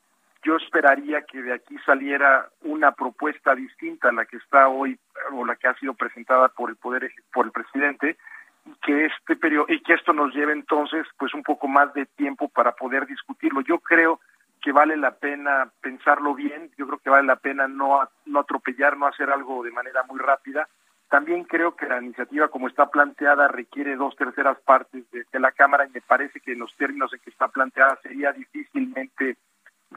yo 0.44 0.54
esperaría 0.54 1.22
que 1.22 1.42
de 1.42 1.52
aquí 1.52 1.76
saliera 1.84 2.48
una 2.62 2.92
propuesta 2.92 3.52
distinta 3.56 4.10
a 4.10 4.12
la 4.12 4.26
que 4.26 4.36
está 4.36 4.68
hoy 4.68 4.96
o 5.32 5.44
la 5.44 5.56
que 5.56 5.66
ha 5.66 5.74
sido 5.74 5.94
presentada 5.94 6.48
por 6.50 6.70
el 6.70 6.76
poder 6.76 7.10
por 7.32 7.46
el 7.46 7.50
presidente 7.50 8.16
y 8.64 8.72
que 8.80 9.06
este 9.06 9.34
periodo 9.34 9.66
y 9.68 9.82
que 9.82 9.94
esto 9.94 10.12
nos 10.12 10.32
lleve 10.32 10.52
entonces 10.52 11.04
pues 11.18 11.34
un 11.34 11.42
poco 11.42 11.66
más 11.66 11.92
de 11.94 12.06
tiempo 12.06 12.48
para 12.48 12.76
poder 12.76 13.06
discutirlo. 13.06 13.60
Yo 13.62 13.80
creo 13.80 14.20
que 14.62 14.70
vale 14.70 14.96
la 14.96 15.10
pena 15.10 15.68
pensarlo 15.80 16.36
bien, 16.36 16.70
yo 16.78 16.86
creo 16.86 17.00
que 17.00 17.10
vale 17.10 17.26
la 17.26 17.36
pena 17.36 17.66
no 17.66 18.08
atropellar, 18.38 18.96
no 18.96 19.08
hacer 19.08 19.30
algo 19.30 19.64
de 19.64 19.72
manera 19.72 20.04
muy 20.04 20.20
rápida. 20.20 20.68
También 21.10 21.42
creo 21.42 21.74
que 21.74 21.86
la 21.86 22.00
iniciativa 22.00 22.46
como 22.48 22.68
está 22.68 22.88
planteada 22.88 23.48
requiere 23.48 23.96
dos 23.96 24.14
terceras 24.14 24.56
partes 24.60 25.10
de, 25.10 25.40
la 25.40 25.50
Cámara 25.50 25.84
y 25.84 25.90
me 25.90 26.00
parece 26.00 26.38
que 26.40 26.52
en 26.52 26.60
los 26.60 26.74
términos 26.76 27.12
en 27.12 27.18
que 27.18 27.30
está 27.30 27.48
planteada 27.48 27.98
sería 28.00 28.30
difícilmente 28.32 29.36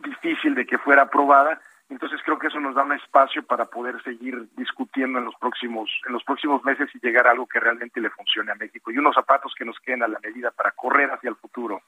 difícil 0.03 0.55
de 0.55 0.65
que 0.65 0.79
fuera 0.79 1.03
aprobada. 1.03 1.61
Entonces 1.93 2.19
creo 2.25 2.39
que 2.39 2.47
eso 2.47 2.59
nos 2.59 2.73
da 2.73 2.81
un 2.81 2.93
espacio 2.93 3.43
para 3.43 3.65
poder 3.65 4.01
seguir 4.01 4.47
discutiendo 4.57 5.19
en 5.19 5.25
los 5.25 5.35
próximos 5.35 5.91
en 6.07 6.13
los 6.13 6.23
próximos 6.23 6.63
meses 6.63 6.89
y 6.95 6.99
llegar 7.05 7.27
a 7.27 7.31
algo 7.31 7.45
que 7.45 7.59
realmente 7.59 8.01
le 8.01 8.09
funcione 8.09 8.51
a 8.51 8.55
México 8.55 8.89
y 8.89 8.97
unos 8.97 9.13
zapatos 9.13 9.53
que 9.55 9.63
nos 9.63 9.79
queden 9.79 10.01
a 10.01 10.07
la 10.07 10.17
medida 10.19 10.49
para 10.49 10.71
correr 10.71 11.11
hacia 11.11 11.29
el 11.29 11.35
futuro. 11.35 11.83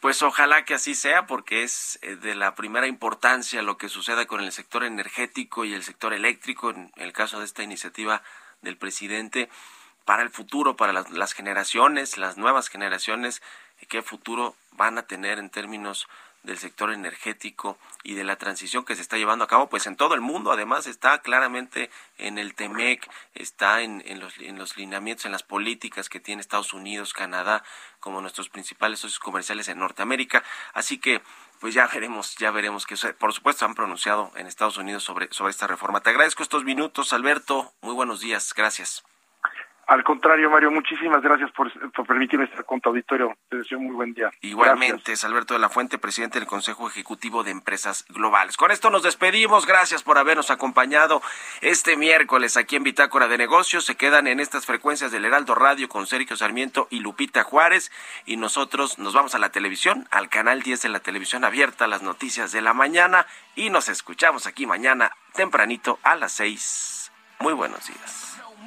Pues 0.00 0.22
ojalá 0.22 0.64
que 0.64 0.72
así 0.72 0.94
sea, 0.94 1.26
porque 1.26 1.62
es 1.62 1.98
eh, 2.00 2.16
de 2.16 2.34
la 2.34 2.54
primera 2.54 2.86
importancia 2.86 3.60
lo 3.60 3.76
que 3.76 3.90
suceda 3.90 4.24
con 4.24 4.40
el 4.40 4.50
sector 4.50 4.82
energético 4.82 5.66
y 5.66 5.74
el 5.74 5.82
sector 5.82 6.14
eléctrico, 6.14 6.70
en 6.70 6.90
el 6.96 7.12
caso 7.12 7.38
de 7.38 7.44
esta 7.44 7.62
iniciativa 7.62 8.22
del 8.62 8.78
presidente, 8.78 9.50
para 10.06 10.22
el 10.22 10.30
futuro, 10.30 10.74
para 10.74 10.94
las, 10.94 11.34
generaciones, 11.34 12.16
las 12.16 12.38
nuevas 12.38 12.70
generaciones, 12.70 13.42
qué 13.90 14.00
futuro 14.00 14.54
van 14.72 14.96
a 14.96 15.02
tener 15.02 15.38
en 15.38 15.50
términos 15.50 16.08
del 16.48 16.58
sector 16.58 16.92
energético 16.92 17.78
y 18.02 18.14
de 18.14 18.24
la 18.24 18.36
transición 18.36 18.84
que 18.84 18.96
se 18.96 19.02
está 19.02 19.18
llevando 19.18 19.44
a 19.44 19.48
cabo, 19.48 19.68
pues 19.68 19.86
en 19.86 19.96
todo 19.96 20.14
el 20.14 20.22
mundo, 20.22 20.50
además 20.50 20.86
está 20.86 21.20
claramente 21.20 21.90
en 22.16 22.38
el 22.38 22.54
TEMEC, 22.54 23.08
está 23.34 23.82
en, 23.82 24.02
en 24.06 24.18
los, 24.18 24.38
en 24.38 24.58
los 24.58 24.76
lineamientos, 24.78 25.26
en 25.26 25.32
las 25.32 25.42
políticas 25.42 26.08
que 26.08 26.20
tiene 26.20 26.40
Estados 26.40 26.72
Unidos, 26.72 27.12
Canadá, 27.12 27.62
como 28.00 28.22
nuestros 28.22 28.48
principales 28.48 29.00
socios 29.00 29.20
comerciales 29.20 29.68
en 29.68 29.78
Norteamérica. 29.78 30.42
Así 30.72 30.98
que, 30.98 31.20
pues 31.60 31.74
ya 31.74 31.86
veremos, 31.86 32.34
ya 32.36 32.50
veremos 32.50 32.86
que, 32.86 32.96
por 33.14 33.34
supuesto, 33.34 33.66
han 33.66 33.74
pronunciado 33.74 34.32
en 34.36 34.46
Estados 34.46 34.78
Unidos 34.78 35.04
sobre, 35.04 35.28
sobre 35.32 35.50
esta 35.50 35.66
reforma. 35.66 36.00
Te 36.00 36.10
agradezco 36.10 36.42
estos 36.42 36.64
minutos, 36.64 37.12
Alberto. 37.12 37.74
Muy 37.82 37.94
buenos 37.94 38.20
días. 38.20 38.54
Gracias. 38.54 39.04
Al 39.88 40.04
contrario, 40.04 40.50
Mario, 40.50 40.70
muchísimas 40.70 41.22
gracias 41.22 41.50
por, 41.52 41.72
por 41.92 42.06
permitirme 42.06 42.44
estar 42.44 42.62
con 42.66 42.78
tu 42.78 42.90
auditorio. 42.90 43.34
Te 43.48 43.56
deseo 43.56 43.78
un 43.78 43.86
muy 43.86 43.94
buen 43.94 44.12
día. 44.12 44.30
Igualmente, 44.42 45.12
es 45.12 45.24
Alberto 45.24 45.54
de 45.54 45.60
la 45.60 45.70
Fuente, 45.70 45.96
presidente 45.96 46.38
del 46.38 46.46
Consejo 46.46 46.86
Ejecutivo 46.88 47.42
de 47.42 47.52
Empresas 47.52 48.04
Globales. 48.10 48.58
Con 48.58 48.70
esto 48.70 48.90
nos 48.90 49.02
despedimos. 49.02 49.64
Gracias 49.64 50.02
por 50.02 50.18
habernos 50.18 50.50
acompañado 50.50 51.22
este 51.62 51.96
miércoles 51.96 52.58
aquí 52.58 52.76
en 52.76 52.82
Bitácora 52.82 53.28
de 53.28 53.38
Negocios. 53.38 53.86
Se 53.86 53.96
quedan 53.96 54.26
en 54.26 54.40
estas 54.40 54.66
frecuencias 54.66 55.10
del 55.10 55.24
Heraldo 55.24 55.54
Radio 55.54 55.88
con 55.88 56.06
Sergio 56.06 56.36
Sarmiento 56.36 56.86
y 56.90 57.00
Lupita 57.00 57.42
Juárez. 57.42 57.90
Y 58.26 58.36
nosotros 58.36 58.98
nos 58.98 59.14
vamos 59.14 59.34
a 59.34 59.38
la 59.38 59.52
televisión, 59.52 60.06
al 60.10 60.28
canal 60.28 60.60
10 60.60 60.82
de 60.82 60.88
la 60.90 61.00
televisión 61.00 61.44
abierta, 61.44 61.86
las 61.86 62.02
noticias 62.02 62.52
de 62.52 62.60
la 62.60 62.74
mañana. 62.74 63.26
Y 63.54 63.70
nos 63.70 63.88
escuchamos 63.88 64.46
aquí 64.46 64.66
mañana 64.66 65.12
tempranito 65.32 65.98
a 66.02 66.14
las 66.14 66.32
6. 66.32 67.10
Muy 67.40 67.54
buenos 67.54 67.86
días. 67.86 68.27